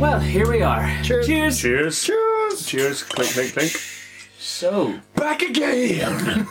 Well, 0.00 0.18
here 0.18 0.50
we 0.50 0.62
are. 0.62 0.88
Cheers. 1.04 1.26
Cheers. 1.26 1.60
Cheers. 1.60 2.02
Cheers. 2.02 2.66
Cheers. 2.66 3.02
Clink, 3.04 3.30
clink, 3.30 3.52
clink. 3.52 3.87
So, 4.58 4.98
Back 5.14 5.42
again. 5.42 6.44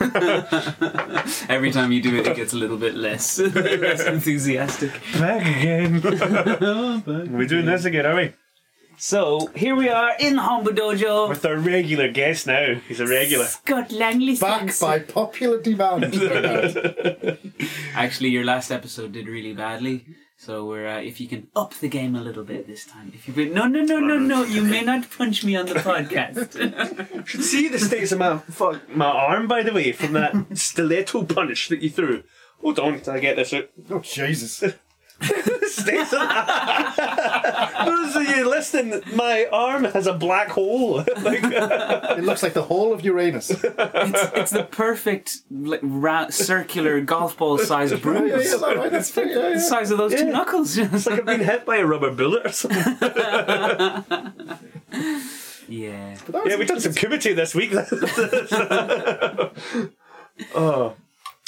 every 1.50 1.70
time 1.70 1.92
you 1.92 2.00
do 2.00 2.16
it, 2.16 2.26
it 2.26 2.36
gets 2.36 2.54
a 2.54 2.56
little 2.56 2.78
bit 2.78 2.94
less, 2.94 3.38
less 3.38 4.02
enthusiastic. 4.06 4.92
Back 5.18 5.42
again. 5.42 6.00
We're 7.30 7.46
doing 7.46 7.66
this 7.66 7.84
again, 7.84 8.06
are 8.06 8.16
we? 8.16 8.32
So, 8.96 9.48
here 9.48 9.76
we 9.76 9.90
are 9.90 10.12
in 10.18 10.36
the 10.36 10.40
Hombu 10.42 10.68
Dojo. 10.68 11.28
With 11.28 11.44
our 11.44 11.58
regular 11.58 12.10
guest 12.10 12.46
now. 12.46 12.76
He's 12.88 13.00
a 13.00 13.06
regular. 13.06 13.44
Scott 13.44 13.92
Langley 13.92 14.36
Back 14.36 14.72
Sensei. 14.72 14.86
by 14.86 14.98
popular 15.00 15.60
demand. 15.60 16.04
Actually, 17.94 18.30
your 18.30 18.46
last 18.46 18.70
episode 18.70 19.12
did 19.12 19.28
really 19.28 19.52
badly. 19.52 20.06
So 20.40 20.64
we're 20.64 20.86
uh, 20.86 21.00
if 21.00 21.20
you 21.20 21.26
can 21.26 21.48
up 21.56 21.74
the 21.74 21.88
game 21.88 22.14
a 22.14 22.20
little 22.20 22.44
bit 22.44 22.68
this 22.68 22.86
time. 22.86 23.10
If 23.12 23.26
you 23.26 23.34
been 23.34 23.52
no 23.52 23.66
no 23.66 23.82
no 23.82 23.98
no 23.98 24.18
no, 24.18 24.44
you 24.44 24.62
may 24.62 24.82
not 24.82 25.10
punch 25.10 25.42
me 25.42 25.56
on 25.56 25.66
the 25.66 25.74
podcast. 25.74 27.26
should 27.26 27.42
see 27.42 27.66
the 27.66 27.80
states 27.80 28.12
of 28.12 28.20
my 28.20 28.38
fuck 28.38 28.88
my 28.88 29.06
arm, 29.06 29.48
by 29.48 29.64
the 29.64 29.72
way, 29.72 29.90
from 29.90 30.12
that 30.12 30.56
stiletto 30.56 31.24
punch 31.24 31.68
that 31.68 31.82
you 31.82 31.90
threw. 31.90 32.22
Hold 32.62 32.78
on 32.78 33.00
till 33.00 33.14
I 33.14 33.18
get 33.18 33.34
this 33.34 33.52
out. 33.52 33.68
oh 33.90 33.98
Jesus! 33.98 34.62
States 35.68 36.12
of 36.12 36.20
Those 37.86 38.16
of 38.16 38.22
you 38.28 38.48
listening, 38.48 39.02
my 39.14 39.46
arm 39.52 39.84
has 39.84 40.06
a 40.06 40.12
black 40.14 40.48
hole. 40.50 40.98
like, 41.22 41.40
It 41.42 42.24
looks 42.24 42.42
like 42.42 42.52
the 42.54 42.62
hole 42.62 42.92
of 42.92 43.04
Uranus. 43.04 43.50
it's, 43.50 43.64
it's 43.64 44.50
the 44.52 44.64
perfect 44.70 45.38
like, 45.50 45.80
ra- 45.82 46.28
circular 46.30 47.00
golf 47.00 47.36
ball 47.36 47.58
sized 47.58 48.00
bruise. 48.00 48.30
yeah, 48.30 48.36
is 48.38 48.60
that 48.60 48.76
right? 48.76 48.90
That's 48.92 49.10
pretty, 49.10 49.30
yeah, 49.30 49.54
The 49.54 49.60
size 49.60 49.90
of 49.90 49.98
those 49.98 50.14
two 50.14 50.26
knuckles. 50.26 50.78
it's 50.78 51.06
like 51.06 51.18
I've 51.20 51.26
been 51.26 51.40
hit 51.40 51.64
by 51.66 51.78
a 51.78 51.86
rubber 51.86 52.12
bullet 52.12 52.46
or 52.46 52.52
something. 52.52 52.78
yeah. 55.68 56.16
But 56.26 56.32
that 56.32 56.44
was 56.44 56.52
Yeah, 56.52 56.56
we've 56.58 56.68
done 56.68 56.80
some 56.80 56.92
kumite 56.92 57.34
this 57.34 57.54
week. 57.54 57.72
oh. 60.54 60.94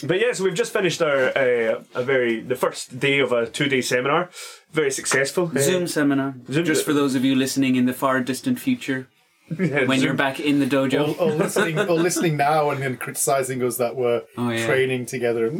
But 0.03 0.21
yeah, 0.21 0.33
so 0.33 0.45
we've 0.45 0.55
just 0.55 0.73
finished 0.73 1.03
our 1.03 1.37
uh, 1.37 1.83
a 1.95 2.03
very 2.03 2.41
the 2.41 2.57
first 2.57 2.99
day 2.99 3.19
of 3.19 3.33
a 3.33 3.47
two 3.47 3.67
day 3.69 3.81
seminar. 3.81 4.31
Very 4.73 4.91
successful. 4.91 5.51
Uh, 5.55 5.61
Zoom 5.61 5.87
seminar. 5.89 6.35
Zoom- 6.51 6.65
Just 6.65 6.85
for 6.85 6.93
those 6.93 7.15
of 7.15 7.25
you 7.25 7.35
listening 7.35 7.77
in 7.77 7.87
the 7.87 7.93
far 7.93 8.21
distant 8.21 8.61
future, 8.61 9.09
yeah, 9.59 9.85
when 9.85 9.99
Zoom- 9.99 10.07
you're 10.07 10.15
back 10.15 10.39
in 10.41 10.61
the 10.61 10.67
dojo. 10.67 11.19
Or, 11.19 11.25
or 11.25 11.33
listening, 11.33 11.79
or 11.79 11.95
listening 11.95 12.37
now 12.37 12.71
and 12.71 12.81
then 12.83 12.97
criticizing 12.97 13.63
us 13.63 13.77
that 13.79 13.97
we're 13.97 14.23
Oh, 14.39 14.51
yeah. 14.51 14.65
training 14.67 15.07
together. 15.07 15.51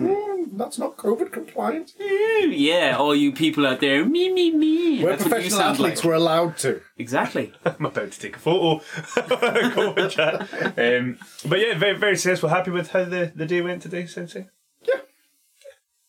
That's 0.61 0.79
not 0.79 0.97
COVID 0.99 1.33
compliant. 1.33 1.93
Yeah, 1.99 2.97
all 2.99 3.15
you 3.15 3.33
people 3.33 3.67
out 3.67 3.81
there, 3.81 4.05
me, 4.05 4.31
me, 4.31 4.51
me. 4.51 5.03
We're 5.03 5.11
That's 5.17 5.25
what 5.25 5.29
you 5.29 5.31
professional 5.31 5.59
sound 5.61 5.73
athletes. 5.77 6.01
like. 6.05 6.09
We're 6.09 6.15
allowed 6.17 6.59
to. 6.59 6.81
Exactly. 6.99 7.53
I'm 7.65 7.87
about 7.87 8.13
to 8.13 8.21
take 8.21 8.37
a 8.37 8.39
photo. 8.39 8.85
Go 9.75 9.95
and 9.95 10.11
chat. 10.11 10.41
Um, 10.79 11.19
but 11.47 11.59
yeah, 11.61 11.79
very 11.79 11.97
very 11.99 12.17
successful. 12.17 12.51
Happy 12.51 12.71
with 12.71 12.91
how 12.91 13.05
the, 13.05 13.33
the 13.35 13.47
day 13.47 13.63
went 13.63 13.81
today, 13.83 14.05
Sensei. 14.07 14.49
Yeah, 14.87 15.01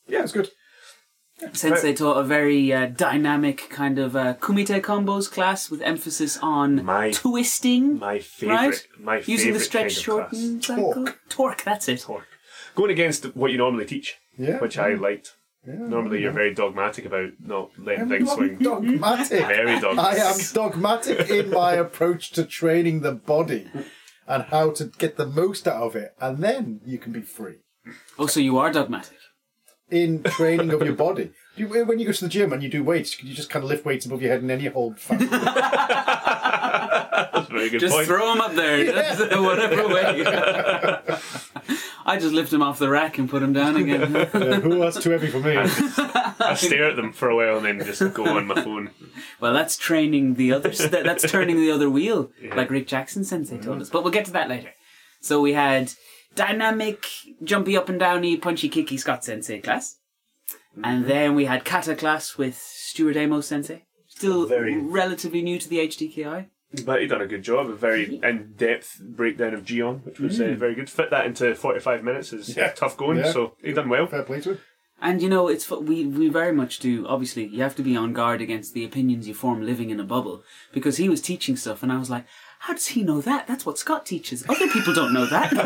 Yeah, 0.08 0.24
it's 0.24 0.34
good. 0.34 0.50
Sensei 1.54 1.94
taught 1.94 2.18
a 2.18 2.24
very 2.24 2.72
uh, 2.72 2.86
dynamic 2.88 3.68
kind 3.72 3.98
of 3.98 4.16
uh, 4.16 4.36
kumite 4.36 4.80
combos 4.82 5.32
class 5.32 5.72
with 5.72 5.82
emphasis 5.82 6.38
on 6.42 6.84
My- 6.86 7.12
twisting, 7.12 7.98
My 7.98 8.20
favorite, 8.20 8.56
right? 8.56 8.88
my 9.00 9.16
favorite 9.22 9.28
Using 9.32 9.54
the 9.54 9.60
stretch 9.60 10.06
kind 10.06 10.22
of 10.22 10.30
class. 10.30 10.40
shorten 10.42 10.62
cycle. 10.62 10.94
Torque. 10.94 11.20
Torque, 11.30 11.64
that's 11.64 11.88
it. 11.88 12.02
Torque. 12.02 12.28
Going 12.76 12.92
against 12.92 13.26
what 13.36 13.52
you 13.52 13.58
normally 13.58 13.86
teach, 13.86 14.18
Yeah. 14.38 14.60
which 14.60 14.78
I 14.78 14.94
liked. 14.96 15.36
Yeah, 15.68 15.76
Normally, 15.76 16.22
you're 16.22 16.32
very 16.32 16.54
dogmatic 16.56 17.06
about 17.06 17.34
not 17.40 17.70
letting 17.78 18.02
I'm 18.04 18.10
things 18.10 18.32
swing. 18.32 18.58
dogmatic. 18.58 19.46
Very 19.46 19.80
dogmatic. 19.80 20.20
I 20.20 20.26
am 20.32 20.38
dogmatic 20.54 21.30
in 21.30 21.52
my 21.52 21.74
approach 21.74 22.32
to 22.32 22.46
training 22.46 23.02
the 23.02 23.12
body 23.12 23.70
and 24.28 24.44
how 24.44 24.72
to 24.72 24.86
get 24.86 25.18
the 25.18 25.26
most 25.28 25.68
out 25.68 25.84
of 25.84 25.96
it, 25.96 26.16
and 26.20 26.40
then 26.40 26.82
you 26.84 26.98
can 26.98 27.12
be 27.12 27.22
free. 27.22 27.58
Oh, 28.18 28.26
so 28.26 28.40
you 28.40 28.58
are 28.58 28.72
dogmatic. 28.72 29.18
in 29.92 30.24
training 30.24 30.72
of 30.72 30.82
your 30.82 30.96
body. 31.08 31.32
You, 31.58 31.68
when 31.68 32.00
you 32.00 32.06
go 32.08 32.12
to 32.14 32.24
the 32.24 32.30
gym 32.30 32.54
and 32.54 32.64
you 32.64 32.70
do 32.70 32.84
weights, 32.84 33.14
can 33.14 33.28
you 33.28 33.34
just 33.36 33.50
kind 33.52 33.62
of 33.64 33.70
lift 33.70 33.86
weights 33.86 34.06
above 34.08 34.22
your 34.22 34.32
head 34.32 34.40
and 34.42 34.50
then 34.50 34.62
you 34.62 34.72
hold 34.72 34.98
fat? 34.98 35.20
That's 37.34 37.50
a 37.50 37.54
very 37.54 37.70
good 37.70 37.82
Just 37.82 37.94
point. 37.94 38.08
throw 38.08 38.30
them 38.32 38.42
up 38.42 38.54
there, 38.56 38.84
just 38.86 39.20
whatever 39.40 39.88
way. 39.90 40.24
I 42.12 42.20
just 42.20 42.34
lift 42.34 42.52
them 42.52 42.62
off 42.62 42.78
the 42.80 42.90
rack 42.90 43.18
and 43.18 43.30
put 43.30 43.40
them 43.42 43.54
down 43.54 43.76
again. 43.84 44.16
Uh, 44.16 44.26
who 44.60 44.80
that's 44.80 45.02
too 45.02 45.12
heavy 45.12 45.28
for 45.28 45.40
me? 45.40 45.56
I 45.58 46.56
stare 46.56 46.90
at 46.90 46.96
them 46.96 47.14
for 47.14 47.30
a 47.30 47.36
while 47.36 47.58
and 47.58 47.66
then 47.80 47.86
just 47.86 48.14
go 48.14 48.26
on 48.38 48.48
my 48.48 48.56
phone. 48.64 48.92
Well, 49.40 49.54
that's 49.54 49.78
training 49.78 50.36
the 50.36 50.54
other. 50.54 50.70
that- 50.94 51.04
That's 51.04 51.30
turning 51.32 51.58
the 51.58 51.72
other 51.72 51.90
wheel, 51.90 52.32
like 52.56 52.70
Rick 52.70 52.88
Jackson 52.88 53.24
Sensei 53.24 53.58
told 53.60 53.82
us. 53.82 53.90
But 53.90 54.04
we'll 54.04 54.12
get 54.12 54.26
to 54.26 54.32
that 54.34 54.50
later. 54.50 54.72
So 55.22 55.40
we 55.42 55.54
had 55.54 55.94
dynamic, 56.36 57.06
jumpy 57.44 57.78
up 57.78 57.90
and 57.90 58.00
downy, 58.00 58.38
punchy 58.38 58.70
kicky 58.70 58.98
Scott 58.98 59.24
Sensei 59.24 59.60
class, 59.60 59.98
and 60.84 61.06
then 61.06 61.36
we 61.36 61.46
had 61.46 61.64
kata 61.66 61.96
class 61.96 62.38
with 62.38 62.58
Stuart 62.58 63.16
Amos 63.18 63.48
Sensei, 63.48 63.86
still 64.08 64.48
Very- 64.48 64.78
relatively 64.78 65.42
new 65.42 65.60
to 65.60 65.70
the 65.70 65.78
HDKI. 65.80 66.48
But 66.86 67.02
he 67.02 67.08
done 67.08 67.22
a 67.22 67.28
good 67.28 67.44
job, 67.44 67.70
a 67.70 67.76
very 67.76 68.20
in 68.24 68.54
depth 68.56 69.02
breakdown 69.02 69.54
of 69.54 69.64
Jion, 69.64 70.06
which 70.06 70.20
was 70.22 70.40
uh, 70.40 70.54
very 70.58 70.74
good. 70.74 70.90
Fit 70.90 71.10
that 71.10 71.26
into 71.26 71.54
45 71.54 72.04
minutes 72.04 72.32
is 72.32 72.56
Yeah. 72.56 72.70
tough 72.72 72.96
going, 72.96 73.18
Yeah. 73.18 73.32
so 73.32 73.56
he 73.62 73.74
done 73.74 73.90
well. 73.90 74.08
Fair 74.08 74.24
play 74.24 74.40
to 74.42 74.52
him. 74.52 74.60
And 75.04 75.22
you 75.22 75.28
know, 75.30 75.48
it's 75.48 75.66
fu- 75.66 75.80
we 75.80 76.06
we 76.06 76.30
very 76.30 76.54
much 76.54 76.80
do. 76.80 77.06
Obviously, 77.08 77.46
you 77.48 77.62
have 77.64 77.76
to 77.76 77.84
be 77.84 77.98
on 77.98 78.14
guard 78.14 78.40
against 78.42 78.74
the 78.74 78.86
opinions 78.86 79.28
you 79.28 79.34
form 79.34 79.64
living 79.66 79.90
in 79.90 80.00
a 80.00 80.04
bubble. 80.04 80.44
Because 80.72 80.98
he 80.98 81.10
was 81.10 81.22
teaching 81.22 81.56
stuff, 81.58 81.82
and 81.84 81.92
I 81.92 81.98
was 81.98 82.10
like, 82.12 82.26
"How 82.60 82.74
does 82.74 82.88
he 82.88 83.02
know 83.04 83.20
that? 83.22 83.48
That's 83.48 83.66
what 83.66 83.80
Scott 83.80 84.06
teaches. 84.06 84.46
Other 84.48 84.68
people 84.70 84.94
don't 84.94 85.12
know 85.12 85.26
that." 85.26 85.52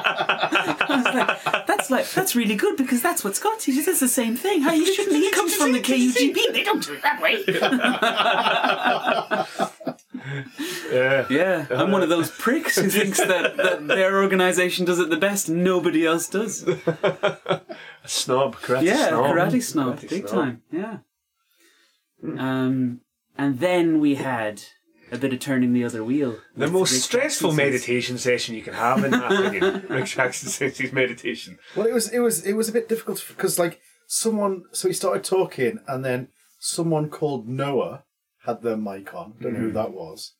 I 0.00 0.96
was 0.96 1.04
like, 1.14 1.47
"That's 1.88 1.90
like 1.90 2.10
that's 2.10 2.34
really 2.36 2.54
good 2.56 2.76
because 2.76 3.00
that's 3.02 3.22
what 3.24 3.36
Scott 3.36 3.60
teaches. 3.60 3.86
That's 3.86 4.00
the 4.00 4.08
same 4.08 4.36
thing. 4.36 4.62
How 4.62 4.72
you 4.72 4.86
shouldn't. 4.94 5.16
He 5.16 5.30
comes 5.30 5.54
from 5.54 5.72
the 5.72 5.80
KUGB. 5.80 6.52
They 6.52 6.62
don't 6.62 6.82
do 6.84 6.94
it 6.94 7.02
that 7.02 7.20
way." 7.22 7.44
Yeah. 10.92 11.26
Yeah, 11.30 11.66
I'm 11.70 11.90
one 11.90 12.02
of 12.02 12.08
those 12.08 12.30
pricks 12.30 12.76
who 12.76 12.88
thinks 12.90 13.18
that, 13.18 13.56
that 13.56 13.86
their 13.88 14.22
organisation 14.22 14.84
does 14.84 14.98
it 14.98 15.10
the 15.10 15.16
best, 15.16 15.48
nobody 15.48 16.04
else 16.06 16.28
does. 16.28 16.62
A 16.66 17.62
snob, 18.04 18.56
karate 18.56 18.82
Yeah, 18.84 19.08
snob. 19.08 19.24
karate 19.26 19.62
snob, 19.62 19.98
Karate 20.00 20.08
big 20.10 20.28
snob. 20.28 20.44
time. 20.44 20.62
Yeah. 20.70 20.98
Um, 22.22 23.00
and 23.36 23.58
then 23.60 24.00
we 24.00 24.16
had 24.16 24.62
a 25.10 25.18
bit 25.18 25.32
of 25.32 25.40
turning 25.40 25.72
the 25.72 25.84
other 25.84 26.04
wheel. 26.04 26.38
The 26.56 26.68
most 26.68 26.92
Rick 26.92 27.02
stressful 27.02 27.50
Jackson's. 27.50 27.56
meditation 27.56 28.18
session 28.18 28.54
you 28.54 28.62
can 28.62 28.74
have, 28.74 29.04
in 29.04 29.10
my 29.10 29.26
opinion. 29.26 29.86
Rick 29.88 30.06
Jackson 30.06 30.48
Sensei's 30.48 30.92
meditation. 30.92 31.58
Well, 31.76 31.86
it 31.86 31.94
was 31.94 32.08
it 32.10 32.20
was 32.20 32.44
it 32.44 32.54
was 32.54 32.68
a 32.68 32.72
bit 32.72 32.88
difficult 32.88 33.24
because 33.28 33.58
like 33.58 33.80
someone 34.06 34.64
so 34.72 34.88
he 34.88 34.94
started 34.94 35.24
talking 35.24 35.78
and 35.86 36.04
then 36.04 36.28
someone 36.58 37.08
called 37.08 37.48
Noah 37.48 38.04
had 38.44 38.62
their 38.62 38.76
mic 38.76 39.14
on. 39.14 39.34
Don't 39.40 39.54
know 39.54 39.60
who 39.60 39.68
hmm. 39.68 39.74
that 39.74 39.92
was, 39.92 40.34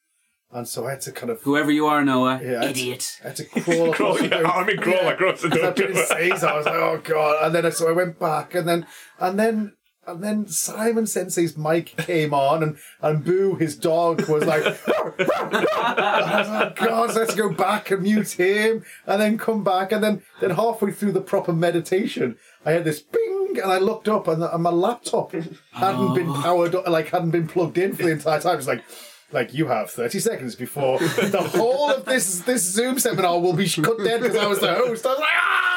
and 0.50 0.66
so 0.66 0.86
I 0.86 0.90
had 0.92 1.00
to 1.02 1.12
kind 1.12 1.30
of 1.30 1.42
Whoever 1.42 1.70
you 1.70 1.86
are, 1.86 2.02
Noah, 2.04 2.40
Yeah, 2.42 2.64
idiot. 2.64 3.18
I 3.22 3.28
had 3.28 3.36
to 3.36 3.44
crawl 3.44 3.92
Crawl, 3.92 4.12
across 4.14 4.18
the 4.20 4.28
yeah, 4.28 4.42
army 4.42 4.76
crawl 4.76 5.08
across 5.08 5.42
the 5.42 5.48
As 5.48 5.62
I 5.62 5.72
didn't 5.72 5.96
dojo. 5.96 6.06
say 6.06 6.30
so, 6.36 6.48
I 6.48 6.56
was 6.56 6.66
like, 6.66 6.74
oh 6.74 7.00
god. 7.04 7.46
And 7.46 7.54
then 7.54 7.66
I 7.66 7.70
so 7.70 7.88
I 7.88 7.92
went 7.92 8.18
back, 8.18 8.54
and 8.54 8.66
then 8.66 8.86
and 9.18 9.38
then 9.38 9.74
and 10.08 10.24
then 10.24 10.48
Simon 10.48 11.06
Sensei's 11.06 11.56
mic 11.56 11.94
came 11.98 12.32
on, 12.32 12.62
and 12.62 12.78
and 13.02 13.24
Boo, 13.24 13.56
his 13.56 13.76
dog, 13.76 14.26
was 14.28 14.44
like, 14.44 14.64
I 14.64 16.38
was 16.38 16.48
like, 16.48 16.76
God, 16.76 17.14
let's 17.14 17.34
go 17.34 17.52
back 17.52 17.90
and 17.90 18.02
mute 18.02 18.32
him, 18.32 18.84
and 19.06 19.20
then 19.20 19.36
come 19.36 19.62
back, 19.62 19.92
and 19.92 20.02
then 20.02 20.22
then 20.40 20.50
halfway 20.50 20.92
through 20.92 21.12
the 21.12 21.20
proper 21.20 21.52
meditation, 21.52 22.36
I 22.64 22.72
had 22.72 22.84
this 22.84 23.00
bing, 23.00 23.58
and 23.62 23.70
I 23.70 23.78
looked 23.78 24.08
up, 24.08 24.26
and, 24.28 24.42
and 24.42 24.62
my 24.62 24.70
laptop 24.70 25.32
hadn't 25.72 26.14
been 26.14 26.32
powered, 26.32 26.74
up, 26.74 26.88
like 26.88 27.08
hadn't 27.08 27.30
been 27.30 27.46
plugged 27.46 27.76
in 27.76 27.94
for 27.94 28.04
the 28.04 28.12
entire 28.12 28.40
time. 28.40 28.58
It's 28.58 28.66
like. 28.66 28.82
Like 29.30 29.52
you 29.52 29.66
have 29.66 29.90
thirty 29.90 30.20
seconds 30.20 30.54
before 30.54 30.98
the 31.00 31.42
whole 31.42 31.90
of 31.90 32.06
this 32.06 32.40
this 32.40 32.62
Zoom 32.62 32.98
seminar 32.98 33.38
will 33.38 33.52
be 33.52 33.68
cut 33.68 33.98
dead 33.98 34.22
because 34.22 34.38
I 34.38 34.46
was 34.46 34.58
the 34.58 34.72
host. 34.72 35.04
I 35.04 35.10
was 35.10 35.18
like, 35.18 35.28
ah! 35.30 35.68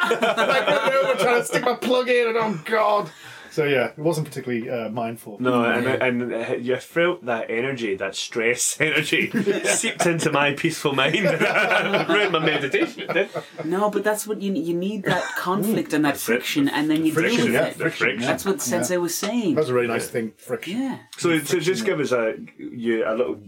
like 0.47 0.67
running 0.67 0.93
over 0.93 1.19
trying 1.21 1.41
to 1.41 1.45
stick 1.45 1.65
my 1.65 1.73
plug 1.73 2.07
in, 2.07 2.29
and 2.29 2.37
oh 2.37 2.61
god, 2.63 3.11
So 3.51 3.65
yeah, 3.65 3.87
it 3.87 3.99
wasn't 3.99 4.27
particularly 4.27 4.69
uh, 4.69 4.89
mindful. 4.89 5.37
No, 5.41 5.63
and 5.75 5.83
Yeah. 5.85 6.05
and 6.05 6.33
uh, 6.33 6.55
you 6.55 6.77
felt 6.77 7.25
that 7.25 7.49
energy, 7.51 7.95
that 7.95 8.15
stress 8.15 8.79
energy, 8.89 9.29
seeped 9.65 10.05
into 10.05 10.31
my 10.31 10.53
peaceful 10.53 10.93
mind, 10.93 11.15
ruined 12.09 12.31
my 12.31 12.39
meditation. 12.39 13.03
It 13.09 13.13
did. 13.13 13.29
No, 13.65 13.89
but 13.89 14.03
that's 14.05 14.25
what 14.25 14.41
you 14.41 14.53
you 14.53 14.73
need 14.73 15.03
that 15.03 15.23
conflict 15.37 15.91
and 15.93 16.05
that 16.05 16.17
friction, 16.17 16.69
and 16.69 16.89
then 16.89 17.05
you 17.05 17.11
Friction, 17.11 17.35
deal 17.37 17.45
with 17.47 17.53
yeah, 17.55 17.65
it. 17.67 17.77
the 17.77 17.89
friction. 17.89 18.21
That's 18.21 18.45
what 18.45 18.61
Sensei 18.61 18.97
was 18.97 19.13
saying. 19.15 19.55
That 19.55 19.61
was 19.61 19.69
a 19.69 19.73
really 19.73 19.87
nice 19.87 20.07
thing. 20.09 20.31
Friction. 20.37 20.79
Yeah. 20.81 20.97
So, 21.17 21.37
so 21.39 21.59
just 21.59 21.85
give 21.85 21.99
us 21.99 22.11
a 22.13 22.35
you 22.57 23.03
a 23.05 23.11
little, 23.13 23.41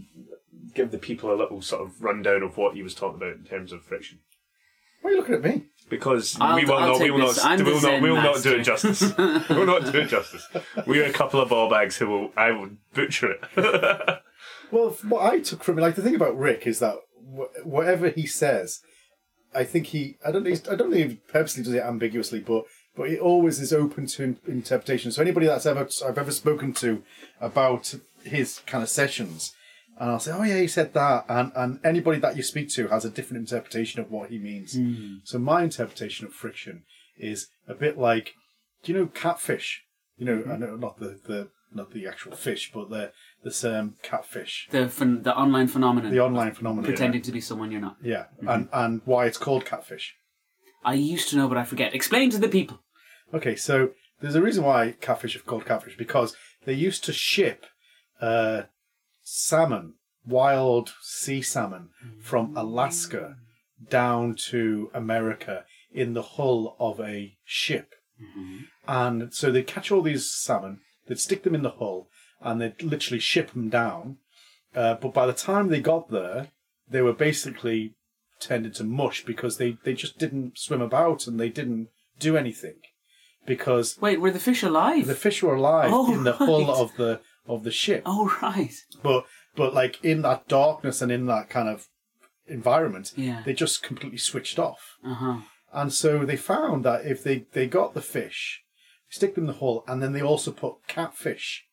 give 0.74 0.90
the 0.90 0.98
people 0.98 1.32
a 1.32 1.38
little 1.42 1.62
sort 1.62 1.82
of 1.82 2.02
rundown 2.02 2.42
of 2.42 2.56
what 2.58 2.74
he 2.74 2.82
was 2.82 2.94
talking 2.94 3.16
about 3.16 3.36
in 3.36 3.44
terms 3.44 3.72
of 3.72 3.82
friction, 3.82 4.18
Why 5.00 5.10
are 5.10 5.12
you 5.14 5.18
looking 5.20 5.34
at 5.36 5.42
me? 5.42 5.64
Because 5.88 6.36
I'll- 6.40 6.56
we 6.56 6.64
will 6.64 6.74
I'll 6.74 6.92
not, 6.92 7.00
we 7.00 7.10
will 7.10 7.28
this. 7.28 7.36
not, 7.44 7.46
I'm 7.46 7.64
we 7.64 7.72
will 7.72 7.80
not, 7.80 8.02
we 8.02 8.10
will 8.10 8.22
not 8.22 8.42
do 8.42 8.56
it 8.56 8.62
justice. 8.62 9.00
we 9.18 9.56
will 9.56 9.66
not 9.66 9.92
do 9.92 9.98
it 10.00 10.08
justice. 10.08 10.46
We 10.86 11.00
are 11.00 11.04
a 11.04 11.12
couple 11.12 11.40
of 11.40 11.48
ball 11.50 11.68
bags 11.70 11.96
who 11.96 12.08
will, 12.08 12.32
I 12.36 12.50
will 12.52 12.70
butcher 12.94 13.32
it. 13.32 14.18
Well, 14.70 14.90
what 15.08 15.32
I 15.32 15.38
took 15.40 15.62
from 15.62 15.78
it, 15.78 15.82
like 15.82 15.94
the 15.94 16.02
thing 16.02 16.16
about 16.16 16.36
Rick 16.36 16.66
is 16.66 16.80
that 16.80 16.96
wh- 17.16 17.64
whatever 17.64 18.08
he 18.08 18.26
says, 18.26 18.80
I 19.54 19.62
think 19.62 19.88
he, 19.88 20.16
I 20.26 20.32
don't 20.32 20.42
know, 20.42 20.50
I 20.68 20.74
don't 20.74 20.90
know 20.90 20.96
if 20.96 21.10
he 21.10 21.16
purposely 21.28 21.62
does 21.62 21.74
it 21.74 21.82
ambiguously, 21.82 22.40
but 22.40 22.64
but 22.96 23.08
it 23.08 23.20
always 23.20 23.60
is 23.60 23.72
open 23.72 24.06
to 24.06 24.22
in- 24.24 24.38
interpretation. 24.48 25.12
So 25.12 25.22
anybody 25.22 25.46
that's 25.46 25.66
ever 25.66 25.86
I've 26.04 26.18
ever 26.18 26.32
spoken 26.32 26.72
to 26.74 27.04
about 27.40 27.94
his 28.24 28.60
kind 28.66 28.82
of 28.82 28.88
sessions, 28.88 29.54
and 29.98 30.10
I'll 30.10 30.18
say, 30.18 30.32
oh 30.32 30.42
yeah, 30.42 30.58
he 30.58 30.66
said 30.66 30.94
that, 30.94 31.24
and 31.28 31.52
and 31.54 31.80
anybody 31.84 32.18
that 32.20 32.36
you 32.36 32.42
speak 32.42 32.70
to 32.70 32.88
has 32.88 33.04
a 33.04 33.10
different 33.10 33.40
interpretation 33.40 34.00
of 34.00 34.10
what 34.10 34.30
he 34.30 34.38
means. 34.38 34.76
So 35.24 35.38
my 35.38 35.62
interpretation 35.62 36.26
of 36.26 36.32
friction 36.32 36.84
is 37.16 37.48
a 37.68 37.74
bit 37.74 37.98
like, 37.98 38.34
do 38.82 38.92
you 38.92 38.98
know 38.98 39.06
catfish? 39.06 39.84
You 40.16 40.26
know, 40.26 40.44
I 40.52 40.56
know 40.56 40.76
not 40.76 40.98
the 40.98 41.20
the 41.26 41.48
not 41.72 41.92
the 41.92 42.06
actual 42.06 42.32
fish, 42.32 42.70
but 42.72 42.90
the 42.90 43.12
this 43.42 43.64
um, 43.64 43.94
catfish. 44.02 44.68
The 44.70 44.86
phen- 44.86 45.22
the 45.22 45.36
online 45.36 45.68
phenomenon. 45.68 46.10
The 46.12 46.20
online 46.20 46.52
phenomenon. 46.52 46.84
pretending 46.84 47.22
to 47.22 47.32
be 47.32 47.40
someone 47.40 47.70
you're 47.70 47.80
not. 47.80 47.96
Yeah, 48.02 48.26
and 48.46 48.68
and 48.72 49.00
why 49.04 49.26
it's 49.26 49.38
called 49.38 49.64
catfish. 49.64 50.14
I 50.84 50.94
used 50.94 51.30
to 51.30 51.36
know, 51.36 51.48
but 51.48 51.56
I 51.56 51.64
forget. 51.64 51.94
Explain 51.94 52.30
to 52.30 52.38
the 52.38 52.48
people. 52.48 52.80
Okay, 53.32 53.56
so 53.56 53.90
there's 54.20 54.34
a 54.34 54.42
reason 54.42 54.64
why 54.64 54.94
catfish 55.00 55.36
are 55.36 55.40
called 55.40 55.66
catfish 55.66 55.96
because 55.96 56.36
they 56.64 56.72
used 56.72 57.04
to 57.04 57.12
ship 57.12 57.66
uh, 58.20 58.62
salmon, 59.24 59.94
wild 60.26 60.92
sea 61.02 61.42
salmon, 61.42 61.88
from 62.20 62.56
Alaska 62.56 63.36
down 63.90 64.34
to 64.50 64.90
America 64.94 65.64
in 65.92 66.14
the 66.14 66.22
hull 66.22 66.76
of 66.78 67.00
a 67.00 67.36
ship. 67.44 67.94
And 68.86 69.34
so 69.34 69.50
they'd 69.50 69.66
catch 69.66 69.90
all 69.90 70.02
these 70.02 70.30
salmon, 70.30 70.80
they'd 71.06 71.18
stick 71.18 71.42
them 71.42 71.54
in 71.54 71.62
the 71.62 71.70
hull, 71.70 72.08
and 72.40 72.60
they'd 72.60 72.82
literally 72.82 73.18
ship 73.20 73.50
them 73.52 73.68
down. 73.68 74.18
Uh, 74.74 74.94
but 74.94 75.12
by 75.14 75.26
the 75.26 75.32
time 75.32 75.68
they 75.68 75.80
got 75.80 76.10
there, 76.10 76.48
they 76.88 77.00
were 77.02 77.12
basically 77.12 77.94
turned 78.40 78.66
into 78.66 78.84
mush 78.84 79.24
because 79.24 79.56
they, 79.56 79.78
they 79.84 79.94
just 79.94 80.18
didn't 80.18 80.58
swim 80.58 80.82
about 80.82 81.26
and 81.26 81.38
they 81.40 81.48
didn't 81.48 81.88
do 82.18 82.36
anything. 82.36 82.74
Because 83.46 83.98
Wait, 84.00 84.20
were 84.20 84.30
the 84.30 84.38
fish 84.38 84.62
alive? 84.62 85.06
the 85.06 85.14
fish 85.14 85.42
were 85.42 85.54
alive 85.54 85.90
Oh, 85.92 86.12
in 86.12 86.24
the 86.24 86.32
hull 86.32 86.70
of 86.70 86.96
the 86.96 87.20
of 87.46 87.64
the 87.64 87.70
ship. 87.70 88.02
oh 88.06 88.36
right. 88.42 88.74
But 89.02 89.24
but 89.56 89.74
like 89.74 90.02
in 90.04 90.22
that 90.22 90.48
darkness 90.48 91.00
and 91.02 91.12
in 91.12 91.26
that 91.26 91.48
kind 91.50 91.68
of 91.68 91.86
environment, 92.46 93.12
Yeah. 93.16 93.42
they 93.44 93.52
just 93.54 93.82
completely 93.82 94.18
switched 94.18 94.58
off. 94.58 94.96
Uh 95.04 95.14
huh. 95.14 95.36
And 95.72 95.92
so 95.92 96.24
they 96.24 96.36
found 96.36 96.84
that 96.84 97.04
if 97.04 97.24
they, 97.24 97.46
they 97.52 97.66
got 97.66 97.94
the 97.94 98.00
fish, 98.00 98.62
stick 99.08 99.34
them 99.34 99.44
in 99.44 99.48
the 99.48 99.58
hull, 99.58 99.84
and 99.88 100.00
then 100.02 100.12
they 100.12 100.22
also 100.22 100.52
put 100.52 100.74
catfish 100.86 101.64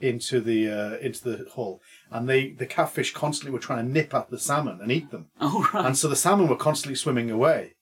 into 0.00 0.40
the 0.40 0.70
uh, 0.70 0.96
into 0.98 1.24
the 1.24 1.46
hull, 1.56 1.80
and 2.10 2.28
they 2.28 2.50
the 2.52 2.66
catfish 2.66 3.12
constantly 3.12 3.52
were 3.52 3.58
trying 3.58 3.84
to 3.84 3.92
nip 3.92 4.14
at 4.14 4.30
the 4.30 4.38
salmon 4.38 4.78
and 4.80 4.92
eat 4.92 5.10
them, 5.10 5.26
Oh 5.40 5.68
right. 5.74 5.86
and 5.86 5.98
so 5.98 6.06
the 6.06 6.14
salmon 6.14 6.46
were 6.46 6.54
constantly 6.56 6.94
swimming 6.94 7.32
away, 7.32 7.72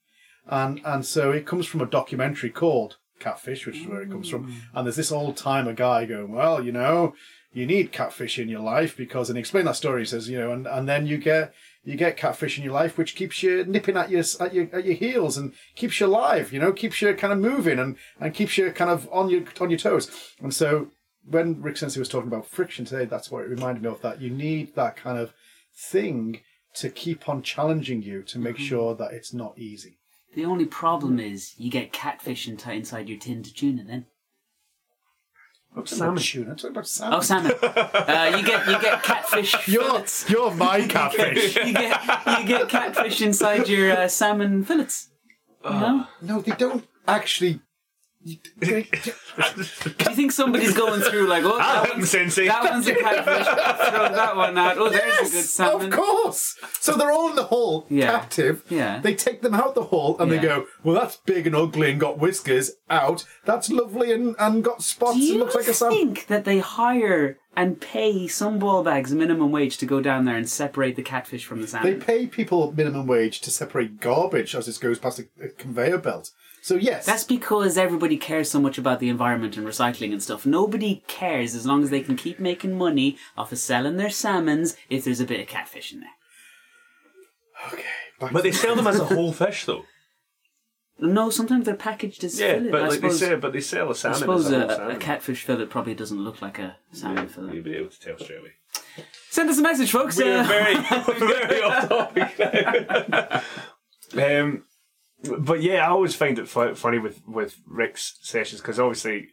and 0.46 0.80
and 0.84 1.04
so 1.04 1.30
it 1.30 1.44
comes 1.46 1.66
from 1.66 1.82
a 1.82 1.86
documentary 1.86 2.48
called 2.48 2.96
Catfish, 3.20 3.66
which 3.66 3.76
is 3.80 3.86
where 3.86 4.00
it 4.00 4.10
comes 4.10 4.30
from, 4.30 4.62
and 4.74 4.86
there's 4.86 4.96
this 4.96 5.12
old 5.12 5.36
timer 5.36 5.74
guy 5.74 6.06
going, 6.06 6.32
well, 6.32 6.64
you 6.64 6.72
know, 6.72 7.12
you 7.56 7.64
need 7.64 7.90
catfish 7.90 8.38
in 8.38 8.50
your 8.50 8.60
life 8.60 8.98
because, 8.98 9.30
and 9.30 9.38
he 9.38 9.40
explained 9.40 9.66
that 9.66 9.76
story. 9.76 10.02
He 10.02 10.04
says, 10.04 10.28
you 10.28 10.38
know, 10.38 10.52
and, 10.52 10.66
and 10.66 10.86
then 10.86 11.06
you 11.06 11.16
get 11.16 11.54
you 11.84 11.96
get 11.96 12.18
catfish 12.18 12.58
in 12.58 12.64
your 12.64 12.74
life, 12.74 12.98
which 12.98 13.14
keeps 13.14 13.42
you 13.42 13.64
nipping 13.64 13.96
at 13.96 14.10
your 14.10 14.22
at 14.40 14.52
your 14.52 14.68
at 14.74 14.84
your 14.84 14.94
heels 14.94 15.38
and 15.38 15.54
keeps 15.74 15.98
you 15.98 16.04
alive. 16.04 16.52
You 16.52 16.60
know, 16.60 16.70
keeps 16.74 17.00
you 17.00 17.14
kind 17.14 17.32
of 17.32 17.38
moving 17.38 17.78
and 17.78 17.96
and 18.20 18.34
keeps 18.34 18.58
you 18.58 18.70
kind 18.72 18.90
of 18.90 19.08
on 19.10 19.30
your 19.30 19.44
on 19.58 19.70
your 19.70 19.78
toes. 19.78 20.34
And 20.38 20.52
so 20.52 20.88
when 21.24 21.62
Rick 21.62 21.78
Sensei 21.78 21.98
was 21.98 22.10
talking 22.10 22.28
about 22.28 22.46
friction 22.46 22.84
today, 22.84 23.06
that's 23.06 23.30
what 23.30 23.44
it 23.44 23.48
reminded 23.48 23.82
me 23.82 23.88
of. 23.88 24.02
That 24.02 24.20
you 24.20 24.28
need 24.28 24.74
that 24.74 24.96
kind 24.96 25.18
of 25.18 25.32
thing 25.74 26.40
to 26.74 26.90
keep 26.90 27.26
on 27.26 27.40
challenging 27.40 28.02
you 28.02 28.22
to 28.24 28.38
make 28.38 28.56
mm-hmm. 28.56 28.64
sure 28.64 28.94
that 28.96 29.12
it's 29.12 29.32
not 29.32 29.58
easy. 29.58 29.96
The 30.34 30.44
only 30.44 30.66
problem 30.66 31.18
is 31.18 31.54
you 31.56 31.70
get 31.70 31.94
catfish 31.94 32.46
inside 32.46 33.08
your 33.08 33.18
tin 33.18 33.42
to 33.42 33.54
tuna 33.54 33.84
then. 33.84 34.04
Salmon. 35.84 36.22
Tuna. 36.22 36.50
I'm 36.50 36.56
talking 36.56 36.70
about 36.70 36.86
salmon. 36.88 37.18
Oh, 37.18 37.20
salmon. 37.20 37.52
uh, 37.62 38.34
you 38.36 38.44
get 38.46 38.66
you 38.66 38.80
get 38.80 39.02
catfish 39.02 39.54
You're, 39.68 39.84
fillets. 39.84 40.30
you're 40.30 40.54
my 40.54 40.86
catfish. 40.86 41.56
You 41.66 41.72
get 41.72 42.00
you 42.40 42.46
get 42.46 42.68
catfish 42.68 43.20
inside 43.22 43.68
your 43.68 43.92
uh, 43.92 44.08
salmon 44.08 44.64
fillets. 44.64 45.10
No? 45.64 46.06
no, 46.22 46.40
they 46.40 46.52
don't 46.52 46.86
actually. 47.06 47.60
You- 48.26 48.38
they- 48.58 48.82
Do 48.82 50.10
you 50.10 50.16
think 50.16 50.32
somebody's 50.32 50.74
going 50.74 51.00
through 51.00 51.26
like, 51.28 51.44
oh, 51.44 51.58
that 51.58 51.86
ah, 51.88 51.90
one's, 51.94 52.10
Sensei. 52.10 52.48
that 52.48 52.64
one's 52.64 52.86
a 52.88 52.94
catfish. 52.94 53.46
Throw 53.46 54.08
that 54.14 54.36
one 54.36 54.58
out. 54.58 54.78
Oh, 54.78 54.88
there's 54.88 55.28
a 55.30 55.32
good 55.32 55.44
salmon. 55.44 55.92
of 55.92 55.98
course. 55.98 56.56
So 56.80 56.94
they're 56.96 57.12
all 57.12 57.30
in 57.30 57.36
the 57.36 57.44
hull, 57.44 57.86
Yeah. 57.88 58.06
captive. 58.10 58.62
Yeah. 58.68 59.00
They 59.00 59.14
take 59.14 59.42
them 59.42 59.54
out 59.54 59.74
the 59.74 59.84
hull 59.84 60.16
and 60.18 60.30
Yeah. 60.30 60.36
they 60.38 60.42
go, 60.46 60.66
well, 60.82 60.94
that's 60.94 61.16
big 61.18 61.46
and 61.46 61.54
ugly 61.54 61.90
and 61.90 62.00
got 62.00 62.18
whiskers. 62.18 62.72
Out. 62.88 63.24
That's 63.44 63.70
lovely 63.70 64.12
and, 64.12 64.34
and 64.38 64.62
got 64.64 64.82
spots 64.82 65.14
Do 65.14 65.18
and 65.20 65.28
you 65.28 65.38
looks 65.38 65.54
like 65.54 65.68
a 65.68 65.74
salmon. 65.74 65.96
think 65.98 66.26
that 66.28 66.44
they 66.44 66.58
hire 66.60 67.38
and 67.56 67.80
pay 67.80 68.26
some 68.28 68.58
ball 68.58 68.82
bags 68.84 69.12
minimum 69.12 69.50
wage 69.50 69.78
to 69.78 69.86
go 69.86 70.00
down 70.00 70.24
there 70.24 70.36
and 70.36 70.48
separate 70.48 70.94
the 70.96 71.02
catfish 71.02 71.44
from 71.46 71.62
the 71.62 71.66
salmon. 71.66 71.86
They 71.92 71.98
salmon? 71.98 72.06
pay 72.06 72.26
people 72.26 72.72
minimum 72.72 73.06
wage 73.06 73.40
to 73.42 73.50
separate 73.50 74.00
garbage 74.00 74.54
as 74.54 74.68
it 74.68 74.78
goes 74.80 74.98
past 74.98 75.18
a, 75.20 75.26
a 75.42 75.48
conveyor 75.48 75.98
belt. 75.98 76.30
So 76.66 76.74
yes, 76.74 77.06
That's 77.06 77.22
because 77.22 77.78
everybody 77.78 78.16
cares 78.16 78.50
so 78.50 78.58
much 78.60 78.76
about 78.76 78.98
the 78.98 79.08
environment 79.08 79.56
and 79.56 79.64
recycling 79.64 80.10
and 80.10 80.20
stuff. 80.20 80.44
Nobody 80.44 81.04
cares 81.06 81.54
as 81.54 81.64
long 81.64 81.84
as 81.84 81.90
they 81.90 82.00
can 82.00 82.16
keep 82.16 82.40
making 82.40 82.76
money 82.76 83.16
off 83.38 83.52
of 83.52 83.58
selling 83.58 83.98
their 83.98 84.10
salmons 84.10 84.76
if 84.90 85.04
there's 85.04 85.20
a 85.20 85.24
bit 85.24 85.38
of 85.38 85.46
catfish 85.46 85.92
in 85.92 86.00
there. 86.00 86.10
okay. 87.72 87.84
Back 88.18 88.32
But 88.32 88.38
to- 88.40 88.42
they 88.42 88.50
sell 88.50 88.74
them 88.74 88.88
as 88.88 88.98
a 88.98 89.04
whole 89.04 89.32
fish, 89.44 89.64
though. 89.64 89.84
No, 90.98 91.30
sometimes 91.30 91.66
they're 91.66 91.76
packaged 91.76 92.24
as 92.24 92.40
Yeah, 92.40 92.54
fillet. 92.54 92.70
but 92.72 92.80
I 92.82 92.84
like 92.88 92.94
suppose, 92.94 93.20
they 93.20 93.26
say, 93.26 93.34
but 93.36 93.52
they 93.52 93.60
sell 93.60 93.86
a 93.86 93.90
I 93.90 93.92
salmon 93.92 94.18
suppose 94.18 94.46
as 94.46 94.50
a 94.52 94.56
a, 94.56 94.60
whole 94.62 94.70
a 94.70 94.74
salmon. 94.76 94.98
catfish 94.98 95.42
fillet 95.44 95.66
probably 95.66 95.94
doesn't 95.94 96.18
look 96.24 96.42
like 96.42 96.58
a 96.58 96.76
salmon 96.90 97.28
fillet. 97.28 97.54
You'll 97.54 97.62
be 97.62 97.76
able 97.76 97.90
to 97.90 98.00
tell 98.00 98.18
straight 98.18 98.40
away. 98.40 98.54
Send 99.30 99.48
us 99.50 99.58
a 99.58 99.62
message, 99.62 99.92
folks. 99.92 100.16
We're 100.18 100.38
Uh, 100.40 100.42
very, 100.48 100.74
very 101.20 101.62
off 101.62 101.88
topic. 101.88 102.42
um, 104.20 104.64
but 105.38 105.62
yeah, 105.62 105.86
I 105.86 105.88
always 105.88 106.14
find 106.14 106.38
it 106.38 106.48
fu- 106.48 106.74
funny 106.74 106.98
with 106.98 107.22
with 107.26 107.60
Rick's 107.66 108.18
sessions 108.22 108.60
because 108.60 108.78
obviously 108.78 109.28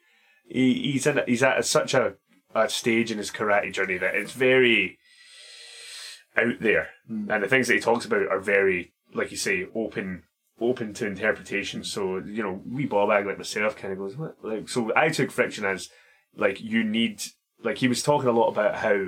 he, 0.47 0.91
he's 0.91 1.07
in 1.07 1.21
he's 1.27 1.43
at 1.43 1.65
such 1.65 1.93
a, 1.93 2.15
a 2.53 2.69
stage 2.69 3.11
in 3.11 3.17
his 3.17 3.31
karate 3.31 3.73
journey 3.73 3.97
that 3.97 4.15
it's 4.15 4.31
very 4.33 4.97
out 6.35 6.59
there, 6.59 6.89
hmm. 7.07 7.29
and 7.29 7.43
the 7.43 7.47
things 7.47 7.67
that 7.67 7.75
he 7.75 7.79
talks 7.79 8.05
about 8.05 8.27
are 8.27 8.39
very, 8.39 8.93
like 9.13 9.31
you 9.31 9.37
say, 9.37 9.67
open 9.75 10.23
open 10.59 10.93
to 10.93 11.07
interpretation. 11.07 11.83
So 11.83 12.17
you 12.17 12.43
know, 12.43 12.61
we 12.65 12.85
ball 12.85 13.07
bag 13.07 13.25
like 13.25 13.37
myself 13.37 13.75
kind 13.75 13.93
of 13.93 13.99
goes 13.99 14.17
what 14.17 14.37
like. 14.43 14.69
So 14.69 14.91
I 14.95 15.09
took 15.09 15.31
friction 15.31 15.65
as 15.65 15.89
like 16.35 16.61
you 16.61 16.83
need 16.83 17.21
like 17.63 17.77
he 17.77 17.87
was 17.87 18.03
talking 18.03 18.29
a 18.29 18.33
lot 18.33 18.49
about 18.49 18.75
how 18.75 19.07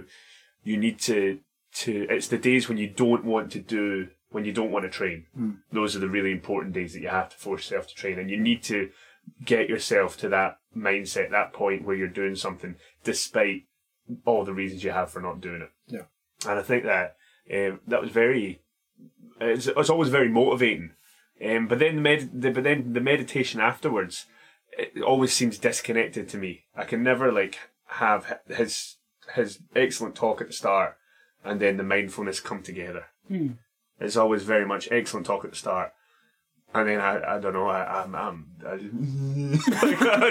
you 0.64 0.78
need 0.78 1.00
to 1.02 1.40
to 1.74 2.08
it's 2.10 2.28
the 2.28 2.38
days 2.38 2.70
when 2.70 2.78
you 2.78 2.88
don't 2.88 3.26
want 3.26 3.52
to 3.52 3.60
do 3.60 4.08
when 4.36 4.46
you 4.46 4.52
don't 4.52 4.72
want 4.72 4.84
to 4.84 4.90
train 5.00 5.26
those 5.72 5.96
are 5.96 6.00
the 6.00 6.10
really 6.18 6.32
important 6.40 6.74
days 6.74 6.92
that 6.94 7.02
you 7.02 7.08
have 7.08 7.30
to 7.30 7.38
force 7.38 7.62
yourself 7.72 7.88
to 7.88 7.96
train 7.96 8.20
and 8.20 8.30
you 8.30 8.38
need 8.38 8.62
to 8.62 8.90
get 9.44 9.70
yourself 9.70 10.18
to 10.18 10.28
that 10.30 10.58
mindset 10.76 11.32
that 11.32 11.54
point 11.54 11.86
where 11.86 11.96
you're 11.96 12.20
doing 12.22 12.36
something 12.36 12.76
despite 13.04 13.64
all 14.26 14.44
the 14.44 14.54
reasons 14.54 14.84
you 14.84 14.92
have 14.92 15.10
for 15.10 15.22
not 15.22 15.40
doing 15.40 15.62
it. 15.62 15.72
Yeah. 15.88 16.08
and 16.50 16.60
i 16.60 16.62
think 16.62 16.84
that 16.84 17.16
um, 17.54 17.80
that 17.88 18.02
was 18.02 18.12
very 18.12 18.62
it's, 19.40 19.68
it's 19.68 19.90
always 19.90 20.10
very 20.10 20.30
motivating. 20.30 20.92
Um, 21.46 21.68
but 21.68 21.80
then 21.80 21.96
the, 21.98 22.02
med- 22.02 22.42
the 22.42 22.52
but 22.52 22.64
then 22.64 22.94
the 22.94 23.02
meditation 23.02 23.60
afterwards 23.60 24.26
it 24.78 25.02
always 25.02 25.34
seems 25.34 25.58
disconnected 25.58 26.28
to 26.30 26.38
me. 26.38 26.64
I 26.76 26.84
can 26.86 27.04
never 27.04 27.32
like 27.32 27.58
have 27.88 28.40
his 28.48 28.98
his 29.36 29.60
excellent 29.76 30.16
talk 30.16 30.42
at 30.42 30.48
the 30.48 30.54
start 30.54 30.98
and 31.44 31.60
then 31.60 31.78
the 31.78 31.84
mindfulness 31.84 32.40
come 32.40 32.62
together. 32.64 33.06
It's 34.00 34.18
always 34.18 34.44
very 34.44 34.66
much 34.66 34.90
excellent 34.92 35.26
talk 35.26 35.46
at 35.46 35.52
the 35.52 35.58
start 35.58 35.92
And 36.74 36.90
then 36.90 37.00
I, 37.00 37.36
I 37.36 37.40
don't 37.40 37.54
know, 37.54 37.68
I, 37.68 38.04
I'm, 38.04 38.16
I'm, 38.16 38.48
I, 38.68 38.78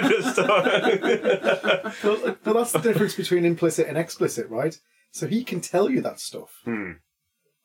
just 0.07 0.37
Well, 2.03 2.37
well, 2.45 2.55
that's 2.55 2.71
the 2.71 2.79
difference 2.79 3.15
between 3.15 3.45
implicit 3.45 3.87
and 3.87 3.97
explicit, 3.97 4.47
right? 4.49 4.77
So 5.11 5.27
he 5.27 5.43
can 5.43 5.61
tell 5.61 5.89
you 5.89 6.01
that 6.01 6.19
stuff. 6.19 6.61
Hmm. 6.65 6.91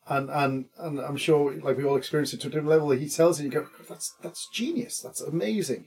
And, 0.08 0.30
and 0.30 0.64
and 0.78 0.98
I'm 0.98 1.16
sure, 1.16 1.52
like 1.60 1.76
we 1.76 1.84
all 1.84 1.96
experience 1.96 2.32
it 2.32 2.40
to 2.40 2.48
a 2.48 2.50
different 2.50 2.68
level. 2.68 2.90
He 2.90 3.08
tells 3.08 3.38
you, 3.38 3.44
you 3.44 3.50
go, 3.52 3.66
"That's 3.88 4.12
that's 4.22 4.48
genius. 4.52 5.00
That's 5.00 5.20
amazing." 5.20 5.86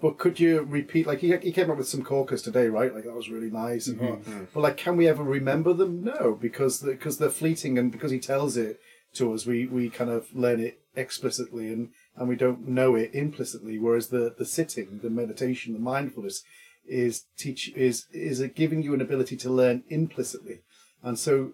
But 0.00 0.18
could 0.18 0.38
you 0.38 0.62
repeat? 0.62 1.06
Like 1.06 1.20
he, 1.20 1.34
he 1.38 1.52
came 1.52 1.70
up 1.70 1.78
with 1.78 1.88
some 1.88 2.04
corkers 2.04 2.42
today, 2.42 2.68
right? 2.68 2.94
Like 2.94 3.04
that 3.04 3.14
was 3.14 3.30
really 3.30 3.50
nice. 3.50 3.88
And 3.88 3.98
Mm-hmm. 3.98 4.44
But 4.52 4.60
like, 4.60 4.76
can 4.76 4.96
we 4.96 5.08
ever 5.08 5.24
remember 5.24 5.72
them? 5.72 6.04
No, 6.04 6.36
because 6.40 6.80
the, 6.80 6.92
because 6.92 7.18
they're 7.18 7.30
fleeting, 7.30 7.78
and 7.78 7.90
because 7.90 8.10
he 8.10 8.20
tells 8.20 8.56
it 8.56 8.78
to 9.16 9.32
us, 9.32 9.46
we, 9.46 9.66
we 9.66 9.90
kind 9.90 10.10
of 10.10 10.34
learn 10.34 10.60
it 10.60 10.80
explicitly, 10.94 11.72
and, 11.72 11.90
and 12.16 12.28
we 12.28 12.36
don't 12.36 12.66
know 12.66 12.94
it 12.94 13.10
implicitly. 13.14 13.78
Whereas 13.78 14.08
the, 14.08 14.34
the 14.36 14.44
sitting, 14.44 15.00
the 15.02 15.10
meditation, 15.10 15.72
the 15.72 15.78
mindfulness 15.78 16.42
is 16.88 17.24
teach 17.36 17.72
is 17.74 18.06
is 18.12 18.40
it 18.40 18.54
giving 18.54 18.80
you 18.80 18.94
an 18.94 19.00
ability 19.00 19.36
to 19.36 19.50
learn 19.50 19.82
implicitly, 19.88 20.60
and 21.02 21.18
so 21.18 21.52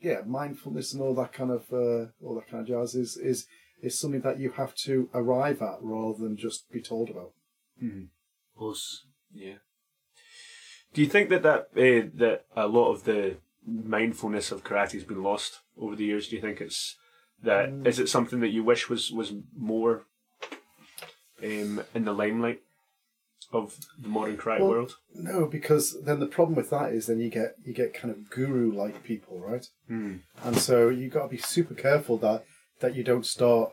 yeah, 0.00 0.20
mindfulness 0.26 0.92
and 0.92 1.02
all 1.02 1.14
that 1.14 1.32
kind 1.32 1.50
of 1.50 1.64
uh, 1.72 2.10
all 2.22 2.34
that 2.34 2.48
kind 2.50 2.62
of 2.62 2.66
jazz 2.66 2.94
is 2.94 3.16
is 3.16 3.46
is 3.82 3.98
something 3.98 4.20
that 4.20 4.38
you 4.38 4.50
have 4.50 4.74
to 4.74 5.08
arrive 5.14 5.62
at 5.62 5.78
rather 5.80 6.18
than 6.18 6.36
just 6.36 6.70
be 6.70 6.80
told 6.80 7.10
about. 7.10 7.32
Us. 8.60 9.04
yeah. 9.32 9.56
Do 10.92 11.00
you 11.00 11.08
think 11.08 11.30
that 11.30 11.42
that, 11.42 11.68
uh, 11.76 12.08
that 12.14 12.44
a 12.56 12.66
lot 12.66 12.92
of 12.92 13.04
the 13.04 13.36
mindfulness 13.66 14.50
of 14.50 14.64
karate 14.64 14.92
has 14.92 15.04
been 15.04 15.22
lost 15.22 15.60
over 15.80 15.96
the 15.96 16.04
years? 16.04 16.28
Do 16.28 16.36
you 16.36 16.42
think 16.42 16.60
it's 16.60 16.96
that, 17.42 17.72
is 17.84 17.98
it 17.98 18.08
something 18.08 18.40
that 18.40 18.48
you 18.50 18.62
wish 18.62 18.88
was, 18.88 19.10
was 19.10 19.32
more 19.56 20.02
um, 21.42 21.82
in 21.94 22.04
the 22.04 22.12
limelight 22.12 22.60
of 23.52 23.76
the 23.98 24.08
modern 24.08 24.36
karate 24.36 24.60
Well, 24.60 24.68
world? 24.68 24.96
No, 25.14 25.46
because 25.46 26.02
then 26.04 26.20
the 26.20 26.26
problem 26.26 26.54
with 26.54 26.70
that 26.70 26.92
is 26.92 27.06
then 27.06 27.18
you 27.20 27.30
get 27.30 27.54
you 27.64 27.72
get 27.72 27.94
kind 27.94 28.12
of 28.12 28.30
guru 28.30 28.72
like 28.72 29.02
people, 29.02 29.38
right? 29.38 29.66
Hmm. 29.88 30.16
And 30.44 30.58
so 30.58 30.88
you 30.88 31.08
got 31.08 31.24
to 31.24 31.28
be 31.28 31.38
super 31.38 31.74
careful 31.74 32.16
that 32.18 32.44
that 32.80 32.94
you 32.94 33.02
don't 33.02 33.26
start. 33.26 33.72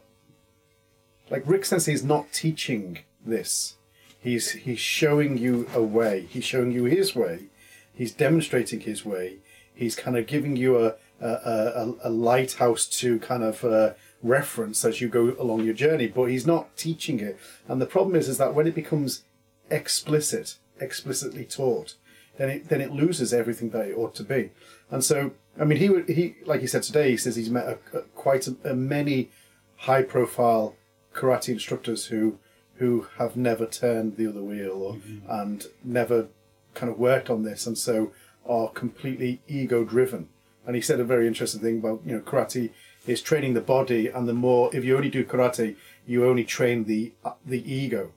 Like 1.30 1.44
Rick 1.46 1.66
Sensei 1.66 1.94
is 1.94 2.04
not 2.04 2.32
teaching 2.32 3.00
this. 3.26 3.76
He's 4.20 4.52
he's 4.52 4.80
showing 4.80 5.38
you 5.38 5.68
a 5.74 5.84
way. 5.84 6.22
He's 6.30 6.46
showing 6.46 6.72
you 6.72 6.86
his 6.86 7.16
way. 7.16 7.48
He's 7.94 8.14
demonstrating 8.14 8.82
his 8.82 9.06
way. 9.06 9.38
He's 9.74 9.96
kind 9.96 10.18
of 10.18 10.28
giving 10.28 10.56
you 10.56 10.84
a 10.84 10.96
a, 11.22 11.28
a, 11.28 11.94
a 12.04 12.10
lighthouse 12.10 12.86
to 12.86 13.20
kind 13.20 13.44
of 13.44 13.64
uh, 13.64 13.94
reference 14.22 14.84
as 14.86 15.02
you 15.02 15.08
go 15.08 15.36
along 15.40 15.64
your 15.64 15.74
journey. 15.74 16.08
But 16.08 16.26
he's 16.26 16.48
not 16.48 16.76
teaching 16.78 17.20
it. 17.20 17.38
And 17.68 17.82
the 17.82 17.86
problem 17.86 18.16
is 18.16 18.28
is 18.30 18.38
that 18.38 18.54
when 18.54 18.68
it 18.68 18.76
becomes 18.76 19.24
explicit, 19.70 20.58
explicitly 20.80 21.46
taught, 21.46 21.96
then 22.38 22.50
it 22.50 22.70
then 22.70 22.82
it 22.82 22.92
loses 22.92 23.34
everything 23.34 23.72
that 23.72 23.88
it 23.88 23.98
ought 23.98 24.16
to 24.16 24.24
be. 24.24 24.52
And 24.90 25.04
so, 25.04 25.32
I 25.60 25.66
mean, 25.66 25.80
he 25.80 25.90
would 25.90 26.10
he 26.10 26.36
like 26.46 26.62
he 26.62 26.68
said 26.68 26.84
today. 26.84 27.12
He 27.12 27.18
says 27.18 27.36
he's 27.36 27.50
met 27.50 27.68
a, 27.68 27.98
a, 27.98 28.02
quite 28.16 28.48
a, 28.48 28.56
a 28.64 28.76
many 28.76 29.30
high 29.78 30.04
profile 30.04 30.76
karate 31.14 31.50
instructors 31.50 32.08
who 32.08 32.38
who 32.76 33.08
have 33.18 33.36
never 33.36 33.66
turned 33.66 34.18
the 34.18 34.28
other 34.28 34.44
wheel 34.44 34.72
or 34.84 34.98
and 35.28 35.66
never 35.84 36.28
kind 36.76 36.92
of 36.92 37.00
worked 37.00 37.30
on 37.30 37.44
this, 37.44 37.66
and 37.66 37.78
so 37.78 38.12
are 38.48 38.70
completely 38.70 39.42
ego 39.48 39.84
driven. 39.84 40.30
And 40.68 40.76
he 40.76 40.82
said 40.82 41.00
a 41.00 41.06
very 41.06 41.26
interesting 41.26 41.62
thing 41.62 41.80
about 41.80 42.02
you 42.06 42.14
know 42.14 42.20
karate 42.22 42.72
is 43.08 43.22
training 43.22 43.54
the 43.56 43.62
body, 43.62 44.08
and 44.10 44.28
the 44.28 44.34
more 44.34 44.70
if 44.76 44.84
you 44.84 44.96
only 44.96 45.10
do 45.10 45.26
karate, 45.26 45.78
you 46.06 46.26
only 46.26 46.44
train 46.44 46.84
the 46.84 47.14
the 47.46 47.74
ego. 47.74 48.12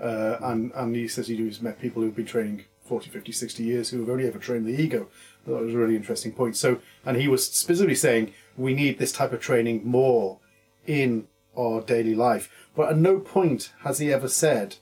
Uh, 0.00 0.38
and, 0.42 0.70
and 0.76 0.94
he 0.94 1.08
says 1.08 1.26
he's 1.26 1.60
met 1.60 1.80
people 1.80 2.02
who've 2.02 2.14
been 2.14 2.24
training 2.24 2.64
40, 2.84 3.10
50, 3.10 3.32
60 3.32 3.62
years 3.64 3.90
who 3.90 4.00
have 4.00 4.08
only 4.08 4.28
ever 4.28 4.38
trained 4.38 4.64
the 4.64 4.80
ego. 4.80 5.08
It 5.46 5.50
was 5.50 5.74
a 5.74 5.78
really 5.78 5.96
interesting 5.96 6.32
point. 6.32 6.56
So, 6.56 6.78
and 7.04 7.16
he 7.16 7.26
was 7.26 7.44
specifically 7.44 7.94
saying 7.94 8.32
we 8.56 8.74
need 8.74 8.98
this 8.98 9.10
type 9.10 9.32
of 9.32 9.40
training 9.40 9.82
more 9.84 10.38
in 10.86 11.26
our 11.56 11.80
daily 11.80 12.14
life. 12.14 12.68
But 12.76 12.90
at 12.90 12.96
no 12.96 13.18
point 13.18 13.72
has 13.82 13.98
he 13.98 14.12
ever 14.12 14.28
said, 14.28 14.76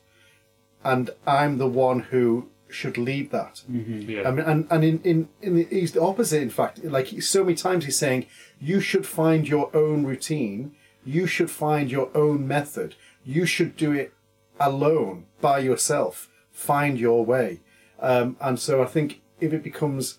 and 0.84 1.10
I'm 1.26 1.58
the 1.58 1.68
one 1.68 2.00
who 2.00 2.50
should 2.76 2.98
lead 2.98 3.30
that. 3.30 3.62
Yeah. 3.68 4.28
I 4.28 4.30
mean, 4.30 4.46
and 4.46 4.66
and 4.70 4.84
in 4.84 5.00
in, 5.02 5.28
in 5.40 5.56
the, 5.56 5.64
he's 5.64 5.92
the 5.92 6.02
opposite. 6.02 6.42
In 6.42 6.50
fact, 6.50 6.84
like 6.84 7.08
so 7.22 7.42
many 7.42 7.56
times 7.56 7.84
he's 7.86 7.98
saying 7.98 8.26
you 8.60 8.80
should 8.80 9.06
find 9.06 9.48
your 9.48 9.74
own 9.74 10.04
routine. 10.04 10.76
You 11.04 11.26
should 11.26 11.50
find 11.50 11.90
your 11.90 12.10
own 12.14 12.46
method. 12.46 12.94
You 13.24 13.46
should 13.46 13.76
do 13.76 13.92
it 13.92 14.12
alone 14.60 15.26
by 15.40 15.60
yourself. 15.60 16.28
Find 16.50 16.98
your 16.98 17.24
way. 17.24 17.60
Um, 17.98 18.36
and 18.40 18.58
so 18.58 18.82
I 18.82 18.86
think 18.86 19.22
if 19.40 19.52
it 19.52 19.62
becomes 19.62 20.18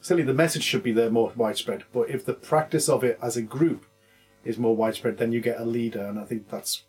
certainly 0.00 0.26
the 0.26 0.34
message 0.34 0.64
should 0.64 0.82
be 0.82 0.92
there 0.92 1.10
more 1.10 1.32
widespread. 1.36 1.84
But 1.92 2.10
if 2.10 2.24
the 2.24 2.34
practice 2.34 2.88
of 2.88 3.04
it 3.04 3.18
as 3.22 3.36
a 3.36 3.42
group 3.42 3.86
is 4.44 4.58
more 4.58 4.76
widespread, 4.76 5.18
then 5.18 5.32
you 5.32 5.40
get 5.40 5.60
a 5.60 5.64
leader, 5.64 6.04
and 6.04 6.18
I 6.18 6.24
think 6.24 6.48
that's 6.50 6.82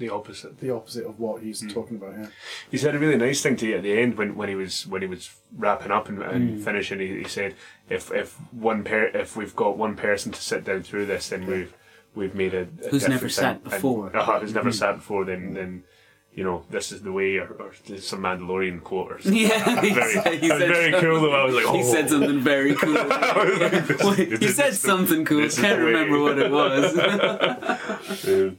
the 0.00 0.08
opposite. 0.10 0.58
the 0.58 0.70
opposite 0.70 1.06
of 1.06 1.20
what 1.20 1.42
he's 1.42 1.60
talking 1.72 1.96
about 1.96 2.14
here. 2.16 2.32
He 2.70 2.76
said 2.76 2.96
a 2.96 2.98
really 2.98 3.16
nice 3.16 3.40
thing 3.42 3.54
to 3.56 3.66
you 3.68 3.76
at 3.76 3.82
the 3.84 3.96
end 3.96 4.16
when, 4.18 4.34
when 4.34 4.48
he 4.48 4.56
was 4.56 4.84
when 4.88 5.02
he 5.02 5.08
was 5.08 5.30
wrapping 5.56 5.92
up 5.92 6.08
and, 6.08 6.18
Mm. 6.18 6.30
and 6.34 6.64
finishing. 6.64 6.98
He, 6.98 7.18
he 7.18 7.24
said, 7.28 7.54
"If 7.88 8.10
if 8.10 8.34
one 8.52 8.82
pair 8.82 9.06
if 9.16 9.36
we've 9.36 9.54
got 9.54 9.76
one 9.78 9.94
person 9.94 10.32
to 10.32 10.42
sit 10.42 10.64
down 10.64 10.82
through 10.82 11.06
this, 11.06 11.28
then 11.28 11.46
we've 11.46 11.72
we've 12.16 12.34
made 12.34 12.54
a, 12.54 12.62
a 12.62 12.88
Who's 12.88 13.02
never 13.02 13.12
difference." 13.28 13.34
sat 13.36 13.54
And- 13.56 13.64
before. 13.64 14.10
Mm. 14.10 14.12
And, 14.12 14.16
uh, 14.16 14.40
who's 14.40 14.54
never 14.54 14.72
sat 14.72 14.96
before? 14.96 15.24
Then 15.24 15.54
then 15.54 15.84
you 16.32 16.44
know 16.44 16.64
this 16.70 16.92
is 16.92 17.02
the 17.02 17.10
way, 17.12 17.36
or, 17.38 17.48
or 17.58 17.72
some 17.98 18.20
Mandalorian 18.20 18.82
quote 18.84 19.10
or 19.12 19.20
something. 19.20 19.40
Yeah, 19.40 19.80
he 19.82 19.90
very, 19.92 20.12
said- 20.14 20.34
he 20.40 20.48
said 20.48 20.58
very 20.58 20.92
something- 20.92 21.00
cool. 21.10 21.20
Though 21.22 21.32
I 21.32 21.44
was 21.44 21.54
like, 21.56 21.66
oh, 21.66 21.72
He 21.76 21.82
said 21.82 22.08
something 22.08 22.40
very 22.40 22.74
cool. 22.76 22.92
this 22.94 24.38
he 24.40 24.48
said 24.48 24.74
something 24.74 25.24
cool. 25.24 25.40
this 25.42 25.60
Can't 25.60 25.78
the 25.80 25.84
way. 25.84 25.90
remember 25.92 26.20
what 26.22 26.38
it 26.38 26.50
was. 26.50 28.22
Do 28.24 28.56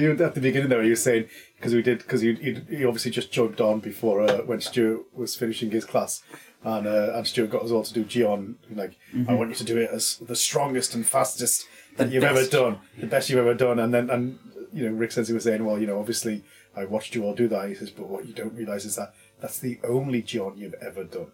you, 0.00 0.12
at 0.12 0.34
the 0.34 0.40
beginning 0.40 0.68
there, 0.68 0.82
you 0.82 0.90
were 0.90 0.96
saying 0.96 1.28
because 1.56 1.74
we 1.74 1.82
did 1.82 1.98
because 1.98 2.22
you, 2.22 2.32
you 2.68 2.86
obviously 2.86 3.10
just 3.10 3.32
jumped 3.32 3.60
on 3.60 3.80
before 3.80 4.22
uh, 4.22 4.38
when 4.42 4.60
Stuart 4.60 5.04
was 5.14 5.34
finishing 5.34 5.70
his 5.70 5.84
class, 5.84 6.22
and 6.62 6.86
uh, 6.86 7.12
and 7.14 7.26
Stuart 7.26 7.50
got 7.50 7.62
us 7.62 7.70
all 7.70 7.82
to 7.82 7.94
do 7.94 8.04
Jion. 8.04 8.56
Like, 8.74 8.96
I 9.28 9.34
want 9.34 9.50
you 9.50 9.56
to 9.56 9.64
do 9.64 9.78
it 9.78 9.90
as 9.92 10.16
the 10.18 10.36
strongest 10.36 10.94
and 10.94 11.06
fastest 11.06 11.66
that 11.96 12.10
you've 12.10 12.24
ever 12.24 12.46
done, 12.46 12.78
the 12.98 13.06
best 13.06 13.30
you've 13.30 13.38
ever 13.38 13.54
done. 13.54 13.78
And 13.78 13.92
then 13.94 14.10
and 14.10 14.38
you 14.72 14.88
know 14.88 14.96
Rick 14.96 15.12
says 15.12 15.28
he 15.28 15.34
was 15.34 15.44
saying, 15.44 15.64
well, 15.64 15.78
you 15.78 15.86
know, 15.86 15.98
obviously 15.98 16.44
I 16.76 16.84
watched 16.84 17.14
you 17.14 17.24
all 17.24 17.34
do 17.34 17.48
that. 17.48 17.68
He 17.68 17.74
says, 17.74 17.90
but 17.90 18.08
what 18.08 18.26
you 18.26 18.34
don't 18.34 18.54
realize 18.54 18.84
is 18.84 18.96
that 18.96 19.14
that's 19.40 19.58
the 19.58 19.78
only 19.84 20.22
Jion 20.22 20.58
you've 20.58 20.74
ever 20.74 21.04
done. 21.04 21.28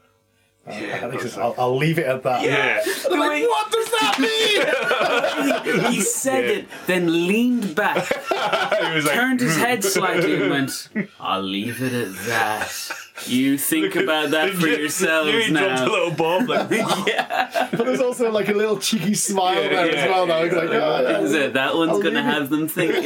Uh, 0.66 0.72
and 0.72 1.12
he 1.14 1.18
says, 1.20 1.38
I'll, 1.38 1.54
I'll 1.58 1.76
leave 1.76 1.98
it 1.98 2.06
at 2.06 2.22
that. 2.22 2.42
yeah. 2.44 2.80
I'm 3.10 3.18
like, 3.18 3.42
what 3.48 3.72
does 3.72 3.90
that 3.90 5.64
mean? 5.64 5.90
he 5.92 6.00
said 6.02 6.44
it, 6.44 6.68
then 6.86 7.26
leaned 7.26 7.74
back, 7.74 8.06
he 8.28 8.94
was 8.94 9.06
like, 9.06 9.14
turned 9.14 9.40
his 9.40 9.56
head 9.56 9.82
slightly, 9.82 10.34
and 10.40 10.50
went, 10.50 10.88
"I'll 11.20 11.42
leave 11.42 11.82
it 11.82 11.92
at 11.94 12.14
that. 12.26 12.90
You 13.26 13.56
think 13.58 13.96
about 13.96 14.30
that 14.30 14.52
for 14.52 14.66
yourselves 14.66 15.32
you 15.32 15.48
dropped 15.54 15.80
a 15.80 15.84
now." 15.84 15.90
little 15.90 16.10
bomb. 16.10 16.46
Like, 16.46 16.70
yeah, 16.70 17.68
but 17.70 17.84
there's 17.86 18.00
also 18.00 18.30
like 18.30 18.48
a 18.48 18.54
little 18.54 18.78
cheeky 18.78 19.14
smile 19.14 19.62
Yeah, 19.62 19.68
there 19.68 19.86
yeah, 19.92 19.98
as 20.02 20.08
well. 20.10 20.26
That 20.26 20.36
I 20.40 20.44
yeah, 20.44 20.52
like, 20.52 20.70
oh, 20.70 21.00
yeah. 21.02 21.18
Is 21.20 21.32
it? 21.32 21.52
That 21.54 21.74
one's 21.74 21.90
I'll 21.92 22.02
gonna 22.02 22.20
leave 22.20 22.28
it. 22.28 22.34
have 22.34 22.50
them 22.50 22.68
thinking. 22.68 23.04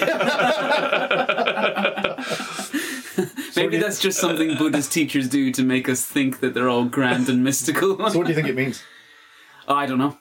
Maybe 3.56 3.78
that's 3.78 4.00
just 4.00 4.18
something 4.18 4.56
Buddhist 4.56 4.92
teachers 4.92 5.28
do 5.28 5.52
to 5.52 5.62
make 5.62 5.88
us 5.88 6.04
think 6.04 6.40
that 6.40 6.54
they're 6.54 6.68
all 6.68 6.84
grand 6.84 7.28
and 7.28 7.44
mystical. 7.44 7.96
So 8.10 8.18
what 8.18 8.26
do 8.26 8.32
you 8.32 8.34
think 8.34 8.48
it 8.48 8.56
means? 8.56 8.82
Oh, 9.68 9.74
I 9.74 9.86
don't 9.86 9.98
know. 9.98 10.18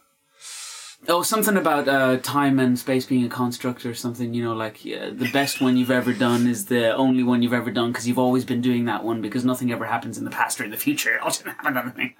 Oh, 1.07 1.21
something 1.21 1.57
about 1.57 1.87
uh, 1.87 2.17
time 2.17 2.59
and 2.59 2.79
space 2.79 3.05
being 3.05 3.25
a 3.25 3.29
construct 3.29 3.85
or 3.85 3.93
something. 3.93 4.33
You 4.33 4.43
know, 4.43 4.53
like 4.53 4.85
yeah, 4.85 5.09
the 5.11 5.29
best 5.31 5.59
one 5.61 5.75
you've 5.75 5.91
ever 5.91 6.13
done 6.13 6.47
is 6.47 6.67
the 6.67 6.95
only 6.95 7.23
one 7.23 7.41
you've 7.41 7.53
ever 7.53 7.71
done 7.71 7.91
because 7.91 8.07
you've 8.07 8.19
always 8.19 8.45
been 8.45 8.61
doing 8.61 8.85
that 8.85 9.03
one 9.03 9.21
because 9.21 9.43
nothing 9.43 9.71
ever 9.71 9.85
happens 9.85 10.17
in 10.17 10.23
the 10.23 10.31
past 10.31 10.61
or 10.61 10.63
in 10.63 10.71
the 10.71 10.77
future. 10.77 11.19
Oh, 11.21 11.29
didn't 11.29 11.47
happen 11.55 11.77
anything. 11.77 12.15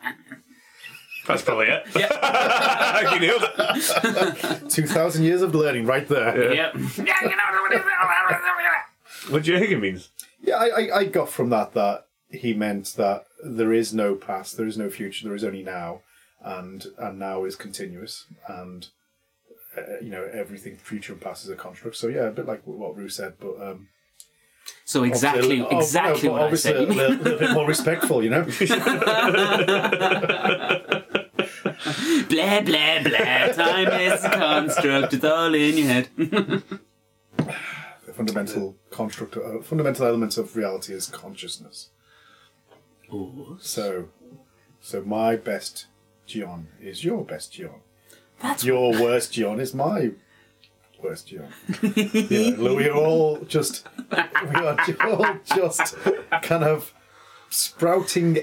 That's 1.26 1.42
probably 1.42 1.68
it. 1.68 1.84
Yeah. 1.96 3.14
you 3.14 3.20
nailed 3.22 3.44
it. 3.58 4.70
2,000 4.70 5.24
years 5.24 5.42
of 5.42 5.56
learning 5.56 5.86
right 5.86 6.06
there. 6.08 6.54
yep. 6.54 6.74
Yeah, 6.76 7.22
you 7.22 7.30
know 7.30 7.44
what. 7.70 7.84
What 9.30 9.44
do 9.44 9.54
you 9.54 9.60
think 9.60 9.72
it 9.72 9.80
means? 9.80 10.10
Yeah, 10.46 10.58
I, 10.58 10.68
I, 10.68 10.98
I 11.00 11.06
got 11.06 11.30
from 11.30 11.50
that 11.52 11.74
that 11.74 12.06
he 12.30 12.54
meant 12.54 12.94
that 12.98 13.24
there 13.44 13.72
is 13.72 13.94
no 13.94 14.14
past, 14.16 14.58
there 14.58 14.68
is 14.68 14.78
no 14.78 14.90
future, 14.90 15.26
there 15.26 15.36
is 15.36 15.44
only 15.44 15.64
now, 15.64 16.02
and 16.44 16.86
and 16.98 17.18
now 17.18 17.46
is 17.46 17.56
continuous, 17.56 18.26
and 18.48 18.88
uh, 19.78 20.00
you 20.02 20.10
know 20.10 20.30
everything 20.34 20.76
future 20.76 21.14
and 21.14 21.22
past 21.22 21.46
is 21.46 21.50
a 21.50 21.56
construct. 21.56 21.96
So 21.96 22.08
yeah, 22.08 22.24
a 22.26 22.32
bit 22.32 22.46
like 22.46 22.62
what 22.66 22.96
Rue 22.98 23.08
said, 23.10 23.36
but 23.40 23.56
um, 23.62 23.88
So 24.84 25.04
exactly, 25.06 25.62
obviously- 25.62 25.78
oh, 25.78 25.80
exactly 25.80 26.28
no, 26.30 26.34
what 26.34 26.52
I 26.52 26.56
said. 26.56 26.76
a 26.76 26.82
little, 26.82 27.16
little 27.16 27.40
bit 27.40 27.52
more 27.52 27.68
respectful, 27.68 28.22
you 28.24 28.30
know. 28.30 28.44
blah 32.30 32.62
blah 32.62 33.04
blah. 33.04 33.48
Time 33.54 33.88
is 34.02 34.24
a 34.26 34.30
construct. 34.30 35.14
It's 35.14 35.24
all 35.24 35.54
in 35.54 35.78
your 35.78 35.88
head. 35.88 36.10
the 36.18 36.64
fundamental 38.14 38.76
construct, 38.94 39.36
uh, 39.38 39.62
fundamental 39.62 40.06
element 40.06 40.38
of 40.38 40.56
reality 40.56 40.94
is 40.94 41.08
consciousness. 41.08 41.90
Oh, 43.12 43.58
So, 43.60 44.10
so 44.80 45.02
my 45.02 45.36
best 45.36 45.88
Jion 46.28 46.66
is 46.82 47.04
your 47.04 47.24
best 47.26 47.54
Jion. 47.54 47.80
that's 48.42 48.64
Your 48.64 48.92
worst 49.04 49.34
John 49.34 49.60
is 49.60 49.74
my 49.74 50.12
worst 51.02 51.28
John. 51.28 51.52
yeah, 51.82 52.58
we 52.58 52.88
are 52.90 52.96
all 52.96 53.40
just 53.48 53.88
we 54.50 54.56
are 54.56 54.78
all 55.04 55.28
just 55.44 55.96
kind 56.42 56.64
of 56.64 56.94
sprouting 57.50 58.40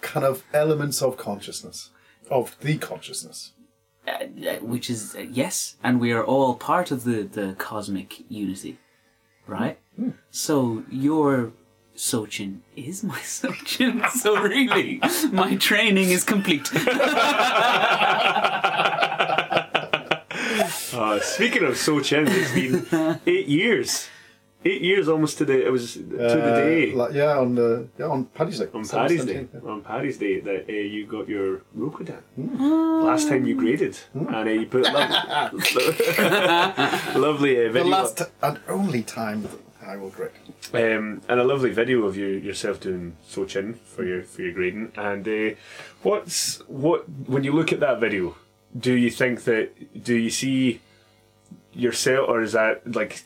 kind 0.00 0.26
of 0.26 0.42
elements 0.52 1.02
of 1.02 1.16
consciousness 1.16 1.90
of 2.30 2.56
the 2.60 2.78
consciousness. 2.78 3.52
uh, 4.08 4.12
uh, 4.12 4.56
which 4.60 4.88
is 4.90 5.14
uh, 5.14 5.20
yes, 5.42 5.76
and 5.84 6.00
we 6.00 6.10
are 6.12 6.24
all 6.24 6.54
part 6.54 6.90
of 6.90 7.04
the 7.04 7.22
the 7.22 7.54
cosmic 7.58 8.24
unity, 8.28 8.78
right? 9.46 9.78
So 10.30 10.84
your 10.90 11.52
Sochin 11.96 12.60
is 12.76 13.02
my 13.04 13.18
Sochin. 13.38 14.08
so 14.10 14.36
really, 14.40 15.00
my 15.32 15.56
training 15.56 16.10
is 16.10 16.24
complete. 16.24 16.68
Uh, 20.92 21.18
speaking 21.20 21.64
of 21.64 21.74
Sochin, 21.74 22.26
it's 22.28 22.52
been 22.52 23.18
eight 23.26 23.46
years. 23.48 24.08
Eight 24.64 24.82
years 24.82 25.08
almost 25.08 25.38
to 25.38 25.44
the 25.46 25.66
it 25.66 25.70
was 25.72 25.94
to 25.94 26.00
the 26.02 26.18
day 26.18 26.92
Uh, 26.92 26.96
like, 26.96 27.12
yeah, 27.14 27.38
on 27.38 27.54
the 27.54 27.88
yeah 27.98 28.06
on 28.06 28.26
Paddy's 28.26 28.58
Day. 28.58 28.68
on 28.74 28.84
Paddy's 28.86 29.24
Day 29.24 29.46
yeah. 29.54 29.70
on 29.70 29.80
Paddy's 29.82 30.18
Day 30.18 30.40
that 30.40 30.68
uh, 30.68 30.72
you 30.72 31.06
got 31.06 31.26
your 31.28 31.62
Rokudan. 31.76 32.20
Hmm. 32.36 33.02
Last 33.06 33.28
time 33.28 33.46
you 33.46 33.54
graded, 33.54 33.98
and 34.12 34.34
uh, 34.34 34.44
you 34.50 34.66
put 34.66 34.82
lovely, 34.82 35.16
lovely 37.26 37.56
uh, 37.58 37.62
The 37.62 37.70
video. 37.72 37.88
last 37.88 38.22
and 38.42 38.60
only 38.68 39.02
time 39.02 39.42
that 39.44 39.50
I 39.90 39.96
will 39.96 40.10
grade. 40.10 40.30
um, 40.72 41.20
and 41.28 41.40
a 41.40 41.44
lovely 41.44 41.70
video 41.70 42.04
of 42.04 42.16
you 42.16 42.28
yourself 42.28 42.78
doing 42.80 43.16
Sochin 43.28 43.76
for 43.76 44.04
your 44.04 44.22
for 44.22 44.42
your 44.42 44.52
grading. 44.52 44.92
And 44.96 45.26
uh, 45.26 45.56
what's 46.02 46.58
what 46.68 47.08
when 47.26 47.42
you 47.42 47.52
look 47.52 47.72
at 47.72 47.80
that 47.80 47.98
video, 47.98 48.36
do 48.78 48.92
you 48.94 49.10
think 49.10 49.42
that 49.44 50.02
do 50.04 50.14
you 50.14 50.30
see 50.30 50.80
yourself, 51.72 52.28
or 52.28 52.40
is 52.42 52.52
that 52.52 52.94
like? 52.94 53.24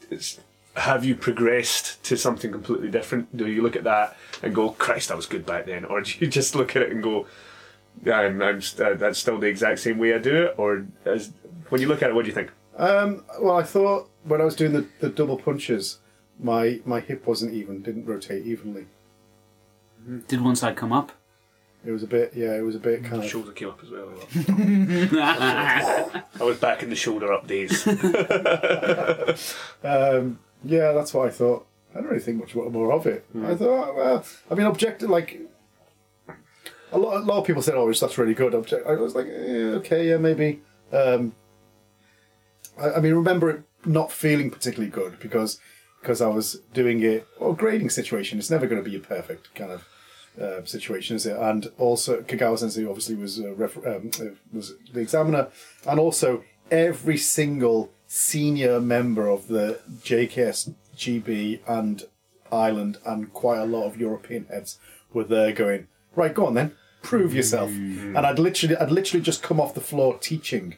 Have 0.76 1.04
you 1.04 1.14
progressed 1.14 2.02
to 2.04 2.16
something 2.16 2.50
completely 2.50 2.90
different? 2.90 3.36
Do 3.36 3.46
you 3.46 3.62
look 3.62 3.76
at 3.76 3.84
that 3.84 4.16
and 4.42 4.54
go, 4.54 4.70
"Christ, 4.70 5.08
that 5.08 5.16
was 5.16 5.26
good 5.26 5.44
back 5.44 5.66
then," 5.66 5.84
or 5.90 6.00
do 6.00 6.12
you 6.18 6.26
just 6.26 6.54
look 6.54 6.74
at 6.76 6.82
it 6.82 6.90
and 6.92 7.02
go, 7.02 7.26
"Yeah, 8.02 8.20
I'm, 8.20 8.40
I'm 8.40 8.62
st- 8.62 8.98
that's 8.98 9.18
still 9.18 9.38
the 9.38 9.48
exact 9.48 9.80
same 9.80 9.98
way 9.98 10.14
I 10.14 10.18
do 10.18 10.34
it"? 10.44 10.54
Or 10.56 10.86
as 11.04 11.30
when 11.68 11.82
you 11.82 11.88
look 11.88 12.02
at 12.02 12.08
it, 12.08 12.14
what 12.14 12.22
do 12.22 12.28
you 12.28 12.34
think? 12.34 12.50
Um, 12.76 13.22
well, 13.38 13.56
I 13.56 13.62
thought 13.62 14.08
when 14.24 14.40
I 14.40 14.44
was 14.44 14.56
doing 14.56 14.72
the, 14.72 14.86
the 15.00 15.10
double 15.10 15.36
punches, 15.38 15.98
my 16.38 16.80
my 16.84 17.00
hip 17.00 17.26
wasn't 17.26 17.54
even, 17.54 17.82
didn't 17.82 18.06
rotate 18.06 18.44
evenly. 18.46 18.86
Did 20.28 20.42
one 20.42 20.56
side 20.56 20.76
come 20.76 20.92
up? 20.92 21.12
It 21.86 21.90
was 21.90 22.02
a 22.02 22.06
bit, 22.06 22.32
yeah, 22.34 22.54
it 22.54 22.62
was 22.62 22.74
a 22.74 22.78
bit 22.78 23.04
kind 23.04 23.22
of. 23.22 23.28
Shoulder 23.28 23.52
came 23.52 23.68
up 23.68 23.80
as 23.82 23.90
well. 23.90 24.08
I 26.40 26.42
was 26.42 26.56
back 26.58 26.82
in 26.82 26.88
the 26.88 26.96
shoulder 26.96 27.32
up 27.32 27.46
days. 27.46 27.86
Um, 29.84 30.38
yeah, 30.64 30.92
that's 30.92 31.12
what 31.12 31.28
I 31.28 31.30
thought. 31.30 31.66
I 31.92 31.98
don't 31.98 32.06
really 32.08 32.20
think 32.22 32.38
much 32.38 32.54
more 32.54 32.92
of 32.92 33.06
it. 33.06 33.26
I 33.44 33.54
thought, 33.54 33.88
oh, 33.90 33.94
well, 33.94 34.24
I 34.50 34.54
mean, 34.54 34.66
objective, 34.66 35.10
like 35.10 35.38
a 36.90 36.98
lot, 36.98 37.16
a 37.16 37.24
lot 37.24 37.38
of 37.38 37.46
people 37.46 37.60
said, 37.60 37.74
"Oh, 37.74 37.92
that's 37.92 38.16
really 38.16 38.34
good." 38.34 38.54
Object, 38.54 38.86
I 38.86 38.94
was 38.94 39.14
like, 39.14 39.26
eh, 39.26 39.74
okay, 39.78 40.08
yeah, 40.08 40.16
maybe. 40.16 40.62
Um, 40.90 41.34
I, 42.80 42.92
I 42.92 43.00
mean, 43.00 43.14
remember 43.14 43.50
it 43.50 43.62
not 43.84 44.10
feeling 44.10 44.50
particularly 44.50 44.90
good 44.90 45.18
because 45.20 45.58
because 46.04 46.20
I 46.20 46.26
was 46.28 46.60
doing 46.74 47.02
it. 47.02 47.26
Well, 47.40 47.54
grading 47.54 47.88
situation. 47.88 48.38
It's 48.38 48.50
never 48.50 48.66
going 48.66 48.84
to 48.84 48.88
be 48.88 48.94
a 48.94 49.00
perfect 49.00 49.54
kind 49.54 49.72
of 49.72 49.88
uh, 50.38 50.62
situation, 50.66 51.16
is 51.16 51.24
it? 51.24 51.34
And 51.34 51.72
also, 51.78 52.20
Kagawa 52.20 52.58
Sensei 52.58 52.84
obviously 52.84 53.14
was 53.14 53.40
uh, 53.40 53.54
ref- 53.54 53.78
um, 53.78 54.10
uh, 54.20 54.34
was 54.52 54.74
the 54.92 55.00
examiner, 55.00 55.48
and 55.88 55.98
also 55.98 56.44
every 56.70 57.16
single 57.16 57.90
senior 58.06 58.80
member 58.80 59.28
of 59.28 59.48
the 59.48 59.80
JKS 60.02 60.74
GB 60.94 61.60
and 61.66 62.04
Ireland 62.52 62.98
and 63.06 63.32
quite 63.32 63.60
a 63.60 63.64
lot 63.64 63.84
of 63.84 63.98
European 63.98 64.44
heads 64.46 64.78
were 65.12 65.24
there 65.24 65.52
going, 65.52 65.88
right, 66.14 66.34
go 66.34 66.46
on 66.46 66.54
then, 66.54 66.74
prove 67.02 67.34
yourself. 67.34 67.70
And 67.70 68.18
I'd 68.18 68.38
literally, 68.38 68.76
I'd 68.76 68.90
literally 68.90 69.22
just 69.22 69.42
come 69.42 69.58
off 69.58 69.74
the 69.74 69.80
floor 69.80 70.18
teaching. 70.18 70.76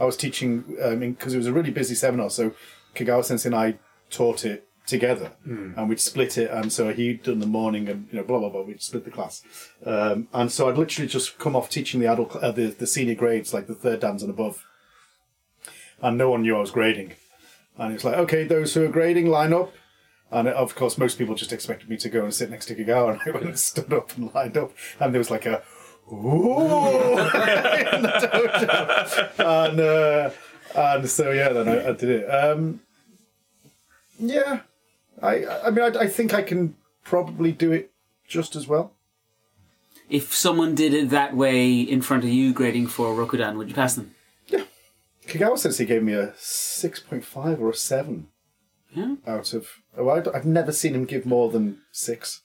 I 0.00 0.04
was 0.04 0.16
teaching 0.16 0.62
because 0.62 1.34
it 1.34 1.38
was 1.38 1.46
a 1.46 1.52
really 1.52 1.70
busy 1.70 1.94
seminar, 1.94 2.30
so 2.30 2.54
Kagawa 2.94 3.24
Sensei 3.24 3.48
and 3.48 3.54
I 3.54 3.78
taught 4.12 4.44
it 4.44 4.68
together, 4.86 5.32
and 5.76 5.88
we'd 5.88 6.00
split 6.00 6.36
it. 6.38 6.50
And 6.50 6.72
so 6.72 6.92
he'd 6.92 7.22
done 7.22 7.40
the 7.40 7.46
morning, 7.46 7.88
and 7.88 8.08
you 8.10 8.18
know, 8.18 8.24
blah 8.24 8.38
blah 8.38 8.48
blah. 8.48 8.62
We'd 8.62 8.82
split 8.82 9.04
the 9.04 9.10
class, 9.10 9.42
um, 9.84 10.28
and 10.32 10.52
so 10.52 10.68
I'd 10.68 10.78
literally 10.78 11.08
just 11.08 11.38
come 11.38 11.56
off 11.56 11.68
teaching 11.68 12.00
the 12.00 12.06
adult, 12.06 12.36
uh, 12.36 12.52
the 12.52 12.66
the 12.66 12.86
senior 12.86 13.14
grades, 13.14 13.52
like 13.52 13.66
the 13.66 13.74
third 13.74 14.00
dans 14.00 14.22
and 14.22 14.30
above, 14.30 14.64
and 16.00 16.16
no 16.16 16.30
one 16.30 16.42
knew 16.42 16.56
I 16.56 16.60
was 16.60 16.70
grading. 16.70 17.14
And 17.78 17.94
it's 17.94 18.04
like, 18.04 18.16
okay, 18.16 18.44
those 18.44 18.74
who 18.74 18.84
are 18.84 18.88
grading, 18.88 19.26
line 19.28 19.52
up. 19.52 19.72
And 20.30 20.48
of 20.48 20.74
course, 20.74 20.96
most 20.96 21.18
people 21.18 21.34
just 21.34 21.52
expected 21.52 21.88
me 21.90 21.96
to 21.98 22.08
go 22.08 22.24
and 22.24 22.32
sit 22.32 22.50
next 22.50 22.66
to 22.66 22.74
Kagawa, 22.74 23.12
and 23.12 23.20
I 23.26 23.30
went 23.30 23.46
and 23.46 23.58
stood 23.58 23.92
up 23.92 24.16
and 24.16 24.34
lined 24.34 24.56
up, 24.56 24.72
and 24.98 25.12
there 25.12 25.18
was 25.18 25.30
like 25.30 25.46
a 25.46 25.62
ooh 26.10 27.18
in 27.18 28.02
the 28.02 28.12
dojo, 28.32 29.68
and 29.68 29.80
uh, 29.80 30.30
and 30.74 31.08
so 31.08 31.30
yeah, 31.32 31.50
then 31.50 31.68
I, 31.68 31.88
I 31.88 31.92
did 31.92 32.08
it. 32.08 32.24
Um, 32.28 32.80
yeah, 34.22 34.60
I 35.20 35.44
I 35.66 35.70
mean 35.70 35.84
I, 35.96 36.00
I 36.00 36.06
think 36.08 36.32
I 36.32 36.42
can 36.42 36.74
probably 37.04 37.52
do 37.52 37.72
it 37.72 37.90
just 38.26 38.56
as 38.56 38.66
well. 38.68 38.92
If 40.08 40.34
someone 40.34 40.74
did 40.74 40.94
it 40.94 41.10
that 41.10 41.34
way 41.36 41.80
in 41.80 42.02
front 42.02 42.24
of 42.24 42.30
you 42.30 42.52
grading 42.52 42.88
for 42.88 43.14
Rokudan, 43.14 43.56
would 43.56 43.68
you 43.68 43.74
pass 43.74 43.94
them? 43.94 44.14
Yeah. 44.46 44.64
Kagawa 45.26 45.58
Sensei 45.58 45.84
gave 45.86 46.02
me 46.02 46.12
a 46.12 46.34
six 46.36 47.00
point 47.00 47.24
five 47.24 47.60
or 47.60 47.70
a 47.70 47.74
seven 47.74 48.28
Yeah. 48.94 49.16
out 49.26 49.52
of. 49.54 49.68
Oh, 49.96 50.08
I, 50.08 50.22
have 50.34 50.46
never 50.46 50.72
seen 50.72 50.94
him 50.94 51.04
give 51.04 51.26
more 51.26 51.50
than 51.50 51.78
six. 51.92 52.42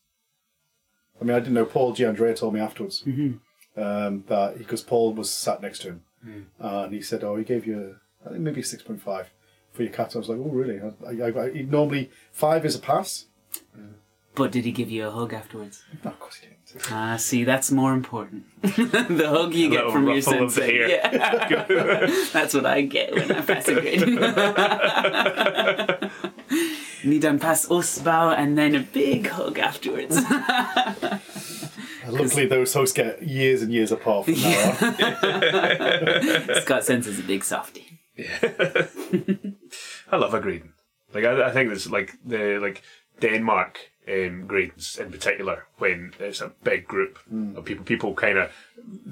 I 1.19 1.23
mean, 1.23 1.35
I 1.35 1.39
didn't 1.39 1.55
know. 1.55 1.65
Paul 1.65 1.95
Giandrea 1.95 2.35
told 2.35 2.53
me 2.53 2.59
afterwards 2.59 3.03
um, 3.05 4.23
that 4.27 4.57
because 4.57 4.81
Paul 4.81 5.13
was 5.13 5.29
sat 5.31 5.61
next 5.61 5.79
to 5.81 5.87
him, 5.89 6.01
uh, 6.61 6.83
and 6.85 6.93
he 6.93 7.01
said, 7.01 7.23
"Oh, 7.23 7.35
he 7.35 7.43
gave 7.43 7.65
you, 7.65 7.97
I 8.25 8.29
think 8.29 8.41
maybe 8.41 8.61
six 8.61 8.83
point 8.83 9.01
five 9.01 9.29
for 9.77 9.83
your 9.83 9.93
cat." 9.93 10.15
I 10.15 10.19
was 10.19 10.27
like, 10.29 10.39
"Oh, 10.39 10.49
really?" 10.49 10.79
I, 10.81 11.11
I, 11.23 11.45
I, 11.45 11.61
normally 11.61 12.11
five 12.31 12.65
is 12.65 12.75
a 12.75 12.79
pass. 12.79 13.25
But 14.35 14.51
did 14.51 14.65
he 14.65 14.71
give 14.71 14.91
you 14.91 15.07
a 15.07 15.11
hug 15.11 15.33
afterwards? 15.33 15.83
No, 16.03 16.11
of 16.11 16.19
course 16.19 16.35
he 16.35 16.47
didn't. 16.47 16.57
Ah, 16.91 17.15
see, 17.17 17.43
that's 17.43 17.71
more 17.71 17.93
important. 17.93 18.45
the 18.61 19.29
hug 19.29 19.53
you 19.53 19.69
get 19.69 19.89
from 19.89 20.05
your 20.05 20.15
ruffle 20.15 20.43
of 20.43 20.53
the 20.53 20.61
sensei. 20.61 20.77
hair. 20.77 20.89
Yeah. 20.89 22.05
that's 22.33 22.53
what 22.53 22.65
I 22.65 22.81
get 22.81 23.15
when 23.15 23.31
I 23.31 23.41
pass 23.41 23.67
a 23.67 23.73
grade. 23.73 24.01
Nidan 27.03 27.39
pass 27.39 27.67
Osbao 27.67 28.37
and 28.37 28.57
then 28.57 28.75
a 28.75 28.81
big 28.81 29.27
hug 29.27 29.57
afterwards. 29.59 30.17
Luckily, 32.07 32.45
those 32.45 32.73
hosts 32.73 32.93
get 32.93 33.23
years 33.23 33.61
and 33.61 33.71
years 33.71 33.91
apart 33.91 34.25
from 34.25 34.35
now 34.35 34.77
on. 34.81 36.61
Scott 36.61 36.83
Sense 36.83 37.07
is 37.07 37.19
a 37.19 37.23
big 37.23 37.43
softie. 37.43 37.96
I 40.11 40.15
love 40.15 40.33
a 40.33 40.39
grading. 40.39 40.73
Like 41.13 41.25
I, 41.25 41.47
I 41.47 41.51
think 41.51 41.71
it's 41.71 41.89
like 41.89 42.13
the 42.25 42.59
like 42.59 42.81
Denmark 43.19 43.79
um, 44.07 44.47
gradings 44.47 44.99
in 44.99 45.11
particular 45.11 45.67
when 45.77 46.13
it's 46.19 46.41
a 46.41 46.53
big 46.63 46.87
group 46.87 47.19
of 47.55 47.65
people. 47.65 47.83
People 47.83 48.13
kind 48.13 48.37
of 48.37 48.51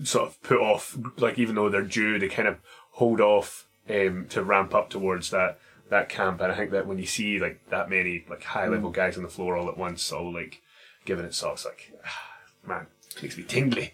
sort 0.03 0.27
of 0.27 0.41
put 0.43 0.59
off, 0.59 0.97
like 1.17 1.37
even 1.37 1.55
though 1.55 1.69
they're 1.69 1.81
due, 1.81 2.19
they 2.19 2.27
kind 2.27 2.47
of 2.47 2.57
hold 2.91 3.21
off 3.21 3.67
um, 3.89 4.25
to 4.29 4.43
ramp 4.43 4.73
up 4.73 4.89
towards 4.89 5.29
that 5.29 5.59
that 5.89 6.09
camp. 6.09 6.41
And 6.41 6.51
I 6.51 6.55
think 6.55 6.71
that 6.71 6.87
when 6.87 6.97
you 6.97 7.05
see 7.05 7.39
like 7.39 7.69
that 7.69 7.89
many 7.89 8.25
like 8.29 8.43
high 8.43 8.67
level 8.67 8.89
guys 8.89 9.17
on 9.17 9.23
the 9.23 9.29
floor 9.29 9.55
all 9.55 9.69
at 9.69 9.77
once, 9.77 10.11
all 10.11 10.33
like 10.33 10.61
giving 11.05 11.25
it 11.25 11.33
socks, 11.33 11.65
like 11.65 11.93
man, 12.67 12.87
makes 13.21 13.37
me 13.37 13.43
tingly. 13.43 13.93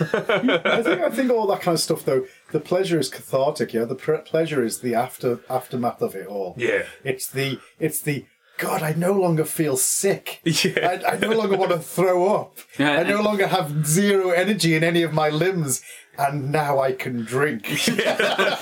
I 0.00 0.82
think 0.82 1.00
I 1.00 1.10
think 1.10 1.30
all 1.30 1.46
that 1.48 1.60
kind 1.60 1.74
of 1.74 1.80
stuff 1.80 2.04
though. 2.04 2.26
The 2.52 2.60
pleasure 2.60 2.98
is 2.98 3.08
cathartic. 3.08 3.72
Yeah, 3.72 3.84
the 3.84 3.94
pre- 3.94 4.18
pleasure 4.18 4.62
is 4.64 4.80
the 4.80 4.94
after 4.94 5.40
aftermath 5.50 6.02
of 6.02 6.14
it 6.14 6.26
all. 6.26 6.54
Yeah. 6.56 6.84
it's 7.02 7.28
the 7.28 7.58
it's 7.78 8.00
the 8.00 8.26
God. 8.58 8.82
I 8.82 8.92
no 8.92 9.12
longer 9.12 9.44
feel 9.44 9.76
sick. 9.76 10.40
Yeah. 10.44 11.00
I, 11.06 11.14
I 11.14 11.18
no 11.18 11.30
longer 11.30 11.56
want 11.56 11.72
to 11.72 11.78
throw 11.78 12.34
up. 12.34 12.58
Yeah. 12.78 12.92
I 12.92 13.02
no 13.02 13.20
longer 13.20 13.46
have 13.48 13.86
zero 13.86 14.30
energy 14.30 14.74
in 14.74 14.84
any 14.84 15.02
of 15.02 15.12
my 15.12 15.28
limbs, 15.28 15.82
and 16.18 16.52
now 16.52 16.80
I 16.80 16.92
can 16.92 17.24
drink. 17.24 17.66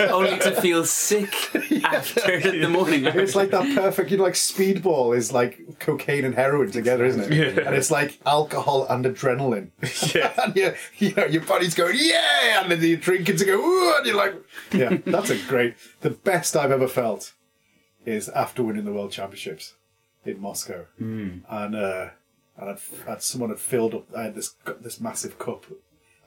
Only 0.00 0.38
to 0.40 0.58
feel 0.60 0.84
sick 0.84 1.32
after 1.84 2.40
the 2.40 2.68
morning. 2.68 3.04
It's 3.06 3.34
like 3.34 3.50
that 3.50 3.74
perfect, 3.74 4.10
you 4.10 4.16
know, 4.16 4.24
like 4.24 4.34
speedball 4.34 5.16
is 5.16 5.32
like 5.32 5.78
cocaine 5.78 6.24
and 6.24 6.34
heroin 6.34 6.70
together, 6.70 7.04
isn't 7.04 7.30
it? 7.30 7.32
Yeah. 7.32 7.66
And 7.66 7.74
it's 7.76 7.90
like 7.90 8.18
alcohol 8.26 8.86
and 8.88 9.04
adrenaline. 9.04 9.70
Yeah. 10.14 10.32
and 10.42 10.54
you, 10.56 10.74
you 10.98 11.14
know, 11.14 11.24
your 11.26 11.42
body's 11.42 11.74
going, 11.74 11.96
yeah, 11.98 12.62
and 12.62 12.70
then 12.70 12.82
you're 12.82 12.96
drinking 12.98 13.36
to 13.36 13.44
go, 13.44 13.54
ooh, 13.58 13.96
and 13.96 14.06
you're 14.06 14.16
like, 14.16 14.34
yeah, 14.72 14.98
that's 15.06 15.30
a 15.30 15.38
great, 15.48 15.74
the 16.00 16.10
best 16.10 16.56
I've 16.56 16.70
ever 16.72 16.88
felt 16.88 17.32
is 18.04 18.28
after 18.30 18.62
winning 18.62 18.84
the 18.84 18.92
World 18.92 19.12
Championships. 19.12 19.74
in 20.24 20.40
Moscow, 20.40 20.86
and 20.98 21.44
uh, 21.76 22.08
and 22.56 22.70
I'd, 22.70 22.78
I'd 23.08 23.22
someone 23.22 23.50
had 23.50 23.58
filled 23.60 23.94
up. 23.94 24.06
I 24.16 24.24
had 24.24 24.34
this 24.34 24.54
this 24.80 25.00
massive 25.00 25.38
cup. 25.38 25.64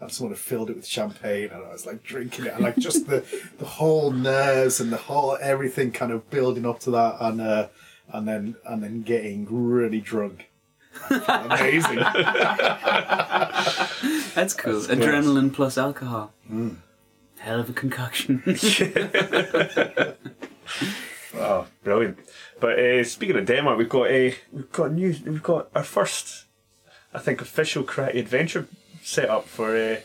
And 0.01 0.12
someone 0.12 0.34
had 0.34 0.39
filled 0.39 0.69
it 0.69 0.75
with 0.75 0.86
champagne, 0.86 1.49
and 1.53 1.63
I 1.63 1.71
was 1.71 1.86
like 1.86 2.03
drinking 2.03 2.45
it, 2.45 2.53
and 2.53 2.63
like 2.63 2.77
just 2.77 3.08
the 3.08 3.23
the 3.58 3.65
whole 3.65 4.12
nerves 4.12 4.79
and 4.81 4.91
the 4.91 4.97
whole 4.97 5.38
everything 5.39 5.91
kind 5.91 6.12
of 6.12 6.29
building 6.29 6.65
up 6.65 6.79
to 6.81 6.91
that, 6.91 7.15
and 7.19 7.39
uh, 7.41 7.67
and 8.12 8.27
then 8.27 8.55
and 8.65 8.84
then 8.84 9.01
getting 9.03 9.47
really 9.49 10.01
drunk. 10.01 10.49
Amazing. 11.10 11.95
That's 14.36 14.53
cool. 14.53 14.81
Adrenaline 14.81 15.53
plus 15.53 15.77
alcohol. 15.77 16.34
Hell 17.39 17.60
of 17.60 17.69
a 17.69 17.73
concoction. 17.73 18.43
Oh, 21.38 21.67
brilliant! 21.84 22.17
But 22.60 22.79
uh, 22.79 23.03
speaking 23.03 23.36
of 23.36 23.45
Denmark, 23.45 23.77
we've 23.77 23.89
got 23.89 24.08
a 24.08 24.36
we've 24.53 24.71
got 24.71 24.93
new 24.93 25.13
we've 25.25 25.43
got 25.43 25.67
our 25.75 25.84
first, 25.84 26.45
I 27.13 27.19
think, 27.19 27.41
official 27.41 27.84
karate 27.84 28.17
adventure 28.17 28.67
set 29.06 29.30
up 29.30 29.48
for 29.48 29.76
uh, 29.78 29.98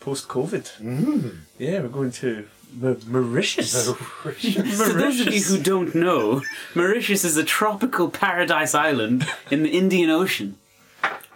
post 0.00 0.28
COVID. 0.28 1.36
Yeah, 1.58 1.80
we're 1.82 1.88
going 1.88 2.12
to 2.12 2.46
Ma- 2.80 2.94
Mauritius. 3.06 3.86
For 3.90 4.92
those 4.92 5.20
of 5.20 5.34
you 5.34 5.42
who 5.42 5.58
don't 5.62 5.94
know, 5.94 6.42
Mauritius 6.74 7.24
is 7.24 7.36
a 7.36 7.44
tropical 7.44 8.08
paradise 8.08 8.74
island 8.74 9.26
in 9.50 9.62
the 9.64 9.70
Indian 9.70 10.10
Ocean. 10.10 10.56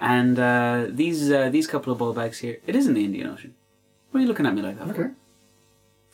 And 0.01 0.39
uh, 0.39 0.87
these 0.89 1.31
uh, 1.31 1.51
these 1.51 1.67
couple 1.67 1.93
of 1.93 1.99
ball 1.99 2.13
bags 2.15 2.39
here, 2.39 2.57
it 2.67 2.75
is 2.75 2.87
in 2.87 2.95
the 2.95 3.05
Indian 3.05 3.27
Ocean. 3.29 3.55
What 4.11 4.19
are 4.19 4.23
you 4.23 4.29
looking 4.29 4.47
at 4.47 4.55
me 4.55 4.63
like 4.63 4.79
that? 4.79 4.87
for? 4.89 4.93
okay. 5.05 5.11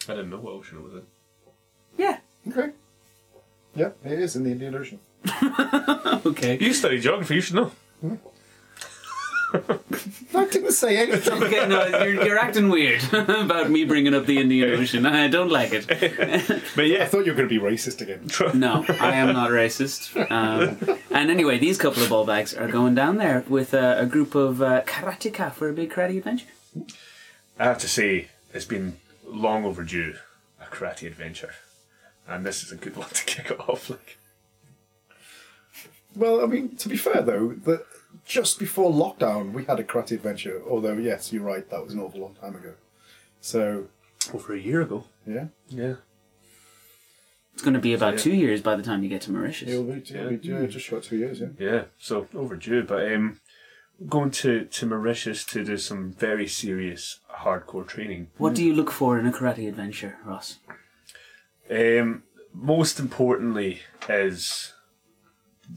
I 0.08 0.12
didn't 0.16 0.30
know 0.30 0.38
what 0.38 0.52
ocean 0.54 0.78
it 0.78 0.84
was 0.84 0.94
in. 0.94 1.02
Yeah. 1.96 2.18
Okay. 2.48 2.70
Yeah, 3.74 3.90
it 4.04 4.18
is 4.18 4.36
in 4.36 4.44
the 4.44 4.50
Indian 4.52 4.74
Ocean. 4.74 4.98
Okay. 6.26 6.58
You 6.60 6.72
study 6.74 6.98
geography, 7.00 7.36
you 7.36 7.40
should 7.40 7.54
know. 7.56 7.70
I 10.34 10.44
didn't 10.46 10.72
say 10.72 10.96
anything. 10.98 11.42
Okay, 11.42 11.66
no, 11.68 11.86
you're, 12.04 12.24
you're 12.24 12.38
acting 12.38 12.68
weird 12.68 13.02
about 13.12 13.70
me 13.70 13.84
bringing 13.84 14.14
up 14.14 14.26
the 14.26 14.38
Indian 14.38 14.70
Ocean. 14.78 15.06
I 15.06 15.28
don't 15.28 15.50
like 15.50 15.70
it. 15.72 15.86
But 16.74 16.86
yeah, 16.86 17.02
I 17.02 17.06
thought 17.06 17.26
you 17.26 17.32
were 17.32 17.36
going 17.36 17.48
to 17.48 17.60
be 17.60 17.64
racist 17.64 18.00
again. 18.00 18.28
No, 18.58 18.84
I 19.00 19.12
am 19.16 19.32
not 19.32 19.50
racist. 19.50 20.14
Um, 20.30 20.98
and 21.10 21.30
anyway, 21.30 21.58
these 21.58 21.78
couple 21.78 22.02
of 22.02 22.08
ball 22.08 22.24
bags 22.24 22.54
are 22.54 22.68
going 22.68 22.94
down 22.94 23.16
there 23.16 23.44
with 23.48 23.74
a, 23.74 24.00
a 24.00 24.06
group 24.06 24.34
of 24.34 24.60
uh, 24.62 24.82
karateka 24.82 25.52
for 25.52 25.68
a 25.68 25.72
big 25.72 25.90
karate 25.90 26.18
adventure. 26.18 26.46
I 27.58 27.64
have 27.64 27.78
to 27.78 27.88
say 27.88 28.28
it's 28.52 28.64
been 28.64 28.96
long 29.26 29.64
overdue 29.64 30.14
a 30.60 30.64
karate 30.66 31.06
adventure, 31.06 31.54
and 32.28 32.44
this 32.44 32.62
is 32.62 32.72
a 32.72 32.76
good 32.76 32.96
one 33.02 33.08
to 33.10 33.24
kick 33.24 33.50
it 33.50 33.60
off. 33.60 33.90
Like, 33.90 34.18
Well, 36.14 36.42
I 36.42 36.46
mean, 36.46 36.76
to 36.76 36.88
be 36.88 36.96
fair 36.96 37.22
though, 37.22 37.52
that 37.64 37.84
just 38.26 38.58
before 38.58 38.90
lockdown 38.92 39.52
we 39.52 39.64
had 39.64 39.78
a 39.80 39.84
karate 39.84 40.12
adventure. 40.12 40.60
Although, 40.68 40.94
yes, 40.94 41.32
you're 41.32 41.42
right, 41.44 41.68
that 41.70 41.82
was 41.82 41.94
an 41.94 42.00
awful 42.00 42.20
long 42.20 42.34
time 42.34 42.54
ago. 42.56 42.74
So, 43.40 43.86
over 44.34 44.52
a 44.54 44.58
year 44.58 44.80
ago. 44.82 45.04
yeah, 45.26 45.46
Yeah. 45.68 45.94
It's 47.54 47.62
going 47.62 47.72
to 47.74 47.80
be 47.80 47.94
about 47.94 48.14
Yeah. 48.14 48.20
two 48.20 48.34
years 48.34 48.60
by 48.60 48.76
the 48.76 48.82
time 48.82 49.02
you 49.02 49.08
get 49.08 49.22
to 49.22 49.32
Mauritius. 49.32 49.70
it'll 49.70 49.84
be, 49.84 49.92
it'll 50.14 50.30
be 50.36 50.46
yeah, 50.48 50.66
just 50.66 50.84
short 50.84 51.04
two 51.04 51.16
years. 51.16 51.40
Yeah. 51.40 51.46
Yeah, 51.58 51.82
so 51.98 52.26
overdue. 52.34 52.82
But 52.82 53.10
um, 53.10 53.40
going 54.08 54.30
to, 54.32 54.66
to 54.66 54.84
Mauritius 54.86 55.42
to 55.46 55.64
do 55.64 55.78
some 55.78 56.12
very 56.12 56.46
serious 56.48 57.20
hardcore 57.40 57.86
training. 57.86 58.28
What 58.36 58.54
do 58.54 58.62
you 58.62 58.74
look 58.74 58.90
for 58.90 59.18
in 59.18 59.26
a 59.26 59.32
karate 59.32 59.66
adventure, 59.68 60.18
Ross? 60.24 60.58
Um, 61.70 62.24
most 62.52 62.98
importantly 63.00 63.80
is 64.08 64.74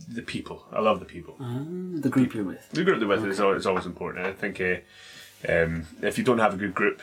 the 0.07 0.21
people. 0.21 0.65
I 0.71 0.81
love 0.81 0.99
the 0.99 1.05
people. 1.05 1.35
Ah, 1.39 1.61
the 1.61 2.09
group 2.09 2.33
you're 2.33 2.43
with. 2.43 2.69
The 2.71 2.83
group 2.83 2.99
you're 2.99 3.07
with 3.07 3.25
is, 3.25 3.39
al- 3.39 3.53
is 3.53 3.65
always 3.65 3.85
important. 3.85 4.25
I 4.25 4.33
think 4.33 4.61
uh, 4.61 4.77
um, 5.51 5.87
if 6.01 6.17
you 6.17 6.23
don't 6.23 6.39
have 6.39 6.53
a 6.53 6.57
good 6.57 6.73
group, 6.75 7.01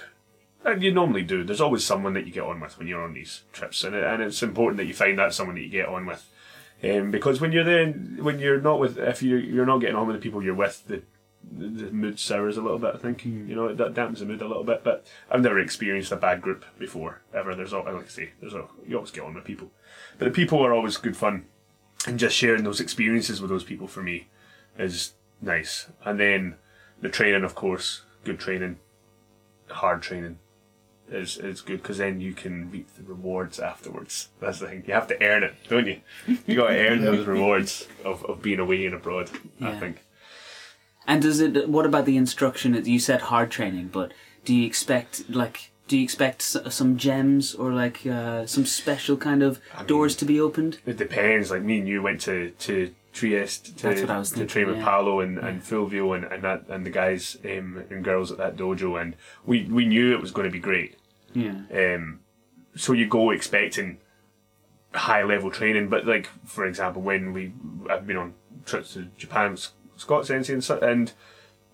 and 0.64 0.82
you 0.82 0.92
normally 0.92 1.22
do, 1.22 1.44
there's 1.44 1.60
always 1.60 1.84
someone 1.84 2.14
that 2.14 2.26
you 2.26 2.32
get 2.32 2.42
on 2.42 2.60
with 2.60 2.78
when 2.78 2.88
you're 2.88 3.02
on 3.02 3.14
these 3.14 3.42
trips, 3.52 3.84
and, 3.84 3.94
it, 3.94 4.04
and 4.04 4.22
it's 4.22 4.42
important 4.42 4.78
that 4.78 4.86
you 4.86 4.94
find 4.94 5.18
that 5.18 5.34
someone 5.34 5.56
that 5.56 5.62
you 5.62 5.68
get 5.70 5.88
on 5.88 6.06
with. 6.06 6.28
Um, 6.82 7.10
because 7.10 7.40
when 7.40 7.52
you're 7.52 7.64
there, 7.64 7.90
when 7.90 8.38
you're 8.38 8.60
not 8.60 8.78
with, 8.80 8.98
if 8.98 9.22
you 9.22 9.36
you're 9.36 9.66
not 9.66 9.78
getting 9.78 9.96
on 9.96 10.06
with 10.06 10.16
the 10.16 10.22
people 10.22 10.42
you're 10.42 10.54
with, 10.54 10.86
the 10.86 11.02
the, 11.50 11.90
mood 11.90 12.18
sours 12.18 12.56
a 12.56 12.62
little 12.62 12.78
bit. 12.78 12.94
I 12.94 12.98
think 12.98 13.24
you 13.24 13.54
know 13.54 13.72
that 13.74 13.94
dampens 13.94 14.18
the 14.18 14.26
mood 14.26 14.42
a 14.42 14.48
little 14.48 14.64
bit. 14.64 14.84
But 14.84 15.06
I've 15.30 15.40
never 15.40 15.58
experienced 15.58 16.12
a 16.12 16.16
bad 16.16 16.42
group 16.42 16.64
before 16.78 17.22
ever. 17.32 17.54
There's 17.54 17.72
al- 17.72 17.84
like 17.84 18.04
I 18.06 18.08
say, 18.08 18.30
there's 18.40 18.54
a, 18.54 18.66
you 18.86 18.96
always 18.96 19.10
get 19.10 19.24
on 19.24 19.34
with 19.34 19.44
people, 19.44 19.70
but 20.18 20.26
the 20.26 20.30
people 20.30 20.64
are 20.64 20.74
always 20.74 20.96
good 20.96 21.16
fun, 21.16 21.46
and 22.06 22.18
just 22.18 22.36
sharing 22.36 22.64
those 22.64 22.80
experiences 22.80 23.40
with 23.40 23.50
those 23.50 23.64
people 23.64 23.86
for 23.86 24.02
me 24.02 24.28
is 24.78 25.12
nice. 25.40 25.86
And 26.04 26.20
then 26.20 26.56
the 27.00 27.08
training, 27.08 27.44
of 27.44 27.54
course, 27.54 28.02
good 28.24 28.38
training, 28.38 28.78
hard 29.68 30.02
training 30.02 30.38
is 31.08 31.36
is 31.36 31.60
good 31.60 31.82
because 31.82 31.98
then 31.98 32.20
you 32.20 32.32
can 32.32 32.70
reap 32.70 32.88
the 32.94 33.02
rewards 33.04 33.60
afterwards. 33.60 34.28
That's 34.40 34.58
the 34.58 34.68
thing. 34.68 34.84
You 34.86 34.94
have 34.94 35.06
to 35.08 35.22
earn 35.22 35.44
it, 35.44 35.54
don't 35.68 35.86
you? 35.86 36.00
You 36.46 36.56
got 36.56 36.68
to 36.68 36.78
earn 36.88 37.02
those 37.02 37.26
rewards 37.26 37.86
of, 38.04 38.24
of 38.24 38.42
being 38.42 38.58
away 38.58 38.84
and 38.86 38.94
abroad. 38.94 39.30
I 39.60 39.78
think. 39.78 40.04
And 41.06 41.22
does 41.22 41.40
it? 41.40 41.68
What 41.68 41.86
about 41.86 42.04
the 42.04 42.16
instruction? 42.16 42.74
You 42.84 42.98
said 42.98 43.22
hard 43.22 43.50
training, 43.50 43.88
but 43.92 44.12
do 44.44 44.54
you 44.54 44.66
expect 44.66 45.30
like? 45.30 45.70
Do 45.88 45.96
you 45.96 46.02
expect 46.02 46.42
some 46.42 46.96
gems 46.96 47.54
or 47.54 47.72
like 47.72 48.04
uh, 48.06 48.46
some 48.46 48.66
special 48.66 49.16
kind 49.16 49.42
of 49.42 49.60
doors 49.86 50.16
to 50.16 50.24
be 50.24 50.40
opened? 50.40 50.78
It 50.84 50.96
depends. 50.96 51.50
Like 51.50 51.62
me 51.62 51.78
and 51.78 51.88
you 51.88 52.02
went 52.02 52.20
to 52.22 52.50
to 52.50 52.92
Trieste 53.12 53.78
to, 53.78 53.82
That's 53.88 54.00
what 54.02 54.10
I 54.10 54.18
was 54.18 54.30
to 54.30 54.36
thinking, 54.36 54.48
train 54.52 54.66
with 54.66 54.76
yeah. 54.76 54.84
Paolo 54.84 55.20
and, 55.20 55.38
and 55.38 55.62
Fulvio 55.62 56.14
and, 56.14 56.24
and 56.24 56.42
that 56.42 56.64
and 56.68 56.84
the 56.84 56.90
guys 56.90 57.38
um, 57.44 57.82
and 57.88 58.04
girls 58.04 58.30
at 58.30 58.38
that 58.38 58.56
dojo, 58.56 59.00
and 59.00 59.16
we 59.46 59.64
we 59.64 59.86
knew 59.86 60.12
it 60.12 60.20
was 60.20 60.32
going 60.32 60.44
to 60.44 60.52
be 60.52 60.58
great. 60.58 60.98
Yeah. 61.32 61.62
Um, 61.72 62.20
so 62.74 62.92
you 62.92 63.06
go 63.08 63.30
expecting 63.30 63.98
high 64.92 65.22
level 65.22 65.50
training, 65.50 65.88
but 65.88 66.06
like 66.06 66.28
for 66.44 66.66
example, 66.66 67.00
when 67.00 67.32
we 67.32 67.52
I've 67.88 68.06
been 68.06 68.16
on 68.16 68.34
trips 68.66 68.94
to 68.94 69.04
Japan, 69.16 69.56
Scott 69.96 70.26
Sensei, 70.26 70.52
and, 70.52 70.70
and 70.82 71.12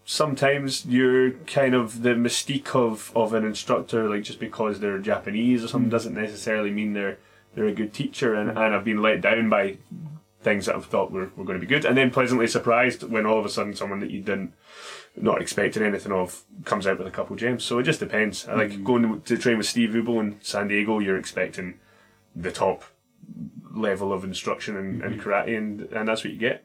sometimes 0.05 0.87
you're 0.87 1.33
kind 1.47 1.75
of 1.75 2.03
the 2.03 2.11
mystique 2.11 2.75
of, 2.75 3.13
of 3.15 3.35
an 3.35 3.45
instructor, 3.45 4.09
like 4.09 4.25
just 4.25 4.41
because 4.41 4.81
they're 4.81 4.99
Japanese 4.99 5.65
or 5.65 5.69
something, 5.69 5.89
hmm. 5.89 5.93
doesn't 5.93 6.15
necessarily 6.15 6.71
mean 6.71 6.93
they're 6.93 7.19
they're 7.55 7.67
a 7.67 7.75
good 7.75 7.93
teacher, 7.93 8.35
and, 8.35 8.51
hmm. 8.51 8.59
and 8.59 8.75
I've 8.75 8.85
been 8.85 9.03
let 9.03 9.21
down 9.21 9.49
by 9.49 9.79
things 10.41 10.67
that 10.67 10.75
I've 10.75 10.87
thought 10.87 11.13
were, 11.13 11.31
were 11.37 11.45
going 11.45 11.61
to 11.61 11.67
be 11.67 11.73
good, 11.73 11.85
and 11.85 11.97
then 11.97 12.11
pleasantly 12.11 12.47
surprised 12.47 13.03
when 13.05 13.27
all 13.27 13.39
of 13.39 13.47
a 13.47 13.51
sudden 13.51 13.75
someone 13.75 14.01
that 14.01 14.11
you 14.11 14.21
didn't 14.21 14.55
not 15.15 15.43
expecting 15.43 15.83
anything 15.83 16.11
of 16.11 16.43
comes 16.65 16.87
out 16.87 16.97
with 16.99 17.07
a 17.07 17.11
couple 17.11 17.37
gems. 17.37 17.63
So 17.63 17.79
it 17.79 17.83
just 17.83 18.01
depends. 18.01 18.49
I 18.49 18.55
like 18.55 18.73
hmm. 18.73 18.85
going 18.85 19.21
to 19.23 19.39
train 19.39 19.59
with 19.59 19.67
Steve 19.67 19.91
Rubel 19.91 20.21
in 20.21 20.39
San 20.43 20.69
Diego. 20.69 20.99
You're 20.99 21.19
expecting 21.19 21.79
the 22.35 22.51
top 22.51 22.85
level 23.75 24.13
of 24.13 24.25
instruction 24.25 24.77
and, 24.77 25.03
and 25.03 25.21
karate, 25.21 25.57
and, 25.57 25.83
and 25.93 26.09
that's 26.09 26.25
what 26.25 26.33
you 26.33 26.39
get. 26.39 26.65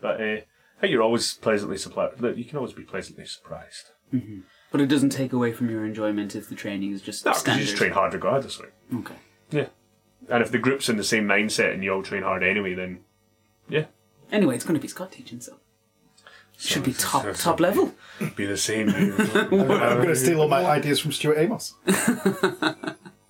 But 0.00 0.20
uh, 0.20 0.36
think 0.80 0.92
you're 0.92 1.02
always 1.02 1.34
pleasantly 1.34 1.76
surprised. 1.78 2.22
You 2.22 2.44
can 2.44 2.56
always 2.58 2.72
be 2.72 2.82
pleasantly 2.82 3.26
surprised. 3.26 3.90
Mm-hmm. 4.12 4.40
But 4.72 4.80
it 4.80 4.86
doesn't 4.86 5.10
take 5.10 5.32
away 5.32 5.52
from 5.52 5.68
your 5.70 5.84
enjoyment 5.84 6.34
if 6.36 6.48
the 6.48 6.54
training 6.54 6.92
is 6.92 7.02
just 7.02 7.24
No, 7.24 7.32
because 7.32 7.40
standard. 7.42 7.60
you 7.60 7.66
just 7.66 7.76
train 7.76 7.92
hard 7.92 8.14
regardless. 8.14 8.58
Like. 8.58 8.72
Okay. 8.94 9.14
Yeah. 9.50 9.66
And 10.28 10.42
if 10.42 10.50
the 10.50 10.58
group's 10.58 10.88
in 10.88 10.96
the 10.96 11.04
same 11.04 11.26
mindset 11.26 11.74
and 11.74 11.82
you 11.82 11.92
all 11.92 12.02
train 12.02 12.22
hard 12.22 12.42
anyway, 12.42 12.74
then 12.74 13.00
yeah. 13.68 13.86
Anyway, 14.30 14.54
it's 14.54 14.64
going 14.64 14.74
to 14.76 14.80
be 14.80 14.88
Scott 14.88 15.12
teaching, 15.12 15.40
so 15.40 15.58
should 16.56 16.84
be 16.84 16.92
top 16.92 17.26
top 17.36 17.58
level. 17.58 17.94
Be 18.36 18.44
the 18.46 18.56
same. 18.56 18.90
dude. 18.90 19.18
I'm 19.36 19.48
going 19.50 20.08
to 20.08 20.16
steal 20.16 20.40
all 20.42 20.48
my 20.48 20.64
ideas 20.64 21.00
from 21.00 21.10
Stuart 21.12 21.38
Amos. 21.38 21.74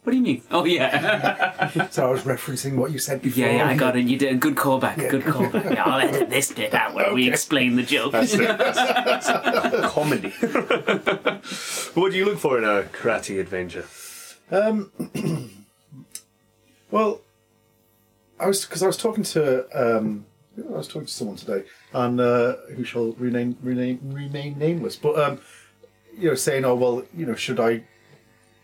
What 0.03 0.13
do 0.13 0.17
you 0.17 0.23
mean? 0.23 0.43
Oh 0.51 0.65
yeah, 0.65 1.69
So 1.91 2.09
I 2.09 2.11
was 2.11 2.23
referencing 2.23 2.77
what 2.77 2.91
you 2.91 2.99
said 2.99 3.21
before. 3.23 3.45
yeah, 3.45 3.57
yeah. 3.57 3.69
I 3.69 3.77
got 3.77 3.97
it. 3.97 4.07
You 4.07 4.17
did 4.17 4.33
a 4.33 4.37
good 4.37 4.55
callback. 4.57 4.97
Good 5.11 5.23
callback. 5.23 5.75
Yeah, 5.75 5.85
I'll 5.87 6.01
edit 6.01 6.31
this 6.31 6.53
bit 6.53 6.73
out 6.75 6.95
where 6.95 7.13
we 7.13 7.29
explain 7.29 7.77
the 7.77 7.83
joke. 7.83 8.13
Comedy. 9.91 10.31
what 11.95 12.13
do 12.13 12.19
you 12.19 12.25
look 12.25 12.39
for 12.39 12.59
in 12.59 12.65
a 12.65 12.83
karate 12.85 13.41
adventure? 13.41 13.87
Well, 16.91 17.21
I 18.41 18.47
was 18.49 18.65
because 18.65 18.83
I 18.83 18.89
was 18.89 18.97
talking 18.97 19.23
to 19.23 19.65
um, 19.81 20.27
I 20.59 20.73
was 20.77 20.89
talking 20.89 21.07
to 21.07 21.13
someone 21.13 21.37
today, 21.37 21.63
and 21.93 22.21
uh, 22.21 22.57
who 22.75 22.83
shall 22.83 23.13
rename 23.13 23.57
rename 23.63 24.01
remain 24.03 24.59
nameless, 24.59 24.97
but 24.97 25.17
um, 25.21 25.39
you 26.19 26.29
know, 26.29 26.35
saying, 26.35 26.65
"Oh 26.65 26.75
well, 26.75 27.05
you 27.17 27.27
know, 27.27 27.37
should 27.37 27.61
I 27.61 27.85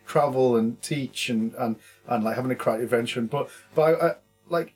travel 0.07 0.57
and 0.57 0.81
teach 0.83 1.29
and 1.29 1.55
and 1.55 1.77
and 2.07 2.25
like 2.25 2.37
having 2.37 2.51
a 2.51 2.55
karate 2.55 2.83
adventure?" 2.83 3.21
And, 3.21 3.31
but 3.31 3.49
but 3.75 3.83
I, 3.83 4.07
I, 4.07 4.14
like 4.49 4.75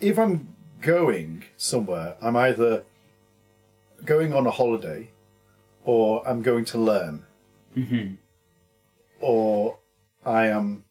if 0.00 0.18
I'm 0.18 0.54
going 0.80 1.44
somewhere, 1.56 2.16
I'm 2.20 2.36
either 2.36 2.84
going 4.04 4.32
on 4.32 4.46
a 4.46 4.50
holiday, 4.50 5.10
or 5.84 6.26
I'm 6.28 6.42
going 6.42 6.64
to 6.66 6.78
learn, 6.78 7.24
mm-hmm. 7.76 8.14
or 9.20 9.78
I 10.24 10.46
am 10.46 10.84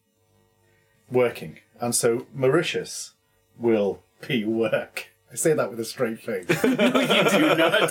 working. 1.10 1.58
And 1.80 1.94
so 1.94 2.26
Mauritius 2.34 3.14
will 3.56 4.02
be 4.28 4.44
work. 4.44 5.08
I 5.30 5.34
say 5.34 5.52
that 5.52 5.70
with 5.70 5.78
a 5.78 5.84
straight 5.84 6.20
face. 6.20 6.48
you 6.64 6.76
do 6.76 7.54
not. 7.54 7.90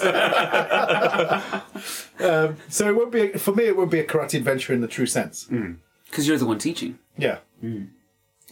so 2.70 2.90
it 2.90 2.96
won't 2.96 3.12
be 3.12 3.30
for 3.34 3.54
me. 3.54 3.66
It 3.66 3.78
won't 3.78 3.92
be 3.92 4.00
a 4.00 4.06
karate 4.06 4.36
adventure 4.36 4.74
in 4.74 4.82
the 4.82 4.88
true 4.88 5.06
sense. 5.06 5.46
Because 6.10 6.28
you're 6.28 6.38
the 6.38 6.48
one 6.48 6.58
teaching. 6.58 6.98
Yeah. 7.16 7.40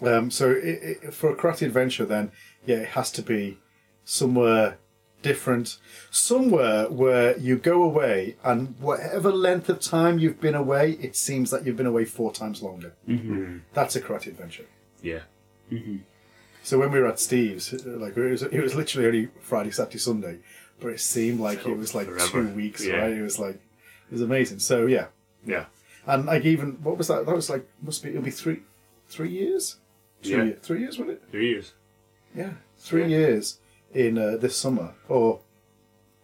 Um, 0.02 0.30
so 0.30 0.52
it, 0.52 1.00
it, 1.04 1.13
for 1.13 1.32
a 1.32 1.36
karate 1.36 1.65
adventure, 1.65 2.06
then 2.06 2.32
yeah, 2.65 2.78
it 2.78 2.89
has 2.89 3.12
to 3.13 3.21
be 3.21 3.58
somewhere 4.04 4.78
different, 5.21 5.78
somewhere 6.12 6.88
where 6.89 7.36
you 7.39 7.58
go 7.58 7.82
away, 7.82 8.36
and 8.43 8.76
whatever 8.80 9.32
length 9.32 9.69
of 9.69 9.80
time 9.80 10.19
you've 10.19 10.39
been 10.39 10.54
away, 10.54 10.91
it 11.02 11.15
seems 11.15 11.50
that 11.50 11.65
you've 11.65 11.78
been 11.78 11.88
away 11.88 12.06
four 12.06 12.32
times 12.32 12.62
longer. 12.62 12.93
Mm-hmm. 13.08 13.60
That's 13.74 13.95
a 13.95 14.02
karate 14.02 14.28
adventure. 14.28 14.65
Yeah. 15.02 15.21
So 16.65 16.80
when 16.80 16.91
we 16.91 16.99
were 16.99 17.06
at 17.08 17.19
Steve's, 17.19 17.71
like 17.86 18.17
it 18.17 18.32
was, 18.32 18.41
it 18.41 18.60
was 18.60 18.73
literally 18.73 19.08
only 19.08 19.30
Friday, 19.39 19.69
Saturday, 19.69 19.99
Sunday, 19.99 20.39
but 20.80 20.88
it 20.88 20.99
seemed 20.99 21.39
like 21.39 21.63
it 21.67 21.78
was 21.78 21.93
like 21.93 22.08
forever. 22.08 22.28
two 22.28 22.47
weeks, 22.56 22.84
Yeah. 22.84 22.95
right? 22.95 23.12
It 23.13 23.21
was 23.21 23.38
like 23.38 23.56
it 23.56 24.12
was 24.12 24.21
amazing. 24.23 24.58
So 24.60 24.88
yeah, 24.88 25.08
Yeah. 25.45 25.65
and 26.08 26.25
like 26.25 26.43
even 26.43 26.71
what 26.82 26.97
was 26.97 27.08
that? 27.10 27.28
That 27.28 27.36
was 27.36 27.51
like 27.51 27.67
must 27.84 28.01
be 28.01 28.10
it'll 28.10 28.23
be 28.23 28.32
three, 28.32 28.62
three 29.08 29.30
years, 29.30 29.78
Three 30.23 30.32
Yeah. 30.38 30.43
ye- 30.45 30.54
three 30.54 30.80
years, 30.80 30.97
wasn't 30.97 31.17
it? 31.17 31.23
Three 31.30 31.49
years. 31.49 31.73
Yeah, 32.36 32.54
three 32.80 33.01
Yeah. 33.04 33.08
years 33.19 33.60
in 33.93 34.17
uh, 34.17 34.38
this 34.38 34.58
summer, 34.58 34.95
or 35.08 35.41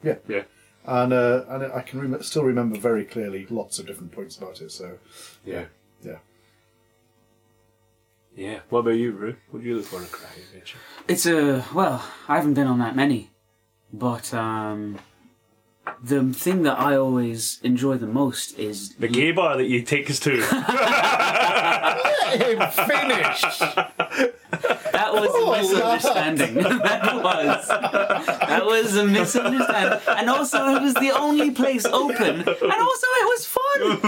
yeah, 0.01 0.15
Yeah. 0.27 0.45
and 0.87 1.13
uh, 1.13 1.45
and 1.49 1.71
I 1.71 1.81
can 1.81 2.01
rem- 2.01 2.23
still 2.23 2.43
remember 2.45 2.79
very 2.79 3.05
clearly 3.05 3.45
lots 3.51 3.77
of 3.77 3.85
different 3.85 4.11
points 4.11 4.37
about 4.37 4.59
it. 4.59 4.71
So 4.71 4.97
Yeah. 5.45 5.65
yeah, 6.03 6.17
Yeah. 8.35 8.59
What 8.69 8.79
about 8.79 8.91
you, 8.91 9.11
Rue? 9.11 9.35
What 9.51 9.61
do 9.61 9.67
you 9.69 9.75
look 9.77 9.85
for 9.85 9.97
in 9.97 10.03
a 10.03 10.07
karate 10.07 10.43
adventure? 10.47 10.77
It's 11.07 11.25
a 11.25 11.65
well, 11.73 12.03
I 12.27 12.35
haven't 12.37 12.53
been 12.53 12.67
on 12.67 12.79
that 12.79 12.95
many, 12.95 13.31
but 13.91 14.33
um, 14.33 14.99
the 16.01 16.23
thing 16.33 16.63
that 16.63 16.79
I 16.79 16.95
always 16.95 17.59
enjoy 17.63 17.97
the 17.97 18.07
most 18.07 18.57
is 18.57 18.95
The 18.95 19.07
gay 19.09 19.31
bar 19.31 19.57
that 19.57 19.65
you 19.65 19.81
take 19.81 20.09
us 20.09 20.19
to. 20.21 20.37
Let 20.37 22.41
him 22.41 22.59
finished. 22.87 23.59
That 24.93 25.13
was 25.13 25.29
Oh, 25.33 25.53
a 25.53 25.57
misunderstanding. 25.61 26.53
that 26.55 27.15
was. 27.23 27.67
That 27.67 28.65
was 28.65 28.95
a 28.95 29.05
misunderstanding. 29.05 29.99
And 30.07 30.29
also, 30.29 30.75
it 30.75 30.81
was 30.81 30.93
the 30.95 31.11
only 31.11 31.51
place 31.51 31.85
open. 31.85 32.39
And 32.41 32.47
also, 32.47 33.07
it 33.21 33.27
was 33.27 33.45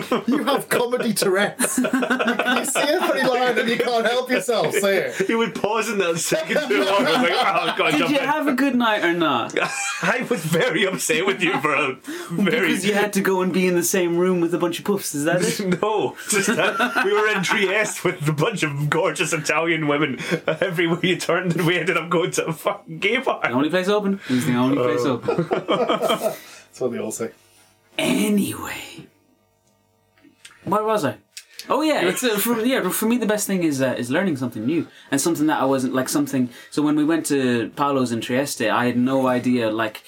fun. 0.04 0.24
You 0.28 0.44
have 0.46 0.70
comedy 0.70 1.14
Tourette's. 1.14 1.78
you, 1.78 1.84
you 1.86 2.66
see 2.66 2.82
a 2.82 3.00
funny 3.00 3.24
line 3.24 3.58
and 3.58 3.70
you 3.70 3.78
can't 3.78 4.06
help 4.06 4.30
yourself. 4.30 4.74
Say 4.76 4.98
it. 4.98 5.28
he 5.28 5.36
would 5.36 5.54
pause 5.56 5.90
in 5.90 5.98
that 6.00 6.18
second 6.20 6.68
too 6.68 6.84
long. 6.84 7.06
I 7.06 7.22
was 7.22 7.30
like, 7.30 7.32
oh, 7.32 7.76
God, 7.78 7.92
Did 7.92 7.98
jump 8.00 8.12
you 8.12 8.20
in. 8.20 8.26
have 8.26 8.48
a 8.48 8.54
good 8.54 8.76
night 8.76 9.04
or 9.04 9.14
not? 9.14 9.58
I 10.02 10.26
was 10.30 10.44
very 10.46 10.86
upset 10.86 11.26
with 11.26 11.42
you 11.42 11.60
for 11.62 11.74
a 11.74 11.94
very. 12.32 12.68
Because 12.68 12.86
you 12.86 12.94
had 12.94 13.14
to 13.14 13.22
go 13.22 13.42
and 13.42 13.52
be 13.54 13.68
in 13.68 13.76
the 13.76 13.84
same 13.84 14.18
room 14.18 14.42
with 14.42 14.54
a 14.54 14.58
bunch 14.58 14.80
of 14.80 14.86
puffs. 14.86 15.14
Is 15.16 15.26
that 15.26 15.42
it? 15.42 15.60
No, 15.84 16.16
just 16.30 16.48
that 16.48 17.04
we 17.06 17.14
were 17.14 17.28
in 17.30 17.42
Trieste 17.44 18.04
with 18.04 18.28
a 18.28 18.34
bunch 18.34 18.64
of 18.64 18.90
gorgeous 18.90 19.34
Italian 19.34 19.88
women. 19.88 20.20
Everywhere 20.48 21.00
you 21.04 21.18
turned, 21.18 21.56
and 21.56 21.66
we 21.66 21.78
ended 21.78 21.98
up 21.98 22.10
going 22.10 22.32
to 22.32 22.46
a 22.46 22.54
fucking 22.54 23.00
gay 23.00 23.18
bar. 23.18 23.42
The 23.42 23.50
only 23.52 23.70
place 23.70 23.88
open. 23.88 24.20
It 24.30 24.34
was 24.34 24.46
the 24.46 24.54
only 24.56 24.78
place 24.78 25.06
open. 25.06 25.48
That's 25.50 26.80
what 26.82 26.92
they 26.92 27.00
all 27.00 27.12
say. 27.12 27.32
Anyway, 27.98 29.08
where 30.66 30.84
was 30.84 31.06
I? 31.06 31.18
Oh 31.70 31.82
yeah, 31.82 32.06
it's 32.06 32.24
uh, 32.24 32.38
for 32.38 32.60
yeah 32.66 32.88
for 32.90 33.06
me 33.06 33.18
the 33.18 33.26
best 33.26 33.48
thing 33.48 33.64
is 33.64 33.82
uh, 33.82 33.96
is 33.98 34.10
learning 34.10 34.38
something 34.38 34.66
new 34.66 34.88
and 35.12 35.22
something 35.22 35.48
that 35.48 35.62
I 35.62 35.66
wasn't 35.66 35.94
like 35.94 36.10
something. 36.10 36.50
So 36.72 36.82
when 36.82 36.96
we 36.96 37.06
went 37.06 37.26
to 37.28 37.70
Paolo's 37.76 38.12
in 38.12 38.22
Trieste, 38.22 38.64
I 38.64 38.86
had 38.86 38.98
no 38.98 39.28
idea 39.28 39.72
like. 39.72 40.04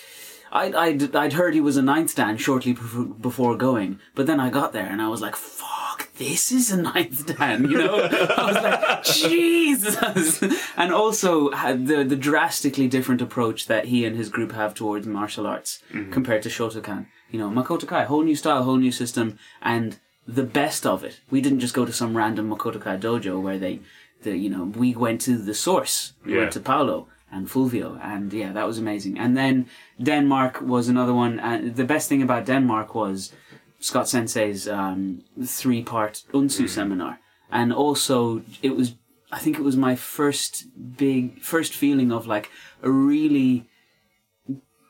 I'd, 0.52 0.74
I'd, 0.74 1.14
I'd 1.14 1.34
heard 1.34 1.54
he 1.54 1.60
was 1.60 1.76
a 1.76 1.82
ninth 1.82 2.16
dan 2.16 2.38
shortly 2.38 2.74
bef- 2.74 3.22
before 3.22 3.58
going, 3.58 4.00
but 4.14 4.26
then 4.26 4.40
I 4.40 4.50
got 4.50 4.72
there 4.72 4.86
and 4.86 5.02
I 5.02 5.10
was 5.10 5.20
like, 5.20 5.36
fuck, 5.36 6.14
this 6.14 6.50
is 6.50 6.72
a 6.72 6.82
ninth 6.82 7.26
dan, 7.36 7.70
you 7.70 7.78
know? 7.78 7.96
I 8.38 8.46
was 8.46 8.56
like, 8.56 9.04
Jesus! 9.04 10.42
And 10.78 10.94
also 10.94 11.50
the, 11.50 12.06
the 12.08 12.16
drastically 12.16 12.88
different 12.88 13.22
approach 13.22 13.68
that 13.68 13.86
he 13.86 14.06
and 14.06 14.16
his 14.16 14.30
group 14.30 14.54
have 14.54 14.74
towards 14.74 15.06
martial 15.06 15.46
arts 15.46 15.84
compared 16.12 16.44
to 16.44 16.50
Shotokan. 16.50 17.08
You 17.32 17.40
know, 17.40 17.50
Makoto 17.50 17.86
Kai, 17.86 18.06
whole 18.06 18.24
new 18.24 18.36
style, 18.36 18.64
whole 18.64 18.78
new 18.78 18.94
system, 18.94 19.38
and 19.62 20.00
the 20.28 20.44
best 20.44 20.86
of 20.86 21.04
it. 21.04 21.20
We 21.30 21.42
didn't 21.42 21.60
just 21.60 21.74
go 21.74 21.86
to 21.86 21.94
some 21.94 22.18
random 22.18 22.50
Makoto 22.50 22.82
Kai 22.82 22.98
dojo 22.98 23.42
where 23.42 23.58
they, 23.60 23.80
the, 24.24 24.36
you 24.38 24.50
know, 24.50 24.64
we 24.64 24.96
went 24.96 25.22
to 25.22 25.38
the 25.38 25.54
source. 25.54 26.14
We 26.26 26.34
Yeah. 26.34 26.40
went 26.40 26.54
to 26.54 26.60
Paolo 26.60 27.08
and 27.32 27.48
Fulvio, 27.48 28.00
and 28.02 28.32
yeah, 28.34 28.52
that 28.54 28.66
was 28.68 28.78
amazing. 28.78 29.18
And 29.20 29.36
then 29.36 29.68
Denmark 30.02 30.62
was 30.62 30.88
another 30.88 31.14
one, 31.14 31.40
and 31.40 31.76
the 31.76 31.84
best 31.84 32.08
thing 32.10 32.22
about 32.22 32.46
Denmark 32.46 32.96
was 32.96 33.32
Scott 33.80 34.08
Sensei's 34.08 34.68
um, 34.68 35.22
three-part 35.44 36.24
Unsu 36.34 36.68
seminar, 36.70 37.20
and 37.52 37.74
also 37.74 38.42
it 38.62 38.76
was, 38.76 38.96
I 39.32 39.40
think 39.40 39.58
it 39.60 39.64
was 39.64 39.76
my 39.78 39.96
first 39.96 40.66
big, 40.98 41.42
first 41.42 41.74
feeling 41.74 42.12
of 42.12 42.26
like 42.26 42.50
a 42.82 42.90
really 42.90 43.68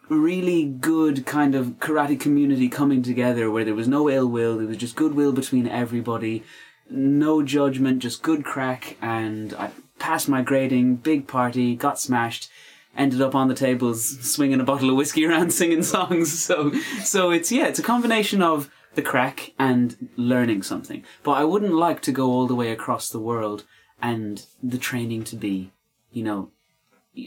really 0.10 0.66
good 0.66 1.26
kind 1.26 1.56
of 1.56 1.80
karate 1.80 2.20
community 2.20 2.70
coming 2.70 3.02
together 3.02 3.50
where 3.50 3.66
there 3.66 3.76
was 3.76 3.88
no 3.88 4.10
ill 4.10 4.28
will, 4.28 4.58
there 4.58 4.68
was 4.68 4.78
just 4.78 4.96
goodwill 4.96 5.32
between 5.32 5.68
everybody, 5.68 6.44
no 6.90 7.42
judgment, 7.42 8.00
just 8.00 8.22
good 8.22 8.44
crack. 8.44 8.98
And 9.02 9.54
I 9.54 9.72
passed 10.00 10.30
my 10.30 10.42
grading, 10.42 10.98
big 10.98 11.28
party, 11.28 11.76
got 11.76 12.00
smashed, 12.00 12.50
ended 12.96 13.22
up 13.22 13.36
on 13.36 13.48
the 13.48 13.56
tables 13.56 14.20
swinging 14.30 14.60
a 14.60 14.64
bottle 14.64 14.90
of 14.90 14.96
whiskey 14.96 15.26
around 15.28 15.52
singing 15.52 15.84
songs. 15.84 16.34
So, 16.46 16.72
so 17.04 17.32
it's, 17.32 17.52
yeah, 17.52 17.68
it's 17.68 17.80
a 17.80 17.84
combination 17.84 18.42
of 18.42 18.70
the 18.94 19.02
crack 19.02 19.54
and 19.58 20.10
learning 20.16 20.64
something. 20.64 21.04
But 21.24 21.32
I 21.34 21.44
wouldn't 21.44 21.74
like 21.74 22.02
to 22.04 22.12
go 22.12 22.28
all 22.32 22.48
the 22.48 22.56
way 22.56 22.72
across 22.72 23.10
the 23.10 23.20
world 23.20 23.66
and 24.02 24.46
the 24.62 24.78
training 24.78 25.24
to 25.26 25.36
be, 25.36 25.72
you 26.12 26.24
know, 26.24 26.52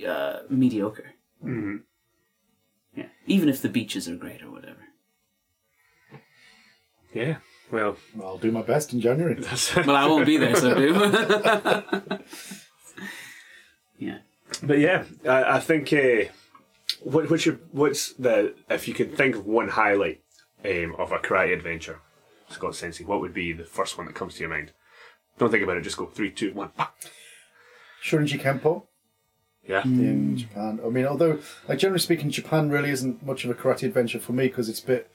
uh, 0.07 0.41
mediocre. 0.49 1.15
Yeah, 2.99 3.07
even 3.29 3.49
if 3.49 3.63
the 3.63 3.69
beaches 3.69 4.09
are 4.09 4.17
great 4.17 4.43
or 4.43 4.51
whatever. 4.51 4.81
Yeah. 7.15 7.37
Well, 7.71 7.97
I'll 8.21 8.39
do 8.39 8.51
my 8.51 8.63
best 8.63 8.93
in 8.93 9.01
January. 9.01 9.35
that's. 9.39 9.77
Well, 9.77 9.95
I 9.95 10.07
won't 10.07 10.27
be 10.27 10.37
there, 10.37 10.57
so 10.57 10.75
do. 10.75 10.95
yeah. 13.99 14.19
But 14.65 14.81
yeah, 14.81 15.05
I, 15.25 15.59
I 15.59 15.61
think 15.61 15.93
uh, 15.93 16.25
what, 17.05 17.31
what's 17.31 17.47
your 17.47 17.61
what's 17.71 18.15
the 18.15 18.57
if 18.69 18.89
you 18.89 18.95
could 18.95 19.17
think 19.17 19.37
of 19.37 19.47
one 19.47 19.69
highlight 19.69 20.23
um, 20.65 20.97
of 20.99 21.13
a 21.13 21.19
karate 21.19 21.53
adventure, 21.53 22.01
Scott 22.49 22.75
Sensei, 22.75 23.05
what 23.05 23.21
would 23.21 23.33
be 23.33 23.53
the 23.53 23.65
first 23.65 23.97
one 23.97 24.09
that 24.09 24.17
comes 24.17 24.35
to 24.35 24.41
your 24.41 24.51
mind? 24.51 24.73
Don't 25.39 25.53
think 25.53 25.63
about 25.63 25.77
it. 25.77 25.83
Just 25.83 25.99
go 25.99 26.07
three, 26.07 26.33
two, 26.33 26.53
one. 26.53 26.73
bah. 26.77 26.89
Shorinji 28.03 28.41
Kempo 28.43 28.88
Yeah, 29.69 29.85
in 29.85 30.39
Japan. 30.39 30.81
I 30.85 30.89
mean, 30.89 31.05
although, 31.05 31.39
like 31.69 31.79
generally 31.79 32.01
speaking, 32.01 32.31
Japan 32.31 32.71
really 32.71 32.91
isn't 32.91 33.25
much 33.25 33.45
of 33.45 33.51
a 33.51 33.55
karate 33.55 33.83
adventure 33.83 34.19
for 34.19 34.33
me 34.33 34.49
because 34.49 34.69
it's 34.69 34.83
a 34.83 34.87
bit 34.87 35.11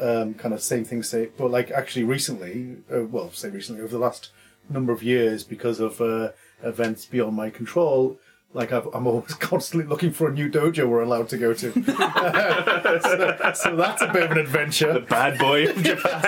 um, 0.00 0.34
kind 0.34 0.52
of 0.52 0.60
same 0.60 0.84
thing. 0.84 1.04
Say, 1.04 1.28
but 1.38 1.52
like 1.52 1.70
actually 1.70 2.02
recently, 2.02 2.78
uh, 2.92 3.04
well, 3.04 3.30
say 3.30 3.48
recently 3.48 3.80
over 3.82 3.92
the 3.92 4.00
last 4.00 4.30
number 4.68 4.92
of 4.92 5.04
years, 5.04 5.44
because 5.44 5.78
of 5.78 6.00
uh, 6.00 6.30
events 6.62 7.06
beyond 7.06 7.36
my 7.36 7.48
control. 7.48 8.18
Like 8.56 8.72
I've, 8.72 8.86
I'm 8.94 9.06
always 9.06 9.34
constantly 9.50 9.86
looking 9.86 10.12
for 10.12 10.28
a 10.28 10.32
new 10.32 10.50
dojo 10.50 10.88
we're 10.88 11.02
allowed 11.02 11.28
to 11.28 11.36
go 11.36 11.52
to, 11.52 11.72
so, 11.84 13.52
so 13.54 13.76
that's 13.76 14.00
a 14.00 14.10
bit 14.10 14.22
of 14.22 14.30
an 14.32 14.38
adventure. 14.38 14.94
The 14.94 15.00
bad 15.00 15.38
boy 15.38 15.68
of 15.68 15.76
Japan. 15.82 16.22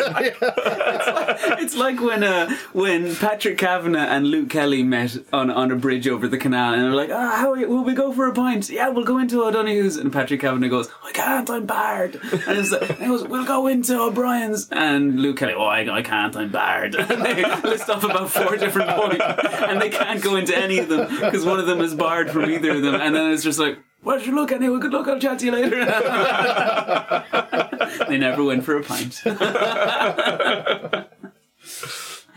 It's 1.58 1.74
like 1.74 2.00
when 2.00 2.22
uh, 2.22 2.54
when 2.74 3.16
Patrick 3.16 3.56
Kavanagh 3.56 4.08
and 4.14 4.26
Luke 4.26 4.50
Kelly 4.50 4.82
met 4.82 5.16
on, 5.32 5.50
on 5.50 5.72
a 5.72 5.76
bridge 5.76 6.06
over 6.06 6.28
the 6.28 6.36
canal, 6.36 6.74
and 6.74 6.82
they're 6.82 6.94
like, 6.94 7.10
"Ah, 7.10 7.36
how 7.36 7.52
are 7.52 7.56
you? 7.56 7.66
will 7.68 7.84
we 7.84 7.94
go 7.94 8.12
for 8.12 8.26
a 8.26 8.34
pint? 8.34 8.68
Yeah, 8.68 8.88
we'll 8.88 9.04
go 9.04 9.18
into 9.18 9.42
O'Donoghue's." 9.42 9.96
And 9.96 10.12
Patrick 10.12 10.40
Kavanagh 10.40 10.68
goes, 10.68 10.90
"I 11.02 11.12
can't, 11.12 11.48
I'm 11.48 11.64
barred." 11.64 12.16
And 12.16 12.58
it's 12.58 12.70
like, 12.70 12.90
and 12.90 12.98
he 12.98 13.06
goes, 13.06 13.26
"We'll 13.26 13.46
go 13.46 13.66
into 13.68 13.98
O'Brien's." 13.98 14.68
And 14.70 15.18
Luke 15.20 15.38
Kelly, 15.38 15.54
"Oh, 15.56 15.64
I, 15.64 15.90
I 15.90 16.02
can't, 16.02 16.36
I'm 16.36 16.50
barred." 16.50 16.94
And 16.94 17.24
they 17.24 17.42
list 17.62 17.88
off 17.88 18.04
about 18.04 18.30
four 18.30 18.56
different 18.58 18.90
points, 18.90 19.24
and 19.62 19.80
they 19.80 19.88
can't 19.88 20.22
go 20.22 20.36
into 20.36 20.54
any 20.56 20.78
of 20.78 20.88
them 20.88 21.08
because 21.08 21.44
one 21.46 21.58
of 21.58 21.66
them 21.66 21.80
is 21.80 21.94
barred 21.94 22.17
from 22.26 22.50
either 22.50 22.72
of 22.72 22.82
them. 22.82 22.94
And 22.96 23.14
then 23.14 23.30
it's 23.32 23.42
just 23.42 23.58
like. 23.58 23.78
Well, 24.02 24.20
you 24.20 24.34
look 24.34 24.52
anyway. 24.52 24.78
Good 24.80 24.92
luck. 24.92 25.08
I'll 25.08 25.18
chat 25.20 25.38
to 25.40 25.46
you 25.46 25.52
later. 25.52 25.84
they 28.08 28.18
never 28.18 28.44
went 28.44 28.64
for 28.64 28.76
a 28.76 28.82
pint. 28.82 29.22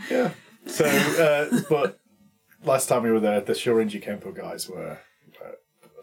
Yeah. 0.10 0.32
So, 0.66 0.86
uh, 0.86 1.62
but 1.70 2.00
last 2.66 2.88
time 2.88 3.04
we 3.04 3.12
were 3.12 3.20
there, 3.20 3.40
the 3.40 3.54
Shorinji 3.54 4.04
Kempo 4.04 4.36
guys 4.36 4.68
were 4.68 4.98
uh, 5.44 5.52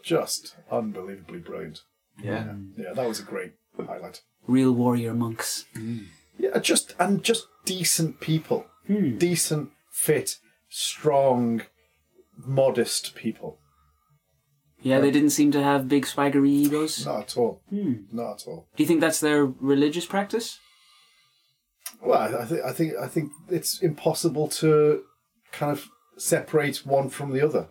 just 0.02 0.56
unbelievably 0.70 1.40
brilliant. 1.40 1.80
Yeah, 2.22 2.54
Yeah, 2.76 2.92
that 2.94 3.06
was 3.06 3.20
a 3.20 3.24
great 3.24 3.52
highlight. 3.76 4.22
Real 4.46 4.72
warrior 4.72 5.14
monks. 5.14 5.66
Yeah, 6.38 6.58
just 6.58 6.94
and 6.98 7.22
just 7.22 7.46
decent 7.64 8.20
people, 8.20 8.66
decent, 8.88 9.70
fit, 9.90 10.36
strong, 10.68 11.62
modest 12.36 13.14
people. 13.14 13.58
Yeah, 14.80 15.00
they 15.00 15.10
didn't 15.10 15.30
seem 15.30 15.50
to 15.52 15.62
have 15.62 15.88
big 15.88 16.06
swaggery 16.06 16.50
egos. 16.50 17.04
Not 17.04 17.20
at 17.20 17.36
all. 17.36 17.62
Hmm. 17.68 17.94
Not 18.12 18.42
at 18.42 18.44
all. 18.46 18.68
Do 18.76 18.82
you 18.82 18.86
think 18.86 19.00
that's 19.00 19.20
their 19.20 19.44
religious 19.44 20.06
practice? 20.06 20.58
Well, 22.00 22.36
I, 22.36 22.42
I 22.42 22.44
think 22.44 22.64
I 22.64 22.72
think 22.72 22.92
I 22.96 23.06
think 23.08 23.32
it's 23.48 23.80
impossible 23.80 24.48
to 24.48 25.02
kind 25.50 25.72
of 25.72 25.88
separate 26.16 26.86
one 26.86 27.08
from 27.08 27.32
the 27.32 27.44
other. 27.44 27.68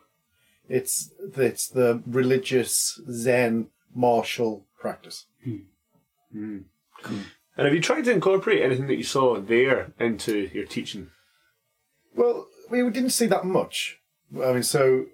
It's 0.68 1.12
it's 1.36 1.70
the 1.70 2.04
religious 2.06 3.00
Zen 3.10 3.68
martial 3.96 4.66
practice. 4.80 5.28
Hmm. 5.44 5.56
Hmm. 6.34 6.58
Hmm. 7.04 7.22
And 7.56 7.66
have 7.66 7.74
you 7.74 7.82
tried 7.82 8.04
to 8.06 8.12
incorporate 8.12 8.62
anything 8.62 8.88
that 8.88 8.98
you 8.98 9.04
saw 9.04 9.40
there 9.40 9.94
into 10.00 10.50
your 10.54 10.66
teaching? 10.66 11.10
Well, 12.14 12.48
we 12.70 12.88
didn't 12.90 13.12
see 13.12 13.26
that 13.28 13.46
much. 13.46 14.00
I 14.36 14.52
mean, 14.54 14.64
so 14.64 15.06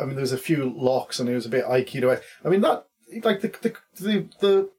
I 0.00 0.04
mean, 0.04 0.14
there 0.14 0.22
was 0.22 0.32
a 0.32 0.38
few 0.38 0.72
locks, 0.76 1.18
and 1.18 1.28
it 1.28 1.34
was 1.34 1.46
a 1.46 1.50
bit 1.50 1.64
aikido. 1.64 2.20
I 2.44 2.48
mean, 2.48 2.60
that 2.62 2.86
like 3.22 3.40
the 3.40 3.48
the 3.48 3.74
the, 4.00 4.28
the 4.40 4.70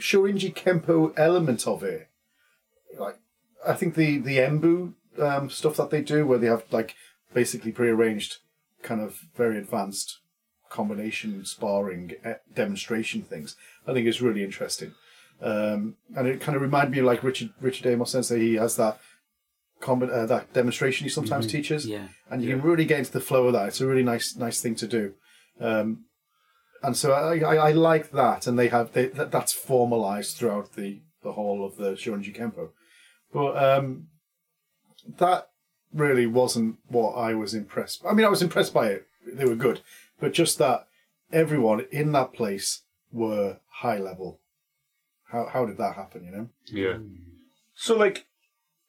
Shorinji 0.00 0.54
Kempo 0.54 1.12
element 1.16 1.66
of 1.66 1.82
it. 1.82 2.08
Like, 2.98 3.18
I 3.66 3.74
think 3.74 3.94
the 3.94 4.18
the 4.18 4.38
embu 4.38 4.94
um, 5.18 5.50
stuff 5.50 5.76
that 5.76 5.90
they 5.90 6.02
do, 6.02 6.26
where 6.26 6.38
they 6.38 6.46
have 6.46 6.64
like 6.70 6.94
basically 7.32 7.72
prearranged, 7.72 8.38
kind 8.82 9.00
of 9.00 9.26
very 9.36 9.58
advanced 9.58 10.18
combination 10.68 11.44
sparring 11.44 12.12
eh, 12.24 12.34
demonstration 12.54 13.22
things. 13.22 13.56
I 13.86 13.92
think 13.92 14.06
is 14.06 14.22
really 14.22 14.44
interesting. 14.44 14.94
Um, 15.40 15.96
and 16.16 16.28
it 16.28 16.40
kind 16.40 16.54
of 16.54 16.62
reminded 16.62 16.92
me 16.92 17.00
of 17.00 17.06
like 17.06 17.22
Richard 17.22 17.50
Richard 17.60 17.86
Amos 17.86 18.10
Sensei. 18.10 18.38
He 18.38 18.54
has 18.54 18.76
that 18.76 18.98
combi- 19.82 20.10
uh, 20.12 20.26
that 20.26 20.52
demonstration 20.52 21.04
he 21.04 21.10
sometimes 21.10 21.46
teaches, 21.46 21.86
Yeah. 21.86 22.08
and 22.30 22.42
you 22.42 22.50
can 22.50 22.62
really 22.62 22.84
get 22.86 22.98
into 23.00 23.12
the 23.12 23.20
flow 23.20 23.46
of 23.48 23.52
that. 23.54 23.68
It's 23.68 23.80
a 23.80 23.86
really 23.86 24.02
nice 24.04 24.36
nice 24.36 24.60
thing 24.62 24.74
to 24.76 24.86
do. 24.86 25.14
Um, 25.60 26.04
and 26.82 26.96
so 26.96 27.12
I, 27.12 27.38
I, 27.38 27.54
I 27.68 27.72
like 27.72 28.10
that, 28.12 28.46
and 28.46 28.58
they 28.58 28.68
have 28.68 28.92
they, 28.92 29.06
that, 29.08 29.30
that's 29.30 29.52
formalized 29.52 30.36
throughout 30.36 30.72
the 30.74 31.00
the 31.22 31.32
whole 31.32 31.64
of 31.64 31.76
the 31.76 31.92
Shorinji 31.92 32.32
Kempo. 32.36 32.70
But 33.32 33.52
um, 33.62 34.08
that 35.18 35.48
really 35.92 36.26
wasn't 36.26 36.76
what 36.88 37.12
I 37.12 37.34
was 37.34 37.54
impressed. 37.54 38.02
I 38.08 38.14
mean, 38.14 38.26
I 38.26 38.30
was 38.30 38.42
impressed 38.42 38.74
by 38.74 38.88
it; 38.88 39.06
they 39.26 39.44
were 39.44 39.54
good, 39.54 39.80
but 40.20 40.32
just 40.32 40.58
that 40.58 40.86
everyone 41.32 41.86
in 41.90 42.12
that 42.12 42.32
place 42.32 42.82
were 43.12 43.58
high 43.82 43.98
level. 43.98 44.40
How 45.30 45.46
how 45.52 45.66
did 45.66 45.78
that 45.78 45.94
happen? 45.96 46.24
You 46.24 46.32
know. 46.32 46.48
Yeah. 46.66 46.98
So, 47.74 47.96
like, 47.96 48.26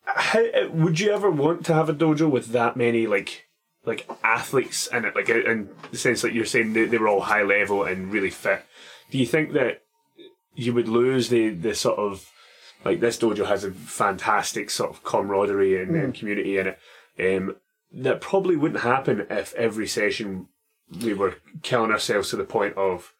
how, 0.06 0.46
uh, 0.46 0.70
would 0.72 1.00
you 1.00 1.12
ever 1.12 1.30
want 1.30 1.66
to 1.66 1.74
have 1.74 1.89
a 1.89 1.94
dojo 1.94 2.30
with 2.30 2.48
that 2.48 2.78
many 2.78 3.08
like 3.08 3.48
like 3.86 4.08
athletes 4.24 4.88
in 4.88 5.06
it? 5.06 5.16
Like, 5.16 5.30
uh, 5.30 5.44
in 5.44 5.70
the 5.92 5.98
sense 5.98 6.22
that 6.22 6.34
you're 6.34 6.46
saying 6.46 6.74
they, 6.74 6.86
they 6.86 6.98
were 6.98 7.08
all 7.08 7.22
high 7.22 7.44
level 7.44 7.84
and 7.84 8.12
really 8.12 8.30
fit. 8.30 8.66
Do 9.12 9.18
you 9.18 9.26
think 9.26 9.54
that 9.54 9.82
you 10.56 10.74
would 10.74 10.88
lose 10.88 11.30
the 11.30 11.50
the 11.50 11.76
sort 11.76 12.00
of 12.00 12.30
like 12.86 13.00
this 13.00 13.18
dojo 13.18 13.46
has 13.46 13.63
a 13.63 13.72
fantastic 13.72 14.70
sort 14.70 14.92
of 14.92 15.04
camaraderie 15.04 15.82
and, 15.82 15.96
and 15.96 16.13
community 16.13 16.58
in 16.58 16.68
it. 16.68 16.80
Um, 17.20 17.56
that 17.92 18.22
probably 18.22 18.56
wouldn't 18.56 18.82
happen 18.82 19.26
if 19.30 19.54
every 19.54 19.88
session 19.88 20.48
we 21.02 21.13
were 21.13 21.36
killing 21.62 21.92
ourselves 21.92 22.30
to 22.30 22.36
the 22.36 22.44
point 22.44 22.76
of 22.76 23.13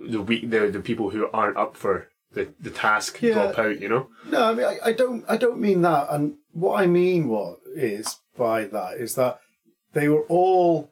the 0.00 0.20
weak 0.20 0.50
the, 0.50 0.68
the 0.68 0.80
people 0.80 1.10
who 1.10 1.28
aren't 1.32 1.56
up 1.56 1.76
for 1.76 2.08
the, 2.34 2.48
the 2.60 2.70
task 2.70 3.20
Yeah. 3.22 3.34
drop 3.34 3.58
out. 3.58 3.80
You 3.80 3.88
know. 3.88 4.08
No, 4.28 4.44
I 4.50 4.54
mean 4.54 4.66
I, 4.66 4.78
I 4.86 4.92
don't 4.92 5.24
I 5.28 5.36
don't 5.36 5.60
mean 5.60 5.82
that. 5.82 6.08
And 6.10 6.34
what 6.52 6.80
I 6.80 6.86
mean 6.86 7.28
what 7.28 7.58
is 7.74 8.18
by 8.36 8.64
that 8.64 8.94
is 8.98 9.14
that 9.16 9.38
they 9.92 10.08
were 10.08 10.24
all 10.28 10.90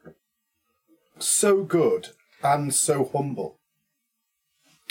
so 1.19 1.63
good 1.63 2.09
and 2.43 2.73
so 2.73 3.09
humble. 3.13 3.57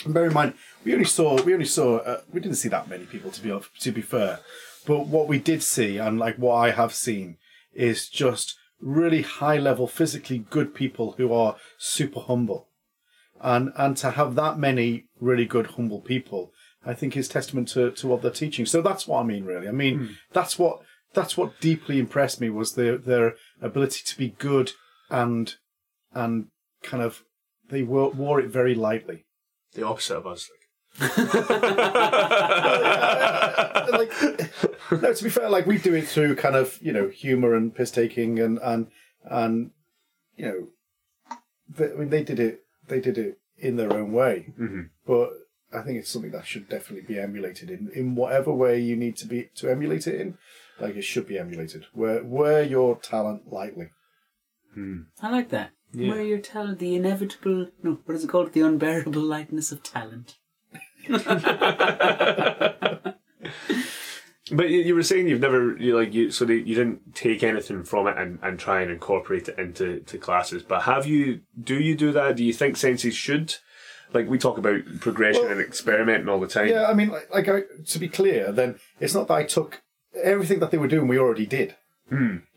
And 0.05 0.13
bear 0.13 0.25
in 0.25 0.33
mind, 0.33 0.53
we 0.83 0.93
only 0.93 1.05
saw 1.05 1.41
we 1.41 1.53
only 1.53 1.65
saw 1.65 1.97
uh, 1.97 2.21
we 2.31 2.39
didn't 2.39 2.57
see 2.57 2.69
that 2.69 2.89
many 2.89 3.05
people 3.05 3.31
to 3.31 3.41
be 3.41 3.57
to 3.79 3.91
be 3.91 4.01
fair, 4.01 4.39
but 4.87 5.07
what 5.07 5.27
we 5.27 5.37
did 5.39 5.61
see 5.61 5.97
and 5.97 6.17
like 6.17 6.37
what 6.37 6.55
I 6.55 6.71
have 6.71 6.93
seen 6.93 7.37
is 7.73 8.09
just 8.09 8.55
really 8.79 9.21
high 9.21 9.57
level, 9.57 9.87
physically 9.87 10.39
good 10.49 10.73
people 10.73 11.13
who 11.17 11.31
are 11.31 11.55
super 11.77 12.19
humble 12.21 12.67
and 13.41 13.71
and 13.75 13.97
to 13.97 14.11
have 14.11 14.35
that 14.35 14.57
many 14.57 15.05
really 15.19 15.45
good 15.45 15.67
humble 15.67 15.99
people 16.01 16.51
i 16.85 16.93
think 16.93 17.17
is 17.17 17.27
testament 17.27 17.67
to, 17.67 17.91
to 17.91 18.07
what 18.07 18.21
they're 18.21 18.31
teaching. 18.31 18.65
So 18.65 18.81
that's 18.81 19.07
what 19.07 19.21
i 19.21 19.23
mean 19.23 19.45
really. 19.45 19.67
I 19.67 19.71
mean 19.71 19.97
hmm. 19.99 20.07
that's 20.31 20.57
what 20.57 20.81
that's 21.13 21.37
what 21.37 21.59
deeply 21.59 21.99
impressed 21.99 22.39
me 22.41 22.49
was 22.49 22.73
their 22.73 22.97
their 22.97 23.35
ability 23.61 24.01
to 24.05 24.17
be 24.17 24.29
good 24.29 24.71
and 25.09 25.55
and 26.13 26.47
kind 26.83 27.03
of 27.03 27.23
they 27.69 27.83
wore, 27.83 28.11
wore 28.11 28.39
it 28.39 28.49
very 28.49 28.75
lightly. 28.75 29.25
The 29.73 29.85
opposite 29.85 30.17
of 30.17 30.27
us. 30.27 30.49
like. 33.91 34.11
No 34.91 35.13
to 35.13 35.23
be 35.23 35.29
fair 35.29 35.49
like 35.49 35.65
we 35.65 35.77
do 35.77 35.93
it 35.93 36.05
through 36.05 36.35
kind 36.35 36.53
of 36.53 36.77
you 36.81 36.91
know 36.91 37.07
humor 37.07 37.55
and 37.55 37.73
piss 37.73 37.91
taking 37.91 38.39
and 38.39 38.59
and 38.61 38.87
and 39.23 39.71
you 40.35 40.45
know 40.45 40.67
they, 41.69 41.93
i 41.93 41.95
mean 41.95 42.09
they 42.09 42.23
did 42.23 42.41
it 42.41 42.65
they 42.91 42.99
did 43.07 43.17
it 43.25 43.33
in 43.67 43.73
their 43.77 43.91
own 43.99 44.09
way 44.21 44.35
Mhm. 44.59 44.83
but 45.11 45.27
i 45.77 45.81
think 45.83 45.95
it's 45.99 46.09
something 46.13 46.31
that 46.37 46.45
should 46.51 46.67
definitely 46.75 47.05
be 47.13 47.19
emulated 47.27 47.67
in 47.75 47.81
in 47.99 48.05
whatever 48.21 48.51
way 48.63 48.73
you 48.89 48.95
need 49.03 49.15
to 49.21 49.27
be 49.33 49.39
to 49.59 49.69
emulate 49.75 50.05
it 50.11 50.15
in 50.23 50.29
like 50.83 50.95
it 51.01 51.03
should 51.11 51.27
be 51.33 51.37
emulated 51.45 51.81
Where 51.93 52.19
wear 52.37 52.59
your 52.75 52.91
talent 53.11 53.41
lightly 53.59 53.89
I 55.25 55.29
like 55.37 55.49
that. 55.57 55.69
Wear 55.93 56.23
your 56.23 56.39
talent, 56.39 56.79
the 56.79 56.95
inevitable, 56.95 57.59
no, 57.83 57.91
what 58.05 58.15
is 58.15 58.23
it 58.23 58.29
called? 58.33 58.53
The 58.53 58.61
unbearable 58.69 59.21
lightness 59.35 59.67
of 59.73 59.83
talent. 59.83 60.37
But 64.51 64.69
you, 64.69 64.79
you 64.79 64.95
were 64.95 65.03
saying 65.03 65.27
you've 65.27 65.39
never 65.41 65.77
you 65.77 65.95
like 65.95 66.13
you 66.13 66.31
so 66.31 66.45
that 66.45 66.67
you 66.67 66.75
didn't 66.75 67.13
take 67.13 67.43
anything 67.43 67.83
from 67.83 68.07
it 68.07 68.17
and, 68.17 68.39
and 68.41 68.57
try 68.59 68.81
and 68.81 68.89
incorporate 68.91 69.49
it 69.49 69.59
into 69.59 69.99
to 69.99 70.17
classes. 70.17 70.63
But 70.63 70.83
have 70.83 71.05
you? 71.05 71.41
Do 71.61 71.75
you 71.75 71.95
do 71.95 72.11
that? 72.13 72.37
Do 72.37 72.43
you 72.43 72.53
think 72.53 72.75
senseis 72.75 73.13
should? 73.13 73.55
Like 74.13 74.27
we 74.27 74.37
talk 74.39 74.57
about 74.57 74.81
progression 74.99 75.43
Well- 75.43 75.51
and 75.51 75.61
experimenting 75.61 76.27
all 76.27 76.39
the 76.39 76.47
time. 76.47 76.67
yeah 76.67 76.87
i 76.87 76.93
mean 76.93 77.09
like, 77.09 77.29
like 77.33 77.47
I, 77.47 77.61
to 77.87 77.99
be 77.99 78.09
clear 78.09 78.51
then 78.51 78.77
it's 78.99 79.13
not 79.13 79.29
that 79.29 79.35
i 79.35 79.43
took 79.45 79.81
everything 80.21 80.59
that 80.59 80.69
they 80.71 80.77
were 80.77 80.89
doing 80.89 81.07
we 81.07 81.17
already 81.17 81.45
did 81.45 81.77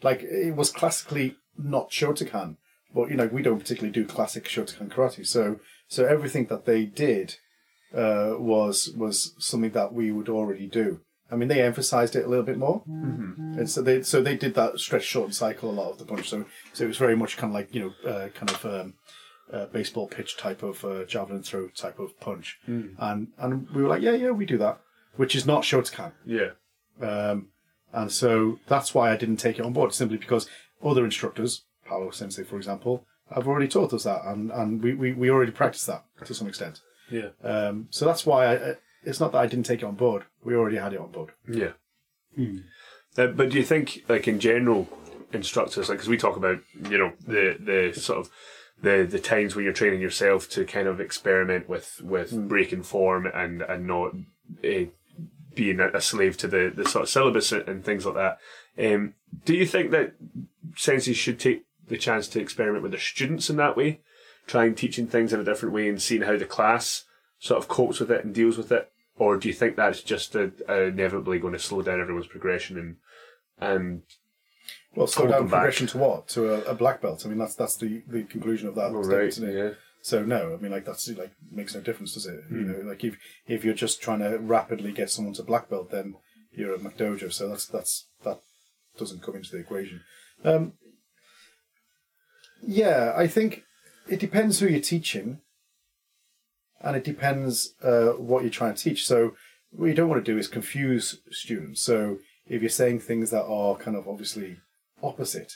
like 0.02 0.24
it 0.24 0.56
was 0.56 0.72
classically 0.72 1.36
not 1.56 1.90
shotokan 1.92 2.56
but 2.92 3.08
you 3.08 3.14
know 3.14 3.28
we 3.28 3.40
don't 3.40 3.60
particularly 3.60 3.92
do 3.92 4.04
classic 4.04 4.46
shotokan 4.46 4.88
karate 4.88 5.24
so 5.24 5.60
so 5.86 6.04
everything 6.04 6.46
that 6.46 6.64
they 6.64 6.84
did 6.84 7.36
uh, 7.94 8.34
was 8.36 8.92
was 8.96 9.36
something 9.38 9.70
that 9.70 9.92
we 9.92 10.10
would 10.10 10.28
already 10.28 10.66
do 10.66 11.02
i 11.30 11.36
mean 11.36 11.48
they 11.48 11.62
emphasized 11.62 12.14
it 12.16 12.24
a 12.24 12.28
little 12.28 12.44
bit 12.44 12.58
more. 12.58 12.82
And 12.86 13.70
so 13.70 13.82
they 13.82 14.02
so 14.02 14.22
they 14.22 14.36
did 14.36 14.54
that 14.54 14.78
stretch 14.80 15.04
short 15.04 15.32
cycle 15.34 15.70
a 15.70 15.72
lot 15.80 15.90
of 15.92 15.98
the 15.98 16.04
punch 16.04 16.28
so 16.28 16.44
so 16.72 16.84
it 16.84 16.88
was 16.88 16.96
very 16.98 17.16
much 17.16 17.36
kind 17.36 17.50
of 17.52 17.54
like 17.54 17.74
you 17.74 17.80
know 18.04 18.10
uh, 18.10 18.28
kind 18.28 18.50
of 18.50 18.64
um, 18.64 18.94
uh, 19.52 19.66
baseball 19.66 20.06
pitch 20.08 20.36
type 20.36 20.62
of 20.62 20.84
uh, 20.84 21.04
javelin 21.04 21.42
throw 21.42 21.68
type 21.68 21.98
of 21.98 22.18
punch. 22.20 22.58
And 22.66 23.28
and 23.38 23.68
we 23.70 23.82
were 23.82 23.88
like 23.88 24.02
yeah 24.02 24.12
yeah 24.12 24.30
we 24.30 24.46
do 24.46 24.58
that 24.58 24.80
which 25.16 25.34
is 25.36 25.46
not 25.46 25.62
shotokan 25.62 26.12
Yeah. 26.26 26.50
um, 27.00 27.48
and 27.92 28.10
so 28.10 28.58
that's 28.66 28.92
why 28.94 29.12
I 29.12 29.16
didn't 29.16 29.36
take 29.36 29.58
it 29.60 29.64
on 29.64 29.72
board, 29.72 29.94
simply 29.94 30.16
because 30.16 30.48
other 30.84 31.04
instructors, 31.04 31.62
Paolo 31.86 32.10
Sensei, 32.10 32.42
for 32.42 32.56
example, 32.56 33.06
have 33.32 33.46
already 33.46 33.68
taught 33.68 33.92
us 33.92 34.02
that, 34.02 34.22
and, 34.26 34.50
and 34.50 34.82
we, 34.82 34.94
we, 34.94 35.12
we 35.12 35.30
already 35.30 35.52
practice 35.52 35.86
that 35.86 36.02
to 36.24 36.34
some 36.34 36.48
extent. 36.48 36.80
Yeah. 37.08 37.28
Um, 37.44 37.86
so 37.90 38.04
that's 38.04 38.26
why 38.26 38.46
I- 38.52 38.74
it's 39.04 39.20
not 39.20 39.32
that 39.32 39.38
I 39.38 39.46
didn't 39.46 39.66
take 39.66 39.82
it 39.82 39.86
on 39.86 39.94
board. 39.94 40.24
We 40.42 40.54
already 40.54 40.76
had 40.76 40.92
it 40.92 41.00
on 41.00 41.10
board. 41.10 41.32
Yeah. 41.48 41.72
Uh, 43.16 43.28
but 43.28 43.50
do 43.50 43.58
you 43.58 43.64
think, 43.64 44.04
like 44.08 44.26
in 44.26 44.40
general, 44.40 44.88
instructors, 45.32 45.88
like 45.88 45.98
because 45.98 46.08
we 46.08 46.16
talk 46.16 46.36
about, 46.36 46.58
you 46.90 46.98
know, 46.98 47.12
the 47.26 47.56
the 47.58 48.00
sort 48.00 48.18
of 48.18 48.30
the 48.82 49.06
the 49.08 49.20
times 49.20 49.54
when 49.54 49.64
you're 49.64 49.72
training 49.72 50.00
yourself 50.00 50.48
to 50.50 50.64
kind 50.64 50.88
of 50.88 51.00
experiment 51.00 51.68
with 51.68 52.00
with 52.02 52.48
breaking 52.48 52.82
form 52.82 53.26
and 53.26 53.62
and 53.62 53.86
not 53.86 54.14
uh, 54.64 54.86
being 55.54 55.80
a, 55.80 55.88
a 55.88 56.00
slave 56.00 56.36
to 56.38 56.48
the 56.48 56.72
the 56.74 56.88
sort 56.88 57.04
of 57.04 57.08
syllabus 57.08 57.52
and, 57.52 57.68
and 57.68 57.84
things 57.84 58.04
like 58.04 58.14
that. 58.14 58.38
Um, 58.76 59.14
do 59.44 59.54
you 59.54 59.66
think 59.66 59.90
that 59.92 60.14
senseis 60.76 61.14
should 61.14 61.38
take 61.38 61.64
the 61.86 61.96
chance 61.96 62.26
to 62.28 62.40
experiment 62.40 62.82
with 62.82 62.92
their 62.92 63.00
students 63.00 63.50
in 63.50 63.56
that 63.56 63.76
way, 63.76 64.00
trying 64.46 64.74
teaching 64.74 65.06
things 65.06 65.32
in 65.32 65.40
a 65.40 65.44
different 65.44 65.74
way 65.74 65.88
and 65.88 66.02
seeing 66.02 66.22
how 66.22 66.36
the 66.36 66.44
class 66.44 67.04
sort 67.38 67.62
of 67.62 67.68
copes 67.68 68.00
with 68.00 68.10
it 68.10 68.24
and 68.24 68.34
deals 68.34 68.56
with 68.56 68.72
it? 68.72 68.90
Or 69.16 69.36
do 69.36 69.48
you 69.48 69.54
think 69.54 69.76
that's 69.76 70.02
just 70.02 70.34
a, 70.34 70.52
a 70.68 70.82
inevitably 70.84 71.38
going 71.38 71.52
to 71.52 71.58
slow 71.58 71.82
down 71.82 72.00
everyone's 72.00 72.26
progression 72.26 72.78
and 72.78 72.96
and 73.58 74.02
Well, 74.96 75.06
slow 75.06 75.26
down 75.28 75.42
them 75.42 75.46
back. 75.48 75.60
progression 75.60 75.86
to 75.88 75.98
what? 75.98 76.28
To 76.28 76.54
a, 76.54 76.60
a 76.72 76.74
black 76.74 77.00
belt. 77.00 77.24
I 77.24 77.28
mean, 77.28 77.38
that's 77.38 77.54
that's 77.54 77.76
the, 77.76 78.02
the 78.08 78.24
conclusion 78.24 78.68
of 78.68 78.74
that. 78.74 78.88
Statement, 78.88 79.12
right, 79.12 79.28
isn't 79.28 79.48
it? 79.48 79.54
yeah. 79.54 79.70
So 80.02 80.22
no, 80.24 80.54
I 80.54 80.60
mean, 80.60 80.72
like 80.72 80.84
that's 80.84 81.08
like 81.10 81.32
makes 81.50 81.74
no 81.74 81.80
difference, 81.80 82.14
does 82.14 82.26
it? 82.26 82.40
Hmm. 82.48 82.56
You 82.58 82.64
know, 82.66 82.78
like 82.90 83.04
if 83.04 83.16
if 83.46 83.64
you're 83.64 83.72
just 83.74 84.02
trying 84.02 84.18
to 84.18 84.36
rapidly 84.38 84.92
get 84.92 85.10
someone 85.10 85.34
to 85.34 85.42
black 85.42 85.70
belt, 85.70 85.90
then 85.90 86.16
you're 86.52 86.74
a 86.74 86.78
McDojo. 86.78 87.32
So 87.32 87.48
that's 87.48 87.66
that's 87.66 88.06
that 88.24 88.40
doesn't 88.98 89.22
come 89.22 89.36
into 89.36 89.50
the 89.52 89.58
equation. 89.58 90.02
Um, 90.44 90.72
yeah, 92.62 93.12
I 93.16 93.26
think 93.26 93.62
it 94.08 94.20
depends 94.20 94.58
who 94.58 94.66
you're 94.68 94.80
teaching, 94.80 95.40
and 96.84 96.96
it 96.96 97.04
depends 97.04 97.74
uh, 97.82 98.10
what 98.10 98.42
you're 98.42 98.50
trying 98.50 98.74
to 98.74 98.82
teach. 98.82 99.06
So 99.06 99.34
what 99.70 99.86
you 99.86 99.94
don't 99.94 100.08
want 100.08 100.24
to 100.24 100.32
do 100.32 100.38
is 100.38 100.46
confuse 100.46 101.20
students. 101.30 101.82
So 101.82 102.18
if 102.46 102.60
you're 102.60 102.68
saying 102.68 103.00
things 103.00 103.30
that 103.30 103.44
are 103.44 103.76
kind 103.76 103.96
of 103.96 104.06
obviously 104.06 104.58
opposite 105.02 105.54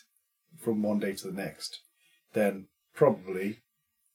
from 0.57 0.83
one 0.83 0.99
day 0.99 1.13
to 1.13 1.27
the 1.27 1.33
next, 1.33 1.81
then 2.33 2.67
probably 2.95 3.63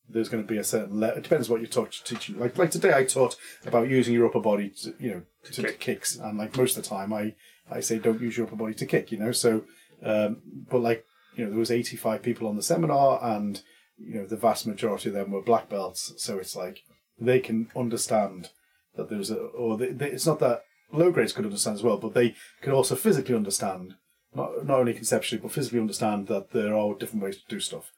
there's 0.10 0.30
going 0.30 0.44
to 0.44 0.48
be 0.48 0.58
a 0.58 0.64
certain 0.64 1.00
le- 1.00 1.08
it 1.08 1.24
depends 1.24 1.50
what 1.50 1.62
you're 1.62 1.70
taught, 1.70 2.02
teaching 2.04 2.38
like 2.38 2.58
like 2.58 2.70
today 2.70 2.94
i 2.94 3.06
taught 3.06 3.38
about 3.66 3.90
using 3.90 4.14
your 4.14 4.26
upper 4.26 4.42
body 4.42 4.70
to, 4.70 4.94
you 5.00 5.12
know 5.12 5.22
to, 5.46 5.54
to 5.54 5.62
kick. 5.64 5.80
kicks 5.80 6.18
and 6.18 6.38
like 6.38 6.58
most 6.58 6.76
of 6.78 6.84
the 6.84 6.90
time 6.90 7.14
i 7.14 7.34
i 7.72 7.80
say 7.80 7.98
don't 7.98 8.22
use 8.22 8.36
your 8.36 8.46
upper 8.46 8.58
body 8.58 8.74
to 8.74 8.86
kick 8.86 9.14
you 9.14 9.18
know 9.18 9.32
so 9.32 9.64
um 10.04 10.42
but 10.70 10.80
like 10.80 11.06
you 11.36 11.44
know 11.46 11.50
there 11.50 11.60
was 11.60 11.72
85 11.72 12.22
people 12.22 12.48
on 12.48 12.58
the 12.58 12.62
seminar 12.62 13.24
and 13.24 13.62
you 13.98 14.16
know 14.16 14.26
the 14.26 14.36
vast 14.36 14.68
majority 14.68 15.08
of 15.08 15.16
them 15.16 15.32
were 15.32 15.42
black 15.42 15.70
belts 15.70 16.14
so 16.18 16.38
it's 16.38 16.56
like 16.56 16.84
they 17.26 17.40
can 17.40 17.70
understand 17.76 18.50
that 18.96 19.10
there's 19.10 19.32
a 19.32 19.38
or 19.38 19.78
they, 19.78 19.88
they, 19.88 20.12
it's 20.12 20.28
not 20.28 20.40
that 20.40 20.64
low 20.92 21.12
grades 21.12 21.34
could 21.34 21.46
understand 21.46 21.76
as 21.76 21.84
well 21.84 21.98
but 21.98 22.14
they 22.14 22.36
could 22.62 22.74
also 22.74 22.96
physically 22.96 23.36
understand 23.36 23.96
not 24.36 24.66
not 24.66 24.80
only 24.80 24.94
conceptually 24.94 25.42
but 25.42 25.52
physically 25.52 25.80
understand 25.80 26.28
that 26.28 26.52
there 26.52 26.76
are 26.76 26.94
different 26.96 27.24
ways 27.24 27.38
to 27.38 27.48
do 27.48 27.60
stuff 27.60 27.92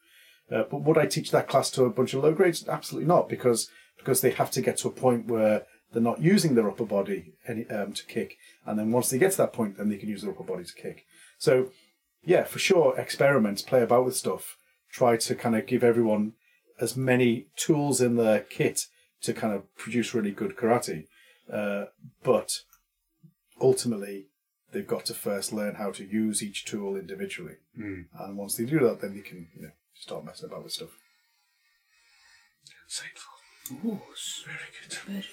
uh, 0.52 0.64
but 0.70 0.82
would 0.82 0.98
I 0.98 1.06
teach 1.06 1.32
that 1.32 1.48
class 1.48 1.72
to 1.72 1.86
a 1.86 1.90
bunch 1.90 2.14
of 2.14 2.24
low 2.24 2.34
grades? 2.34 2.68
Absolutely 2.68 3.08
not, 3.08 3.30
because 3.30 3.70
because 3.98 4.22
they 4.22 4.32
have 4.32 4.52
to 4.52 4.62
get 4.62 4.78
to 4.78 4.88
a 4.88 4.92
point 4.92 5.28
where 5.28 5.64
they're 5.92 6.02
not 6.02 6.22
using 6.22 6.56
their 6.56 6.70
upper 6.70 6.86
body 6.86 7.34
any, 7.48 7.66
um, 7.68 7.94
to 7.94 8.06
kick, 8.06 8.38
and 8.66 8.78
then 8.78 8.92
once 8.92 9.10
they 9.10 9.18
get 9.18 9.32
to 9.32 9.38
that 9.38 9.54
point, 9.54 9.78
then 9.78 9.90
they 9.90 9.98
can 9.98 10.10
use 10.10 10.22
their 10.22 10.32
upper 10.32 10.44
body 10.44 10.64
to 10.64 10.74
kick. 10.74 11.06
So, 11.38 11.70
yeah, 12.24 12.44
for 12.44 12.60
sure, 12.60 12.98
experiment, 12.98 13.66
play 13.66 13.82
about 13.82 14.06
with 14.06 14.16
stuff, 14.16 14.58
try 14.92 15.18
to 15.18 15.36
kind 15.36 15.56
of 15.56 15.66
give 15.66 15.84
everyone 15.84 16.34
as 16.80 16.98
many 16.98 17.48
tools 17.56 18.02
in 18.02 18.18
their 18.18 18.42
kit 18.42 18.88
to 19.26 19.34
kind 19.34 19.54
of 19.54 19.74
produce 19.76 20.14
really 20.14 20.32
good 20.32 20.56
karate, 20.56 21.08
uh, 21.52 21.86
but 22.24 22.60
ultimately 23.62 24.28
they've 24.72 24.88
got 24.88 25.06
to 25.06 25.14
first 25.14 25.54
learn 25.54 25.76
how 25.76 25.92
to 25.92 26.04
use 26.06 26.42
each 26.44 26.66
tool 26.66 26.96
individually, 26.96 27.56
and 28.20 28.38
once 28.38 28.56
they 28.56 28.66
do 28.66 28.80
that, 28.80 29.02
then 29.02 29.14
they 29.16 29.22
can 29.22 29.48
you 29.56 29.62
know 29.64 29.72
start 29.94 30.26
messing 30.26 30.48
about 30.50 30.64
with 30.64 30.74
stuff. 30.74 30.90
Insightful. 32.88 33.86
Ooh, 33.86 34.02
Very 34.46 34.70
good. 34.82 34.94
very 34.94 35.24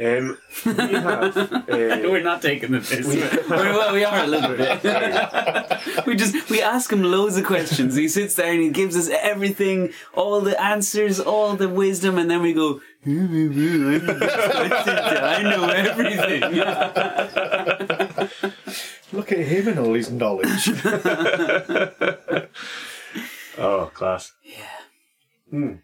Um, 0.00 0.38
we 0.64 0.72
have. 0.74 1.36
Uh, 1.72 2.00
We're 2.04 2.22
not 2.22 2.42
taking 2.42 2.72
the 2.72 2.80
piss. 2.80 3.06
well, 3.48 3.92
we 3.94 4.04
are 4.04 4.24
a 4.24 4.26
little 4.26 4.56
bit. 4.56 4.82
we 6.06 6.14
just 6.16 6.50
we 6.50 6.60
ask 6.60 6.92
him 6.92 7.02
loads 7.02 7.36
of 7.36 7.44
questions. 7.44 7.94
He 7.94 8.08
sits 8.08 8.34
there 8.34 8.52
and 8.52 8.60
he 8.60 8.70
gives 8.70 8.96
us 8.96 9.08
everything, 9.08 9.92
all 10.14 10.40
the 10.40 10.60
answers, 10.60 11.18
all 11.20 11.54
the 11.54 11.68
wisdom, 11.68 12.18
and 12.18 12.30
then 12.30 12.42
we 12.42 12.52
go. 12.52 12.80
I 13.04 13.10
know 15.42 15.68
everything. 15.68 16.42
Look 19.12 19.32
at 19.32 19.38
him 19.38 19.68
and 19.68 19.78
all 19.78 19.94
his 19.94 20.10
knowledge. 20.10 20.68
oh, 23.58 23.90
class. 23.94 24.32
Yeah. 24.44 24.80
Hmm. 25.50 25.74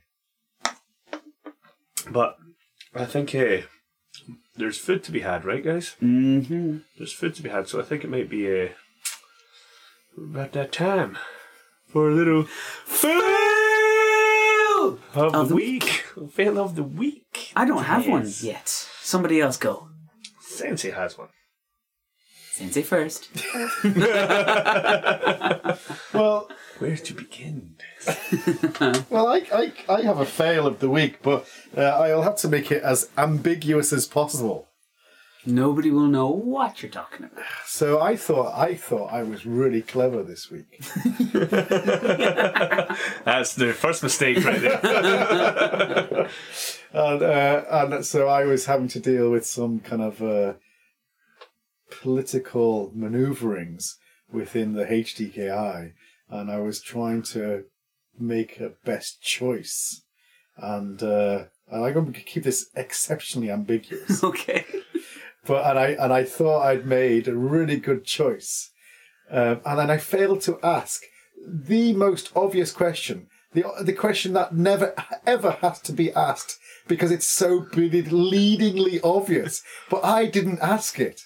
But 2.10 2.36
I 2.94 3.04
think 3.04 3.34
uh, 3.34 3.62
there's 4.58 4.78
food 4.78 5.02
to 5.04 5.12
be 5.12 5.20
had, 5.20 5.44
right, 5.44 5.64
guys? 5.64 5.94
Mm-hmm. 6.02 6.78
There's 6.96 7.12
food 7.12 7.34
to 7.36 7.42
be 7.42 7.48
had, 7.48 7.68
so 7.68 7.80
I 7.80 7.84
think 7.84 8.04
it 8.04 8.10
might 8.10 8.28
be 8.28 8.64
uh, 8.64 8.68
about 10.16 10.52
that 10.52 10.72
time 10.72 11.16
for 11.86 12.10
a 12.10 12.14
little 12.14 12.44
fail 12.84 13.22
of, 15.14 15.14
Of 15.14 15.32
the 15.32 15.44
the 15.44 15.54
week. 15.54 16.04
Fail 16.32 16.58
of 16.58 16.74
the 16.76 16.82
week. 16.82 17.52
I 17.56 17.64
don't 17.64 17.84
have 17.84 18.06
one 18.06 18.30
yet. 18.40 18.68
Somebody 18.68 19.40
else 19.40 19.56
go. 19.56 19.88
Sensei 20.40 20.90
has 20.90 21.16
one. 21.16 21.28
Sensei 22.52 22.82
first. 22.82 23.28
well, 26.12 26.50
Where 26.78 26.96
to 26.96 27.14
begin? 27.14 27.74
well, 29.10 29.26
I, 29.26 29.42
I, 29.52 29.72
I 29.88 30.02
have 30.02 30.20
a 30.20 30.24
fail 30.24 30.66
of 30.66 30.78
the 30.78 30.88
week, 30.88 31.22
but 31.22 31.48
uh, 31.76 31.82
I'll 31.82 32.22
have 32.22 32.36
to 32.36 32.48
make 32.48 32.70
it 32.70 32.82
as 32.82 33.10
ambiguous 33.18 33.92
as 33.92 34.06
possible. 34.06 34.68
Nobody 35.44 35.90
will 35.90 36.08
know 36.08 36.28
what 36.28 36.82
you're 36.82 36.90
talking 36.90 37.26
about. 37.26 37.44
So 37.64 38.00
I 38.00 38.16
thought 38.16 38.54
I 38.56 38.74
thought 38.74 39.12
I 39.12 39.22
was 39.22 39.46
really 39.46 39.82
clever 39.82 40.22
this 40.22 40.50
week. 40.50 40.66
That's 43.24 43.54
the 43.54 43.72
first 43.72 44.02
mistake 44.02 44.44
right 44.44 44.60
there. 44.60 46.28
and, 46.92 47.22
uh, 47.22 47.64
and 47.70 48.04
so 48.04 48.28
I 48.28 48.44
was 48.44 48.66
having 48.66 48.88
to 48.88 49.00
deal 49.00 49.30
with 49.30 49.46
some 49.46 49.80
kind 49.80 50.02
of 50.02 50.22
uh, 50.22 50.54
political 52.02 52.92
maneuverings 52.94 53.96
within 54.30 54.74
the 54.74 54.84
HDKI, 54.84 55.92
and 56.30 56.50
I 56.50 56.58
was 56.60 56.80
trying 56.80 57.22
to 57.34 57.64
make 58.18 58.60
a 58.60 58.72
best 58.84 59.22
choice, 59.22 60.02
and 60.56 61.02
uh, 61.02 61.44
and 61.70 61.84
I'm 61.84 61.92
going 61.92 62.12
to 62.12 62.20
keep 62.20 62.44
this 62.44 62.68
exceptionally 62.74 63.50
ambiguous. 63.50 64.22
Okay. 64.24 64.64
but 65.46 65.64
and 65.68 65.78
I 65.78 65.88
and 65.90 66.12
I 66.12 66.24
thought 66.24 66.66
I'd 66.66 66.86
made 66.86 67.28
a 67.28 67.36
really 67.36 67.78
good 67.78 68.04
choice, 68.04 68.70
um, 69.30 69.60
and 69.64 69.78
then 69.78 69.90
I 69.90 69.98
failed 69.98 70.40
to 70.42 70.58
ask 70.62 71.02
the 71.46 71.92
most 71.92 72.30
obvious 72.34 72.72
question, 72.72 73.28
the 73.52 73.64
the 73.82 73.92
question 73.92 74.32
that 74.34 74.54
never 74.54 74.94
ever 75.26 75.52
has 75.62 75.80
to 75.82 75.92
be 75.92 76.12
asked 76.12 76.58
because 76.86 77.10
it's 77.10 77.26
so 77.26 77.66
leadingly 77.74 79.00
obvious, 79.02 79.62
but 79.90 80.04
I 80.04 80.26
didn't 80.26 80.60
ask 80.60 80.98
it, 80.98 81.22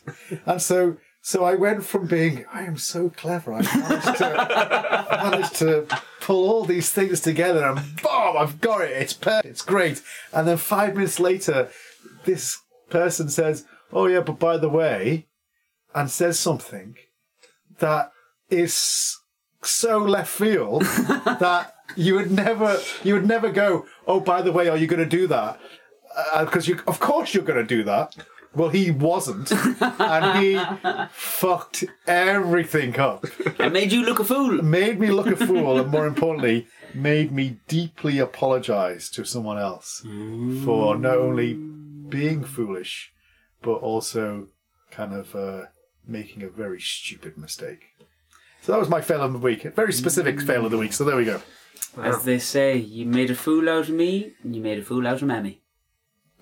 and 0.47 0.61
so. 0.61 0.97
So 1.25 1.45
I 1.45 1.55
went 1.55 1.85
from 1.85 2.09
being, 2.09 2.45
I 2.53 2.65
am 2.65 2.77
so 2.77 3.09
clever, 3.09 3.55
I 3.55 3.63
managed 3.63 4.19
to, 4.19 5.07
managed 5.23 5.55
to 5.57 5.87
pull 6.21 6.51
all 6.51 6.65
these 6.65 6.91
things 6.91 7.21
together 7.21 7.65
and 7.65 7.79
boom, 8.03 8.37
I've 8.37 8.61
got 8.61 8.81
it, 8.81 8.91
it's 8.91 9.13
perfect, 9.13 9.47
it's 9.47 9.63
great. 9.63 10.03
And 10.33 10.49
then 10.49 10.57
five 10.57 10.97
minutes 10.97 11.21
later, 11.21 11.71
this 12.25 12.59
person 12.91 13.29
says, 13.29 13.65
"Oh 13.93 14.07
yeah, 14.07 14.21
but 14.21 14.41
by 14.41 14.57
the 14.57 14.69
way," 14.69 15.29
and 15.95 16.11
says 16.11 16.41
something 16.41 16.97
that 17.79 18.11
is 18.51 19.17
so 19.63 19.99
left 19.99 20.31
field 20.31 20.83
that 21.39 21.73
you 21.95 22.17
would 22.17 22.33
never, 22.33 22.81
you 23.05 23.15
would 23.15 23.29
never 23.29 23.51
go, 23.51 23.87
"Oh, 24.09 24.19
by 24.19 24.43
the 24.43 24.53
way, 24.53 24.69
are 24.69 24.77
you 24.77 24.89
going 24.89 25.09
to 25.09 25.17
do 25.19 25.29
that?" 25.29 25.61
Uh, 26.35 26.45
because 26.45 26.67
you, 26.67 26.81
of 26.89 26.99
course, 26.99 27.33
you're 27.33 27.45
going 27.45 27.65
to 27.65 27.77
do 27.77 27.85
that. 27.85 28.17
Well, 28.55 28.69
he 28.69 28.91
wasn't, 28.91 29.51
and 29.81 30.39
he 30.39 30.61
fucked 31.11 31.85
everything 32.07 32.99
up. 32.99 33.25
I 33.59 33.69
made 33.69 33.93
you 33.93 34.05
look 34.05 34.21
a 34.21 34.25
fool. 34.25 34.63
Made 34.63 35.01
me 35.01 35.11
look 35.11 35.29
a 35.29 35.37
fool, 35.37 35.81
and 35.81 35.91
more 35.91 36.07
importantly, 36.15 36.67
made 36.95 37.33
me 37.33 37.59
deeply 37.67 38.19
apologize 38.19 39.09
to 39.11 39.25
someone 39.25 39.59
else 39.59 40.01
for 40.65 40.99
not 40.99 41.17
only 41.17 41.55
being 41.55 42.45
foolish, 42.45 43.13
but 43.63 43.77
also 43.77 44.49
kind 44.91 45.15
of 45.15 45.35
uh, 45.35 45.63
making 46.07 46.43
a 46.43 46.49
very 46.49 46.81
stupid 46.81 47.39
mistake. 47.39 47.87
So 48.61 48.73
that 48.73 48.79
was 48.79 48.91
my 48.91 49.01
fail 49.01 49.23
of 49.23 49.33
the 49.33 49.39
week. 49.39 49.65
A 49.65 49.71
very 49.71 49.95
specific 49.95 50.41
fail 50.41 50.67
of 50.67 50.71
the 50.71 50.79
week. 50.79 50.93
So 50.93 51.05
there 51.05 51.17
we 51.17 51.25
go. 51.25 51.41
As 51.97 52.23
they 52.25 52.39
say, 52.39 52.77
you 52.77 53.07
made 53.07 53.31
a 53.31 53.35
fool 53.35 53.69
out 53.69 53.89
of 53.89 53.95
me, 53.95 54.35
and 54.43 54.55
you 54.55 54.63
made 54.63 54.79
a 54.79 54.83
fool 54.83 55.07
out 55.07 55.23
of 55.23 55.23
Mammy. 55.23 55.63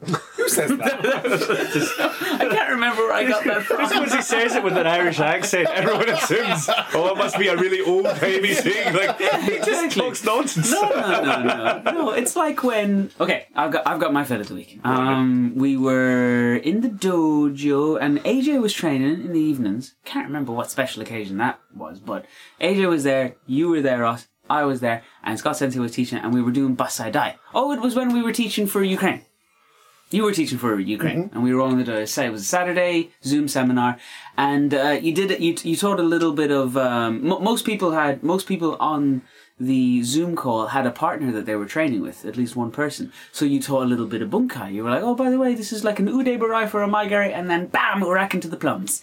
Who 0.50 0.68
says 0.68 0.70
that? 0.78 2.38
I 2.40 2.48
can't 2.48 2.70
remember 2.70 3.02
where 3.02 3.12
I 3.12 3.24
got 3.28 3.44
that 3.44 3.62
from. 3.62 3.78
Just 3.80 3.94
because 3.94 4.14
he 4.14 4.22
says 4.22 4.54
it 4.56 4.62
with 4.64 4.76
an 4.76 4.86
Irish 4.86 5.20
accent, 5.20 5.68
everyone 5.68 6.08
assumes, 6.08 6.68
oh, 6.94 7.08
it 7.12 7.16
must 7.16 7.38
be 7.38 7.48
a 7.48 7.56
really 7.56 7.80
old 7.80 8.06
timey 8.06 8.54
thing. 8.54 8.94
Like, 8.94 9.18
he 9.18 9.56
just 9.58 9.68
Exactly. 9.68 10.02
talks 10.02 10.24
nonsense. 10.24 10.70
No, 10.70 10.88
no, 10.88 11.22
no, 11.22 11.42
no, 11.42 11.92
no. 11.92 12.10
It's 12.10 12.36
like 12.36 12.62
when. 12.62 13.10
Okay, 13.20 13.46
I've 13.54 13.70
got 13.70 13.86
I've 13.86 14.00
got 14.00 14.12
my 14.12 14.24
fail 14.24 14.40
of 14.40 14.48
the 14.48 14.54
week. 14.54 14.80
Um, 14.84 15.52
we 15.54 15.76
were 15.76 16.56
in 16.56 16.80
the 16.80 16.88
dojo, 16.88 17.98
and 18.00 18.18
AJ 18.24 18.60
was 18.60 18.72
training 18.72 19.24
in 19.24 19.32
the 19.32 19.40
evenings. 19.40 19.94
Can't 20.04 20.26
remember 20.26 20.52
what 20.52 20.70
special 20.70 21.02
occasion 21.02 21.36
that 21.38 21.60
was, 21.74 22.00
but 22.00 22.24
AJ 22.60 22.88
was 22.88 23.04
there. 23.04 23.36
You 23.46 23.68
were 23.68 23.80
there, 23.80 24.00
Ross. 24.00 24.26
I 24.48 24.64
was 24.64 24.80
there, 24.80 25.04
and 25.22 25.38
Scott 25.38 25.56
Sensei 25.56 25.78
was 25.78 25.92
teaching, 25.92 26.18
and 26.18 26.34
we 26.34 26.42
were 26.42 26.50
doing 26.50 26.76
Basai 26.76 27.12
Dai. 27.12 27.36
Oh, 27.54 27.70
it 27.72 27.80
was 27.80 27.94
when 27.94 28.12
we 28.12 28.20
were 28.20 28.32
teaching 28.32 28.66
for 28.66 28.82
Ukraine. 28.82 29.24
You 30.12 30.24
were 30.24 30.32
teaching 30.32 30.58
for 30.58 30.78
Ukraine, 30.80 31.30
and 31.32 31.44
we 31.44 31.54
were 31.54 31.60
all 31.60 31.70
in 31.70 31.84
the 31.84 32.00
it 32.00 32.30
was 32.30 32.42
a 32.42 32.44
Saturday 32.44 33.10
Zoom 33.22 33.46
seminar, 33.46 33.96
and 34.36 34.74
uh, 34.74 34.98
you 35.00 35.14
did 35.14 35.40
you 35.40 35.54
you 35.62 35.76
taught 35.76 36.00
a 36.00 36.08
little 36.14 36.32
bit 36.32 36.50
of 36.50 36.76
um, 36.76 37.24
mo 37.28 37.38
most 37.38 37.64
people 37.64 37.92
had 37.92 38.24
most 38.24 38.48
people 38.48 38.76
on 38.80 39.22
the 39.60 40.02
Zoom 40.02 40.34
call 40.34 40.68
had 40.68 40.86
a 40.86 40.90
partner 40.90 41.30
that 41.30 41.46
they 41.46 41.54
were 41.54 41.66
training 41.66 42.00
with, 42.00 42.24
at 42.24 42.36
least 42.36 42.56
one 42.56 42.72
person. 42.72 43.12
So 43.30 43.44
you 43.44 43.60
taught 43.60 43.82
a 43.82 43.86
little 43.86 44.06
bit 44.06 44.22
of 44.22 44.30
bunkai. 44.30 44.72
You 44.72 44.82
were 44.82 44.90
like, 44.90 45.02
oh, 45.02 45.14
by 45.14 45.30
the 45.30 45.38
way, 45.38 45.54
this 45.54 45.70
is 45.70 45.84
like 45.84 46.00
an 46.00 46.08
ude 46.08 46.40
barai 46.40 46.66
for 46.68 46.82
a 46.82 46.88
mae 46.88 47.08
geri, 47.08 47.32
and 47.32 47.48
then 47.48 47.66
bam, 47.66 48.00
we're 48.00 48.14
rack 48.14 48.34
into 48.34 48.48
the 48.48 48.56
plums. 48.56 49.02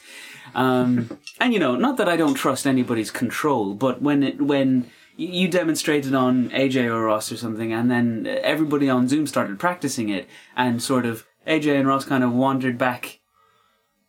Um, 0.55 1.17
and 1.39 1.53
you 1.53 1.59
know, 1.59 1.75
not 1.75 1.95
that 1.97 2.09
I 2.09 2.17
don't 2.17 2.33
trust 2.33 2.67
anybody's 2.67 3.11
control, 3.11 3.75
but 3.75 4.01
when 4.01 4.23
it 4.23 4.41
when 4.41 4.89
you 5.17 5.47
demonstrated 5.47 6.13
on 6.13 6.49
AJ 6.51 6.85
or 6.85 7.03
Ross 7.03 7.31
or 7.31 7.37
something, 7.37 7.73
and 7.73 7.89
then 7.89 8.27
everybody 8.43 8.89
on 8.89 9.07
Zoom 9.07 9.25
started 9.25 9.59
practicing 9.59 10.09
it, 10.09 10.27
and 10.55 10.81
sort 10.81 11.05
of 11.05 11.25
AJ 11.47 11.79
and 11.79 11.87
Ross 11.87 12.05
kind 12.05 12.23
of 12.23 12.31
wandered 12.31 12.77
back 12.77 13.19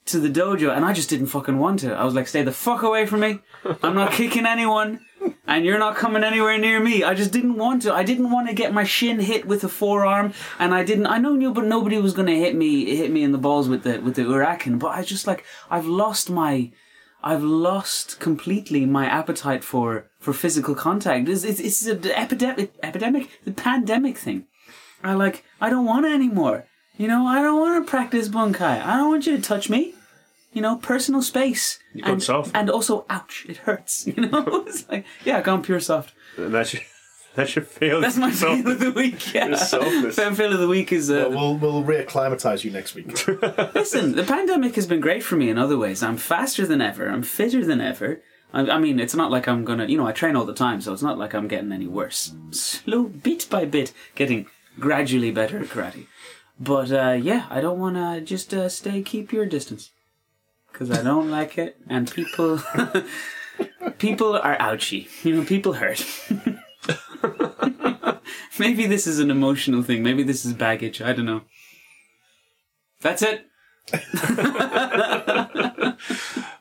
to 0.06 0.20
the 0.20 0.28
dojo, 0.28 0.74
and 0.74 0.84
I 0.84 0.92
just 0.92 1.08
didn't 1.08 1.26
fucking 1.26 1.58
want 1.58 1.80
to. 1.80 1.94
I 1.94 2.04
was 2.04 2.14
like, 2.14 2.28
"Stay 2.28 2.42
the 2.42 2.52
fuck 2.52 2.82
away 2.82 3.06
from 3.06 3.20
me! 3.20 3.40
I'm 3.82 3.94
not 3.94 4.12
kicking 4.12 4.46
anyone." 4.56 5.00
And 5.46 5.64
you're 5.64 5.78
not 5.78 5.96
coming 5.96 6.22
anywhere 6.22 6.58
near 6.58 6.78
me. 6.78 7.02
I 7.02 7.14
just 7.14 7.32
didn't 7.32 7.56
want 7.56 7.82
to. 7.82 7.92
I 7.92 8.04
didn't 8.04 8.30
want 8.30 8.48
to 8.48 8.54
get 8.54 8.72
my 8.72 8.84
shin 8.84 9.18
hit 9.18 9.46
with 9.46 9.64
a 9.64 9.68
forearm, 9.68 10.32
and 10.58 10.74
I 10.74 10.84
didn't. 10.84 11.06
I 11.06 11.18
know 11.18 11.34
you, 11.34 11.52
but 11.52 11.64
nobody 11.64 11.98
was 11.98 12.12
going 12.12 12.28
to 12.28 12.36
hit 12.36 12.54
me, 12.54 12.96
hit 12.96 13.10
me 13.10 13.22
in 13.22 13.32
the 13.32 13.38
balls 13.38 13.68
with 13.68 13.82
the 13.82 13.98
with 13.98 14.14
the 14.14 14.22
uraken. 14.22 14.78
But 14.78 14.88
I 14.88 15.02
just 15.02 15.26
like 15.26 15.44
I've 15.70 15.86
lost 15.86 16.28
my 16.28 16.70
I've 17.28 17.42
lost 17.42 18.20
completely 18.20 18.86
my 18.86 19.04
appetite 19.04 19.62
for 19.62 20.10
for 20.18 20.32
physical 20.32 20.74
contact. 20.74 21.28
It's 21.28 21.44
it's, 21.44 21.60
it's 21.60 21.84
an 21.84 22.10
epidemic, 22.24 22.72
epidemic, 22.82 23.24
the 23.44 23.52
pandemic 23.52 24.16
thing. 24.16 24.46
I 25.04 25.12
like 25.12 25.44
I 25.60 25.68
don't 25.68 25.84
want 25.84 26.06
it 26.06 26.14
anymore. 26.14 26.64
You 26.96 27.06
know, 27.06 27.26
I 27.26 27.42
don't 27.42 27.60
want 27.60 27.84
to 27.84 27.90
practice 27.90 28.30
bunkai. 28.30 28.82
I 28.82 28.96
don't 28.96 29.10
want 29.10 29.26
you 29.26 29.36
to 29.36 29.42
touch 29.42 29.68
me. 29.68 29.94
You 30.54 30.62
know, 30.62 30.76
personal 30.76 31.20
space. 31.20 31.78
gone 32.00 32.12
and, 32.12 32.22
soft. 32.22 32.50
and 32.54 32.70
also, 32.70 33.04
ouch, 33.10 33.44
it 33.46 33.58
hurts. 33.58 34.06
You 34.10 34.20
know, 34.28 34.64
it's 34.66 34.88
like 34.88 35.04
yeah, 35.22 35.42
gone 35.42 35.62
pure 35.62 35.80
soft. 35.80 36.14
And 36.38 36.54
that's 36.54 36.72
your, 36.72 36.82
that's 37.34 37.54
your 37.54 37.64
fail. 37.64 38.00
That's 38.00 38.16
my 38.16 38.30
Soft- 38.32 38.62
fail 38.64 38.72
of 38.72 38.80
the 38.80 38.90
week. 38.90 39.32
Yeah, 39.34 39.54
softness. 39.54 40.16
Fan 40.16 40.34
fail 40.34 40.52
of 40.52 40.58
the 40.58 40.68
week 40.68 40.92
is 40.92 41.10
uh, 41.10 41.28
We'll 41.30 41.56
we'll 41.56 41.84
reacclimatise 41.84 42.64
you 42.64 42.70
next 42.70 42.94
week. 42.94 43.06
Listen, 43.74 44.14
the 44.16 44.24
pandemic 44.24 44.74
has 44.74 44.86
been 44.86 45.00
great 45.00 45.22
for 45.22 45.36
me 45.36 45.48
in 45.50 45.58
other 45.58 45.78
ways. 45.78 46.02
I'm 46.02 46.16
faster 46.16 46.66
than 46.66 46.80
ever. 46.80 47.08
I'm 47.08 47.22
fitter 47.22 47.64
than 47.64 47.80
ever. 47.80 48.20
I, 48.52 48.62
I 48.70 48.78
mean, 48.78 48.98
it's 48.98 49.14
not 49.14 49.30
like 49.30 49.46
I'm 49.46 49.64
gonna, 49.64 49.86
you 49.86 49.96
know, 49.98 50.06
I 50.06 50.12
train 50.12 50.34
all 50.34 50.46
the 50.46 50.54
time, 50.54 50.80
so 50.80 50.92
it's 50.92 51.02
not 51.02 51.18
like 51.18 51.34
I'm 51.34 51.48
getting 51.48 51.70
any 51.70 51.86
worse. 51.86 52.32
Slow, 52.50 53.04
bit 53.04 53.46
by 53.50 53.64
bit, 53.66 53.92
getting 54.14 54.46
gradually 54.80 55.30
better 55.30 55.58
at 55.58 55.66
karate. 55.66 56.06
But 56.58 56.90
uh, 56.90 57.18
yeah, 57.20 57.46
I 57.50 57.60
don't 57.60 57.78
want 57.78 57.96
to 57.96 58.20
just 58.20 58.52
uh, 58.54 58.68
stay, 58.68 59.02
keep 59.02 59.32
your 59.32 59.46
distance, 59.46 59.90
because 60.72 60.90
I 60.90 61.02
don't 61.02 61.30
like 61.30 61.56
it, 61.58 61.76
and 61.88 62.10
people, 62.10 62.60
people 63.98 64.34
are 64.36 64.56
ouchy. 64.60 65.08
You 65.22 65.36
know, 65.36 65.44
people 65.44 65.74
hurt. 65.74 66.04
Maybe 68.58 68.86
this 68.86 69.06
is 69.06 69.18
an 69.18 69.30
emotional 69.30 69.82
thing. 69.82 70.02
Maybe 70.02 70.22
this 70.22 70.44
is 70.44 70.52
baggage. 70.52 71.00
I 71.00 71.12
don't 71.12 71.26
know. 71.26 71.42
That's 73.00 73.22
it. 73.22 73.46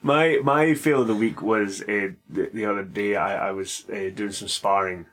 My 0.07 0.39
my 0.41 0.73
fail 0.73 1.01
of 1.01 1.07
the 1.07 1.15
week 1.15 1.41
was 1.41 1.81
uh, 1.81 2.11
the, 2.29 2.49
the 2.53 2.65
other 2.65 2.85
day. 2.85 3.17
I, 3.17 3.49
I 3.49 3.51
was 3.51 3.83
uh, 3.89 4.09
doing 4.15 4.31
some 4.31 4.47
sparring, 4.47 5.07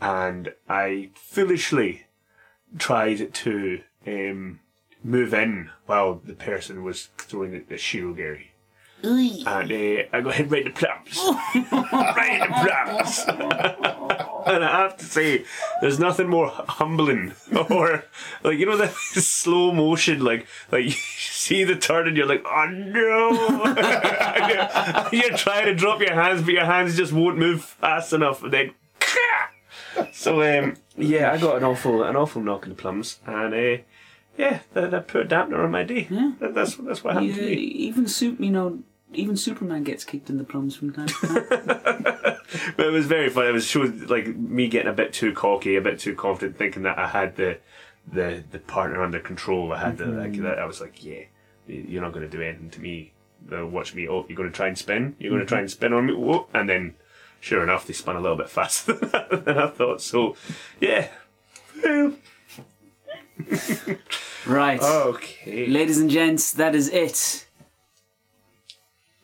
and 0.00 0.54
I 0.66 1.10
foolishly 1.14 2.06
tried 2.78 3.34
to 3.34 3.82
um, 4.06 4.60
move 5.04 5.34
in 5.34 5.68
while 5.84 6.22
the 6.24 6.32
person 6.32 6.84
was 6.84 7.10
throwing 7.18 7.52
the, 7.52 7.58
the 7.58 7.74
shirogiri. 7.74 8.46
And 9.02 9.70
uh, 9.70 10.04
I 10.10 10.22
got 10.22 10.34
hit 10.34 10.50
right 10.50 10.66
in 10.66 10.72
the 10.72 10.78
plums. 10.78 11.18
right 11.70 12.32
in 12.32 12.40
the 12.48 12.54
plums. 12.64 13.26
and 14.46 14.64
I 14.64 14.82
have 14.82 14.96
to 14.98 15.04
say, 15.04 15.44
there's 15.80 15.98
nothing 15.98 16.28
more 16.28 16.48
humbling 16.48 17.32
or 17.70 18.04
like 18.42 18.58
you 18.58 18.66
know 18.66 18.76
that 18.76 18.92
slow 19.14 19.72
motion, 19.72 20.22
like 20.24 20.46
like 20.70 20.84
you 20.84 20.90
see 20.90 21.64
the 21.64 21.76
turn 21.76 22.08
and 22.08 22.16
you're 22.16 22.26
like, 22.26 22.44
oh 22.46 22.66
no! 22.68 23.74
And 23.76 25.12
you're, 25.12 25.22
you're 25.28 25.36
trying 25.38 25.66
to 25.66 25.74
drop 25.74 26.00
your 26.00 26.14
hands, 26.14 26.42
but 26.42 26.54
your 26.54 26.64
hands 26.64 26.96
just 26.96 27.12
won't 27.12 27.38
move 27.38 27.64
fast 27.64 28.12
enough, 28.12 28.42
and 28.42 28.52
then. 28.52 28.74
So 30.12 30.40
um, 30.42 30.76
yeah, 30.96 31.32
I 31.32 31.38
got 31.38 31.56
an 31.56 31.64
awful 31.64 32.02
an 32.04 32.16
awful 32.16 32.42
knock 32.42 32.64
in 32.64 32.70
the 32.70 32.74
plums, 32.76 33.18
and 33.26 33.52
uh, 33.54 33.82
yeah, 34.38 34.60
that, 34.72 34.90
that 34.92 35.08
put 35.08 35.22
a 35.22 35.24
dampener 35.28 35.64
on 35.64 35.70
my 35.72 35.82
day. 35.82 36.06
Yeah. 36.10 36.32
That, 36.38 36.54
that's 36.54 36.76
that's 36.76 37.02
what 37.04 37.14
happened 37.14 37.30
Yeah, 37.36 37.42
to 37.42 37.46
me. 37.50 37.54
even 37.54 38.06
soup, 38.08 38.40
you 38.40 38.50
know, 38.50 38.78
even 39.12 39.36
Superman 39.36 39.84
gets 39.84 40.04
kicked 40.04 40.30
in 40.30 40.38
the 40.38 40.44
plums 40.44 40.76
from 40.76 40.92
time 40.92 41.06
to 41.06 41.14
time. 41.14 42.36
But 42.76 42.86
it 42.86 42.90
was 42.90 43.06
very 43.06 43.30
funny. 43.30 43.48
It 43.48 43.52
was 43.52 43.66
showed 43.66 44.10
like 44.10 44.26
me 44.26 44.68
getting 44.68 44.90
a 44.90 44.92
bit 44.92 45.12
too 45.12 45.32
cocky, 45.32 45.76
a 45.76 45.80
bit 45.80 46.00
too 46.00 46.16
confident, 46.16 46.58
thinking 46.58 46.82
that 46.82 46.98
I 46.98 47.06
had 47.06 47.36
the 47.36 47.58
the 48.12 48.42
the 48.50 48.58
partner 48.58 49.02
under 49.02 49.20
control. 49.20 49.72
I 49.72 49.78
had 49.78 49.98
the 49.98 50.04
mm-hmm. 50.04 50.18
like 50.18 50.42
that. 50.42 50.58
I 50.58 50.64
was 50.64 50.80
like, 50.80 51.04
yeah, 51.04 51.22
you're 51.66 52.02
not 52.02 52.12
going 52.12 52.28
to 52.28 52.36
do 52.36 52.42
anything 52.42 52.70
to 52.70 52.80
me. 52.80 53.12
They'll 53.46 53.68
watch 53.68 53.94
me. 53.94 54.08
Oh, 54.08 54.26
you're 54.28 54.36
going 54.36 54.50
to 54.50 54.54
try 54.54 54.66
and 54.66 54.76
spin. 54.76 55.16
You're 55.18 55.30
going 55.30 55.40
to 55.40 55.46
try 55.46 55.58
mm-hmm. 55.58 55.62
and 55.62 55.70
spin 55.70 55.92
on 55.92 56.06
me. 56.06 56.14
Whoa. 56.14 56.46
And 56.52 56.68
then, 56.68 56.94
sure 57.40 57.62
enough, 57.62 57.86
they 57.86 57.92
spun 57.92 58.16
a 58.16 58.20
little 58.20 58.36
bit 58.36 58.50
faster 58.50 58.92
than 59.30 59.56
I 59.56 59.68
thought. 59.68 60.00
So, 60.00 60.36
yeah. 60.80 61.08
Right. 64.46 64.80
Okay. 64.82 65.66
Ladies 65.66 65.98
and 65.98 66.10
gents, 66.10 66.52
that 66.52 66.74
is 66.74 66.88
it. 66.88 67.46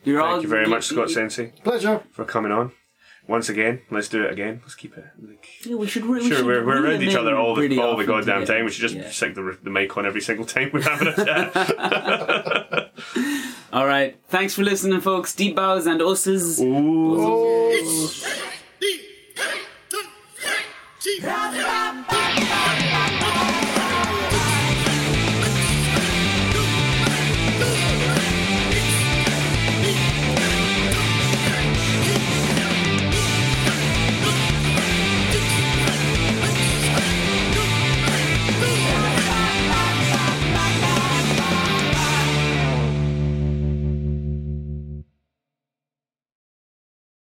You're 0.07 0.21
Thank 0.21 0.33
on, 0.37 0.41
you 0.41 0.47
very 0.47 0.63
you, 0.65 0.69
much, 0.69 0.85
Scott 0.85 1.09
Sensei, 1.09 1.53
Pleasure. 1.63 2.01
for 2.11 2.23
coming 2.25 2.51
on. 2.51 2.71
Once 3.27 3.49
again, 3.49 3.81
let's 3.91 4.07
do 4.07 4.23
it 4.23 4.31
again. 4.31 4.61
Let's 4.63 4.73
keep 4.75 4.97
it. 4.97 5.03
Like, 5.21 5.45
Yeah, 5.65 5.75
we 5.75 5.85
should. 5.87 6.05
Re- 6.05 6.21
we 6.21 6.27
sure, 6.29 6.37
should 6.37 6.45
we're, 6.45 6.65
we're 6.65 6.81
around 6.85 7.03
each 7.03 7.13
other 7.15 7.35
all 7.35 7.55
the, 7.55 7.77
all 7.77 7.97
the 7.97 8.05
goddamn 8.05 8.45
time. 8.45 8.63
We 8.63 8.71
should 8.71 8.81
just 8.89 8.95
Yeah. 8.95 9.09
stick 9.09 9.35
the, 9.35 9.57
the 9.61 9.69
mic 9.69 9.97
on 9.97 10.05
every 10.05 10.21
single 10.21 10.45
time 10.45 10.69
we're 10.71 10.81
having 10.81 11.09
a 11.09 11.13
chat. 11.25 12.91
All 13.73 13.85
right. 13.85 14.17
Thanks 14.29 14.53
for 14.55 14.63
listening, 14.63 15.01
folks. 15.01 15.35
Deep 15.35 15.57
bows 15.57 15.87
and 15.87 16.01
osses. 16.01 16.61
Ooh. 16.61 18.07